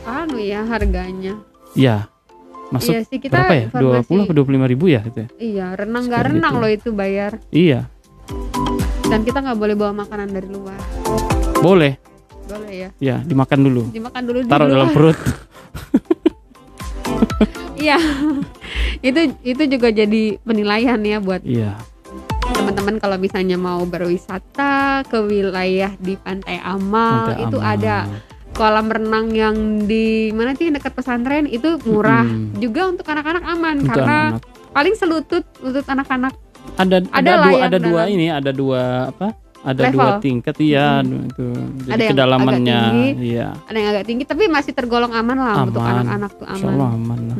anu 0.04 0.38
ya 0.38 0.64
harganya. 0.64 1.36
Iya. 1.74 2.08
Masuk 2.68 2.92
iya 2.92 3.02
sih 3.02 3.16
kita 3.18 3.32
berapa 3.38 3.54
ya? 3.54 3.64
informasi. 3.66 4.12
20 4.12 4.24
atau 4.24 4.36
25 4.44 4.68
ribu 4.68 4.86
ya 4.88 5.00
itu 5.02 5.18
ya? 5.18 5.30
Iya, 5.38 5.66
renang 5.78 6.04
nggak 6.06 6.24
renang 6.28 6.54
gitu. 6.54 6.62
loh 6.62 6.70
itu 6.70 6.90
bayar. 6.92 7.32
Iya, 7.48 7.88
Dan 9.06 9.24
kita 9.24 9.40
nggak 9.40 9.56
boleh 9.56 9.72
bawa 9.74 9.96
makanan 9.98 10.28
dari 10.30 10.52
luar. 10.52 10.76
Boleh. 11.60 11.94
Boleh 12.48 12.72
ya. 12.72 12.90
Ya, 12.98 13.16
dimakan 13.22 13.60
dulu. 13.62 13.84
Dimakan 13.90 14.22
dulu 14.24 14.38
Taruh 14.46 14.68
dalam 14.68 14.90
perut. 14.92 15.18
Iya. 17.78 17.98
itu 19.00 19.20
itu 19.46 19.64
juga 19.70 19.94
jadi 19.94 20.42
penilaian 20.42 20.98
ya 20.98 21.22
buat 21.22 21.46
Iya. 21.46 21.78
teman-teman 22.50 22.98
kalau 22.98 23.16
misalnya 23.16 23.54
mau 23.54 23.86
berwisata 23.86 25.06
ke 25.06 25.18
wilayah 25.22 25.94
di 25.96 26.18
Pantai 26.18 26.58
Amal 26.58 27.30
Pantai 27.30 27.46
itu 27.46 27.58
Amal. 27.60 27.74
ada 27.78 27.96
kolam 28.52 28.88
renang 28.90 29.30
yang 29.30 29.56
di 29.86 30.34
mana 30.34 30.58
sih 30.58 30.68
dekat 30.68 30.90
pesantren 30.92 31.46
itu 31.46 31.78
murah 31.86 32.26
Mm-mm. 32.26 32.58
juga 32.58 32.90
untuk 32.90 33.06
anak-anak 33.06 33.44
aman 33.46 33.76
Untuk 33.78 33.90
karena 33.94 34.18
anak-anak. 34.34 34.72
paling 34.74 34.96
selutut 34.98 35.44
untuk 35.60 35.86
anak-anak 35.86 36.34
ada 36.76 36.98
ada, 37.08 37.32
dua 37.40 37.58
ada 37.62 37.78
dua 37.78 38.02
dalam. 38.02 38.16
ini, 38.18 38.28
ada 38.28 38.52
dua 38.52 38.82
apa? 39.08 39.28
Ada 39.68 39.82
Level. 39.84 40.00
dua 40.00 40.12
tingkat 40.18 40.56
iya 40.58 40.88
Mm. 41.00 41.28
itu. 41.28 41.48
Jadi 41.84 41.92
Ada 41.92 42.02
yang 42.02 42.12
kedalamannya 42.14 42.78
agak 42.78 42.88
tinggi. 42.88 43.10
iya. 43.28 43.48
ada 43.62 43.78
yang 43.78 43.90
agak 43.90 44.06
tinggi 44.06 44.24
tapi 44.24 44.44
masih 44.48 44.72
tergolong 44.72 45.12
aman 45.12 45.38
lah 45.38 45.56
untuk 45.62 45.82
Aman. 45.82 45.94
anak-anak 45.98 46.32
tuh 46.34 46.48
aman. 46.48 46.70
Allah 46.70 46.90
aman 46.90 47.20
lah. 47.26 47.38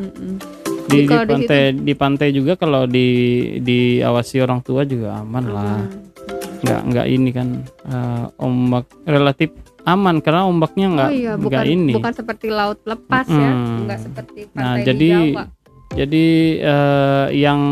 Di, 0.88 0.98
Jadi 0.98 1.00
di 1.00 1.08
di 1.08 1.26
pantai 1.26 1.60
di 1.74 1.94
pantai 1.94 2.28
juga 2.30 2.52
kalau 2.54 2.82
di 2.84 3.06
diawasi 3.58 4.36
orang 4.38 4.60
tua 4.60 4.84
juga 4.84 5.18
aman 5.18 5.44
lah. 5.46 5.76
Aman. 5.78 5.88
Nggak 6.58 6.80
nggak 6.86 7.06
ini 7.08 7.30
kan 7.30 7.48
eh, 7.86 8.24
ombak 8.36 8.84
relatif 9.04 9.48
aman 9.84 10.18
karena 10.18 10.44
ombaknya 10.44 10.86
nggak 10.90 11.08
oh 11.08 11.16
iya 11.16 11.32
bukan 11.34 11.54
nggak 11.54 11.66
ini. 11.70 11.92
bukan 11.92 12.12
seperti 12.12 12.46
laut 12.50 12.76
lepas 12.84 13.24
ya 13.24 13.48
Mm-mm. 13.48 13.86
nggak 13.86 14.00
seperti 14.02 14.38
pantai 14.46 14.60
Nah, 14.60 14.74
di 14.74 14.84
jadi 14.84 15.08
Jawa 15.32 15.44
Jadi 15.88 16.24
eh, 16.60 17.26
yang 17.34 17.62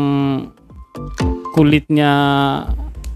kulitnya 1.51 2.11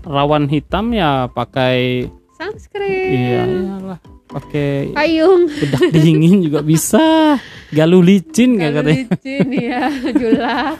rawan 0.04 0.49
hitam 0.49 0.91
ya 0.91 1.30
pakai 1.30 2.10
sunscreen. 2.38 3.12
Iya 3.14 3.43
iyalah 3.45 3.99
pakai 4.32 4.95
payung. 4.95 5.52
bedak 5.52 5.91
dingin 5.91 6.41
juga 6.45 6.64
bisa. 6.64 7.38
Galuh 7.72 8.04
licin 8.04 8.60
Kalau 8.60 8.84
katanya? 8.84 8.97
licin 9.08 9.47
ya 9.56 9.84
julak 10.12 10.76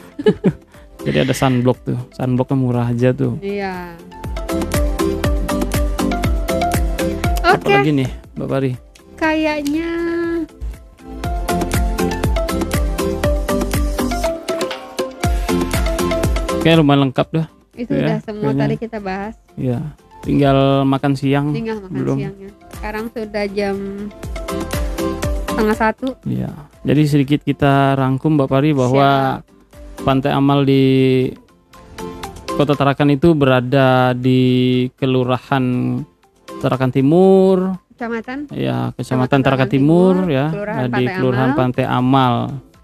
jadi 1.07 1.24
ada 1.24 1.34
sunblock 1.34 1.80
tuh 1.88 1.99
sunblocknya 2.11 2.55
murah 2.59 2.88
aja 2.91 3.09
tuh. 3.15 3.39
Iya. 3.39 3.95
Apa 7.41 7.57
oke. 7.57 7.72
lagi 7.74 7.91
nih 7.95 8.09
Mbak 8.36 8.47
Pari 8.47 8.72
kayaknya 9.15 9.89
kayak 16.61 16.78
lumayan 16.78 17.09
lengkap 17.09 17.28
dah 17.34 17.47
itu 17.74 17.91
Ya, 17.91 17.99
udah 18.03 18.17
semua 18.22 18.43
kayaknya. 18.45 18.61
tadi 18.61 18.76
kita 18.78 18.97
bahas 18.99 19.36
ya 19.55 19.80
tinggal 20.22 20.57
makan 20.84 21.13
siang 21.13 21.47
tinggal 21.51 21.80
makan 21.80 21.95
belum. 21.95 22.17
siangnya 22.19 22.49
sekarang 22.76 23.05
sudah 23.09 23.45
jam 23.49 23.76
setengah 25.47 25.78
satu 25.78 26.07
ya 26.26 26.51
jadi 26.82 27.01
sedikit 27.05 27.39
kita 27.41 27.93
rangkum 27.93 28.36
Mbak 28.36 28.47
Pari 28.47 28.72
bahwa 28.72 29.39
Pantai 30.01 30.34
Amal 30.34 30.65
di 30.65 31.30
Kota 32.51 32.74
Tarakan 32.74 33.13
itu 33.13 33.32
berada 33.32 34.11
di 34.11 34.41
Kelurahan 34.93 35.97
Tarakan 36.57 36.89
Timur, 36.89 37.78
kecamatan 37.89 38.49
ya 38.51 38.89
Kecamatan 38.93 38.97
Kecamatan 38.97 39.39
Tarakan 39.41 39.69
Timur, 39.69 40.13
Timur, 40.19 40.30
ya, 40.30 40.45
Kelurahan 40.49 40.82
di 40.84 40.91
Pantai 40.91 41.13
Kelurahan 41.15 41.47
Amal. 41.47 41.57
Pantai 41.57 41.86
Amal. 41.86 42.34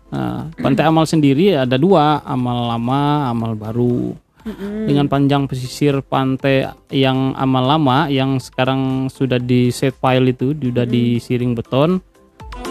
Nah, 0.08 0.42
Pantai 0.56 0.84
Amal 0.86 1.06
sendiri 1.06 1.46
ada 1.54 1.76
dua, 1.76 2.22
Amal 2.24 2.70
Lama, 2.70 3.04
Amal 3.28 3.54
Baru. 3.54 4.14
Mm-mm. 4.48 4.88
Dengan 4.88 5.06
panjang 5.06 5.43
pesisir 5.45 6.00
pantai 6.00 6.64
yang 6.88 7.36
Amal 7.36 7.68
Lama 7.68 8.08
yang 8.08 8.39
sekarang 8.39 9.12
sudah 9.12 9.36
di 9.38 9.68
set 9.70 10.00
pile 10.00 10.32
itu, 10.32 10.56
sudah 10.56 10.88
Hmm. 10.88 10.93
disiring 10.93 11.52
beton, 11.52 12.00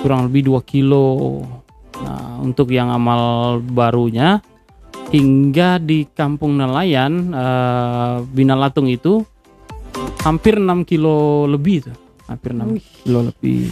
kurang 0.01 0.33
lebih 0.33 0.49
2 0.49 0.62
kilo. 0.64 1.45
Nah, 1.97 2.41
untuk 2.41 2.72
yang 2.72 2.89
Amal 2.89 3.57
Barunya 3.61 4.41
hingga 5.09 5.77
di 5.79 6.09
Kampung 6.09 6.57
Nelayan 6.57 7.12
eh, 7.31 8.16
Binalatung 8.27 8.89
itu 8.89 9.20
hampir 10.20 10.57
6 10.57 10.83
kilo 10.83 11.45
lebih 11.47 11.87
tuh. 11.87 11.97
Hampir 12.27 12.51
6 12.53 12.72
Wih. 12.74 12.85
kilo 13.05 13.20
lebih. 13.22 13.62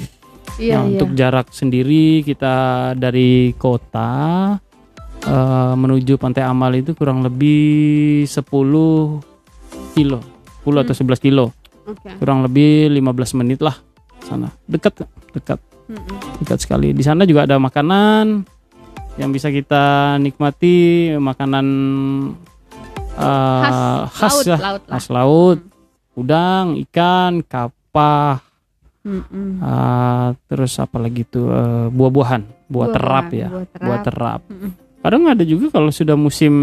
iya 0.54 0.78
nah, 0.78 0.86
iya 0.86 0.94
untuk 0.94 1.10
jarak 1.18 1.50
sendiri 1.50 2.22
kita 2.22 2.54
dari 2.94 3.50
kota 3.58 4.54
eh, 5.24 5.74
menuju 5.74 6.16
Pantai 6.16 6.44
Amal 6.44 6.72
itu 6.74 6.92
kurang 6.92 7.20
lebih 7.20 8.24
10 8.24 8.44
kilo, 9.92 10.18
10 10.62 10.82
atau 10.82 10.94
11 10.94 11.18
kilo, 11.20 11.50
oke 11.84 12.18
kurang 12.18 12.42
lebih 12.42 12.88
15 12.90 13.38
menit 13.38 13.60
lah 13.60 13.76
sana. 14.20 14.48
Dekat, 14.64 15.04
dekat, 15.32 15.60
Mm-mm. 15.86 16.40
dekat 16.40 16.58
sekali. 16.64 16.92
Di 16.92 17.04
sana 17.04 17.24
juga 17.24 17.44
ada 17.44 17.60
makanan 17.60 18.44
yang 19.14 19.30
bisa 19.30 19.46
kita 19.48 20.16
nikmati, 20.18 21.12
makanan 21.14 21.66
eh, 23.14 24.00
khas, 24.10 24.18
khas 24.18 24.32
laut 24.32 24.44
ya, 24.46 24.58
laut 24.58 24.82
lah 24.88 24.94
khas 24.96 25.06
laut. 25.08 25.58
udang, 26.14 26.78
ikan, 26.78 27.42
kapah, 27.42 28.38
Mm-mm. 29.02 29.58
ah, 29.58 30.30
terus 30.46 30.78
apa 30.78 30.96
lagi 30.96 31.26
tuh 31.26 31.50
eh, 31.50 31.86
buah-buahan, 31.90 32.70
buah 32.70 32.88
terap 32.88 33.24
Buah-buahan, 33.28 33.42
ya, 33.42 33.48
buah 33.50 33.66
terap. 33.66 33.82
buah 33.82 33.98
terap. 34.00 34.40
Mm-mm. 34.46 34.70
Kadang 35.04 35.28
ada 35.28 35.44
juga 35.44 35.68
kalau 35.68 35.92
sudah 35.92 36.16
musim 36.16 36.54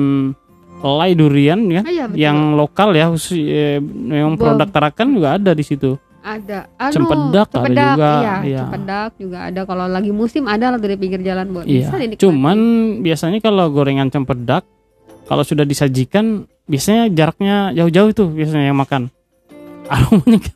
lay 0.81 1.13
durian 1.13 1.61
ya, 1.69 1.79
Ah, 1.79 2.09
betul. 2.09 2.17
yang 2.17 2.37
lokal 2.53 2.89
ya, 2.91 3.05
khusus 3.07 3.37
eh, 3.37 3.77
memang 3.77 4.33
Buah- 4.33 4.57
produk 4.57 4.67
Tarakan 4.67 5.07
juga 5.13 5.37
ada 5.37 5.53
di 5.53 5.61
situ. 5.61 5.93
ada 6.19 6.69
anu, 6.75 6.93
Cempedak 6.95 7.47
ada 7.47 7.53
cempedak, 7.55 7.85
juga, 7.91 8.11
iya, 8.15 8.35
iya. 8.43 8.59
cempedak 8.61 9.11
juga 9.15 9.37
ada 9.43 9.61
kalau 9.63 9.85
lagi 9.87 10.09
musim 10.11 10.45
ada 10.45 10.69
lah 10.69 10.77
dari 10.77 10.93
pinggir 10.93 11.17
jalan 11.19 11.49
buat 11.49 11.65
Iya. 11.65 11.81
bisa 11.83 11.95
dinikmati. 11.95 12.21
Cuman 12.23 12.57
biasanya 12.99 13.39
kalau 13.39 13.69
gorengan 13.69 14.05
cempedak 14.07 14.61
kalau 15.23 15.41
sudah 15.41 15.61
disajikan 15.63 16.25
biasanya 16.63 17.09
jaraknya 17.09 17.73
jauh-jauh 17.73 18.09
tuh 18.11 18.29
biasanya 18.29 18.69
yang 18.69 18.77
makan. 18.77 19.09
Aromanya 19.91 20.53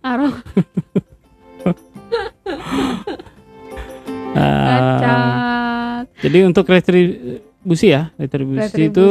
Aroma 0.00 0.38
Jadi 6.20 6.38
untuk 6.44 6.68
retribusi 6.68 7.86
ya, 7.90 8.12
retribusi, 8.20 8.92
itu 8.92 9.08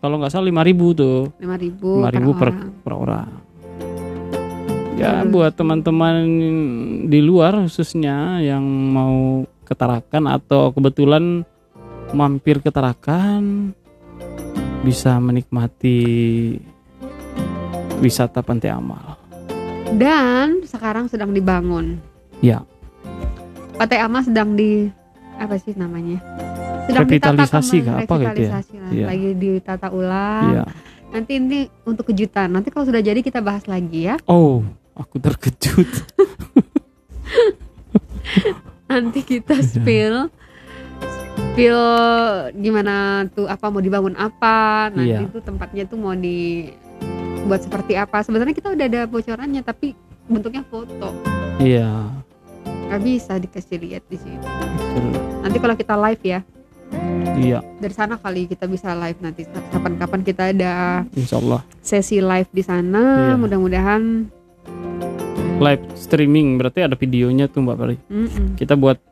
kalau 0.00 0.20
nggak 0.20 0.32
salah 0.32 0.48
5000 0.48 1.00
tuh. 1.00 1.32
lima 1.40 1.56
ribu, 1.56 1.90
5000 2.00 2.40
per, 2.40 2.48
orang. 2.48 2.70
per 2.80 2.92
orang. 2.92 3.30
Ya 4.94 5.20
Terus. 5.20 5.30
buat 5.34 5.52
teman-teman 5.58 6.14
di 7.10 7.18
luar 7.18 7.66
khususnya 7.66 8.38
yang 8.40 8.62
mau 8.64 9.42
ke 9.66 9.74
Tarakan 9.74 10.30
atau 10.30 10.70
kebetulan 10.70 11.42
mampir 12.14 12.62
ke 12.62 12.70
Tarakan 12.70 13.74
bisa 14.84 15.16
menikmati 15.18 15.98
wisata 17.98 18.44
Pantai 18.44 18.70
Amal. 18.70 19.18
Dan 19.96 20.62
sekarang 20.68 21.08
sedang 21.08 21.32
dibangun. 21.32 21.98
Ya. 22.44 22.62
Pantai 23.74 23.98
Ama 23.98 24.22
sedang 24.22 24.54
di 24.54 24.86
apa 25.34 25.58
sih 25.58 25.74
namanya? 25.74 26.22
Sedang 26.86 27.10
Revitalisasi 27.10 27.76
ditata 27.82 27.90
kah? 27.90 27.96
Apa 27.98 28.14
gitu 28.14 28.14
ya? 28.14 28.30
revitalisasi 28.30 28.74
lah. 28.78 28.90
Iya. 28.94 29.06
Lagi 29.10 29.28
ditata 29.34 29.86
ulang. 29.90 30.50
Iya. 30.52 30.64
Nanti 31.10 31.32
ini 31.38 31.60
untuk 31.82 32.04
kejutan. 32.10 32.48
Nanti 32.50 32.70
kalau 32.70 32.86
sudah 32.86 33.02
jadi 33.02 33.18
kita 33.18 33.42
bahas 33.42 33.66
lagi 33.66 34.06
ya. 34.06 34.16
Oh, 34.26 34.62
aku 34.94 35.18
terkejut. 35.18 35.86
Nanti 38.90 39.20
kita 39.22 39.58
Iya. 39.58 39.66
spill 39.66 40.16
spill 41.24 41.82
gimana 42.54 43.26
tuh 43.34 43.50
apa 43.50 43.66
mau 43.70 43.82
dibangun 43.82 44.14
apa. 44.14 44.90
Nanti 44.94 45.26
Iya. 45.26 45.34
tuh 45.34 45.42
tempatnya 45.42 45.82
tuh 45.86 45.98
mau 45.98 46.14
di 46.14 46.70
buat 47.44 47.58
seperti 47.58 47.98
apa. 47.98 48.22
Sebenarnya 48.22 48.54
kita 48.54 48.70
udah 48.70 48.86
ada 48.86 49.02
bocorannya 49.10 49.62
tapi 49.66 49.98
bentuknya 50.30 50.62
foto. 50.62 51.10
Iya. 51.58 52.22
Gak 52.86 53.00
bisa 53.00 53.32
dikasih 53.36 53.78
lihat 53.78 54.04
di 54.06 54.16
sini. 54.16 54.38
Nanti 55.40 55.58
kalau 55.58 55.74
kita 55.74 55.94
live 55.96 56.22
ya. 56.22 56.40
Iya, 57.34 57.58
dari 57.76 57.90
sana 57.90 58.14
kali 58.14 58.46
kita 58.46 58.64
bisa 58.64 58.94
live 58.94 59.18
nanti 59.18 59.42
kapan-kapan 59.68 60.20
kita 60.22 60.54
ada 60.54 61.02
insya 61.10 61.36
Allah. 61.36 61.66
sesi 61.82 62.22
live 62.22 62.46
di 62.48 62.62
sana 62.62 63.02
Iya. 63.26 63.34
mudah-mudahan 63.34 64.02
Live 65.56 65.82
streaming 65.96 66.54
berarti 66.54 66.82
ada 66.82 66.94
videonya 66.94 67.46
tuh 67.46 67.62
Mbak 67.62 67.76
Pari. 67.76 67.96
mm-mm, 68.04 68.54
Kita 68.54 68.74
buat 68.74 69.02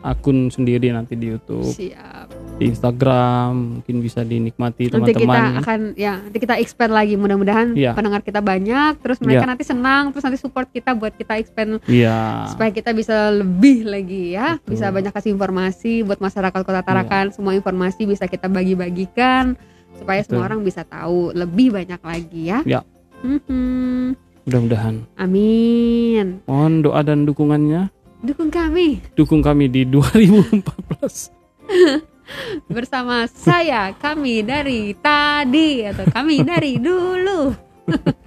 akun 0.00 0.46
sendiri 0.48 0.90
nanti 0.90 1.14
di 1.14 1.26
YouTube, 1.28 1.66
siap 1.66 2.30
di 2.58 2.66
Instagram, 2.66 3.50
mungkin 3.78 3.96
bisa 3.98 4.20
dinikmati 4.20 4.90
nanti 4.90 5.14
kita 5.14 5.22
teman-teman. 5.22 5.62
akan 5.62 5.80
ya 5.94 6.18
nanti 6.18 6.38
kita 6.38 6.54
expand 6.56 6.90
lagi 6.90 7.14
mudah-mudahan 7.14 7.70
Iya. 7.72 7.94
pendengar 7.94 8.20
kita 8.20 8.38
banyak 8.40 8.98
terus 8.98 9.22
mereka 9.22 9.46
nanti 9.46 9.62
senang 9.62 10.10
terus 10.10 10.20
nanti 10.20 10.36
support 10.36 10.66
kita 10.66 10.90
buat 10.92 11.14
kita 11.14 11.38
expand 11.38 11.78
Iya. 11.86 12.50
supaya 12.50 12.68
kita 12.68 12.90
bisa 12.90 13.30
lebih 13.30 13.86
lagi 13.86 14.34
ya 14.34 14.58
Betul. 14.58 14.74
bisa 14.74 14.90
banyak 14.90 15.12
kasih 15.12 15.30
informasi 15.30 16.02
buat 16.02 16.18
masyarakat 16.18 16.60
kota 16.60 16.82
Tarakan 16.82 17.30
semua 17.30 17.54
informasi 17.54 18.04
bisa 18.04 18.26
kita 18.26 18.46
bagi-bagikan 18.48 19.54
supaya 19.94 20.18
semua 20.20 20.42
Betul. 20.42 20.48
orang 20.48 20.60
bisa 20.62 20.82
tahu 20.82 21.30
lebih 21.32 21.70
banyak 21.72 22.00
lagi 22.00 22.42
ya 22.44 22.58
Ya. 22.64 22.80
Mhm. 23.22 24.18
Mudah-mudahan. 24.44 25.06
amin 25.14 26.42
Mohon 26.44 26.74
doa 26.82 27.00
dan 27.02 27.22
dukungannya. 27.22 27.94
dukung 28.18 28.50
kami 28.50 28.98
Dukung 29.14 29.38
kami 29.38 29.68
di 29.68 29.86
2014. 29.86 31.30
bersama 32.74 33.24
saya 33.26 33.92
kami 33.96 34.44
dari 34.44 34.92
tadi 34.98 35.84
atau 35.86 36.04
kami 36.08 36.44
dari 36.44 36.76
dulu. 36.80 37.52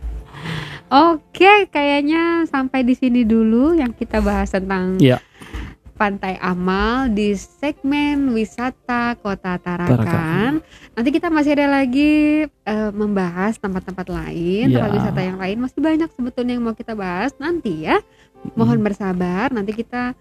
Oke, 0.92 1.72
kayaknya 1.72 2.44
sampai 2.52 2.84
di 2.84 2.92
sini 2.92 3.24
dulu 3.24 3.72
yang 3.72 3.96
kita 3.96 4.20
bahas 4.20 4.52
tentang 4.52 5.00
Iya. 5.00 5.24
Pantai 5.96 6.34
Amal 6.42 7.14
di 7.14 7.38
segmen 7.38 8.34
wisata 8.34 9.14
Kota 9.22 9.62
Tarakan. 9.62 10.02
Tarakan. 10.02 10.52
Nanti 10.98 11.10
kita 11.14 11.30
masih 11.30 11.54
ada 11.56 11.80
lagi 11.80 12.44
eh, 12.50 12.92
membahas 12.92 13.56
tempat-tempat 13.62 14.10
lain, 14.10 14.74
Iya. 14.74 14.82
tempat 14.82 14.92
wisata 14.98 15.22
yang 15.22 15.38
lain. 15.38 15.58
Masih 15.62 15.80
banyak 15.80 16.10
sebetulnya 16.12 16.58
yang 16.58 16.66
mau 16.66 16.74
kita 16.74 16.98
bahas 16.98 17.32
nanti 17.38 17.86
ya. 17.86 18.02
Mohon 18.58 18.82
bersabar, 18.82 19.54
nanti 19.54 19.78
kita 19.78 20.18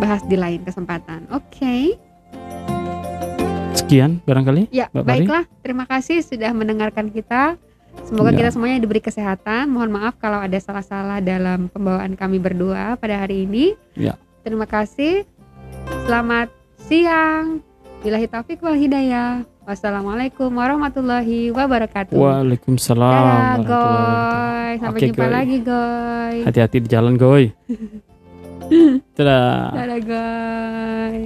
bahas 0.00 0.24
di 0.24 0.40
lain 0.40 0.64
kesempatan. 0.64 1.28
Oke. 1.30 2.00
Sekian 3.84 4.24
barangkali. 4.24 4.72
Ya, 4.72 4.88
Mbak 4.90 5.02
Pari? 5.02 5.08
baiklah. 5.20 5.44
Terima 5.60 5.84
kasih 5.84 6.18
sudah 6.20 6.50
mendengarkan 6.50 7.08
kita. 7.08 7.60
Semoga 8.02 8.32
Ya. 8.32 8.38
kita 8.40 8.50
semuanya 8.50 8.80
diberi 8.80 8.98
kesehatan. 8.98 9.68
Mohon 9.68 9.90
maaf 9.94 10.16
kalau 10.18 10.40
ada 10.40 10.56
salah-salah 10.56 11.20
dalam 11.20 11.68
pembawaan 11.68 12.16
kami 12.16 12.40
berdua 12.40 12.96
pada 12.96 13.20
hari 13.20 13.44
ini. 13.44 13.76
Ya. 13.94 14.16
Terima 14.40 14.64
kasih. 14.64 15.28
Selamat 16.02 16.48
siang. 16.80 17.60
Bilahi 18.00 18.26
taufik 18.26 18.58
wal 18.60 18.74
hidayah. 18.74 19.44
Wassalamualaikum 19.64 20.48
warahmatullahi 20.50 21.48
wabarakatuh. 21.50 22.12
Waalaikumsalam 22.12 23.60
Dadah. 23.60 23.64
Goy. 23.64 24.70
Sampai 24.76 24.98
Oke, 24.98 25.06
jumpa 25.08 25.24
Goy. 25.24 25.32
lagi, 25.32 25.56
Goy. 25.60 26.34
Hati-hati 26.42 26.76
di 26.80 26.88
jalan, 26.88 27.14
Goy. 27.14 27.44
Dadah. 29.16 29.72
Dadah, 29.72 30.00
Goy. 30.02 31.16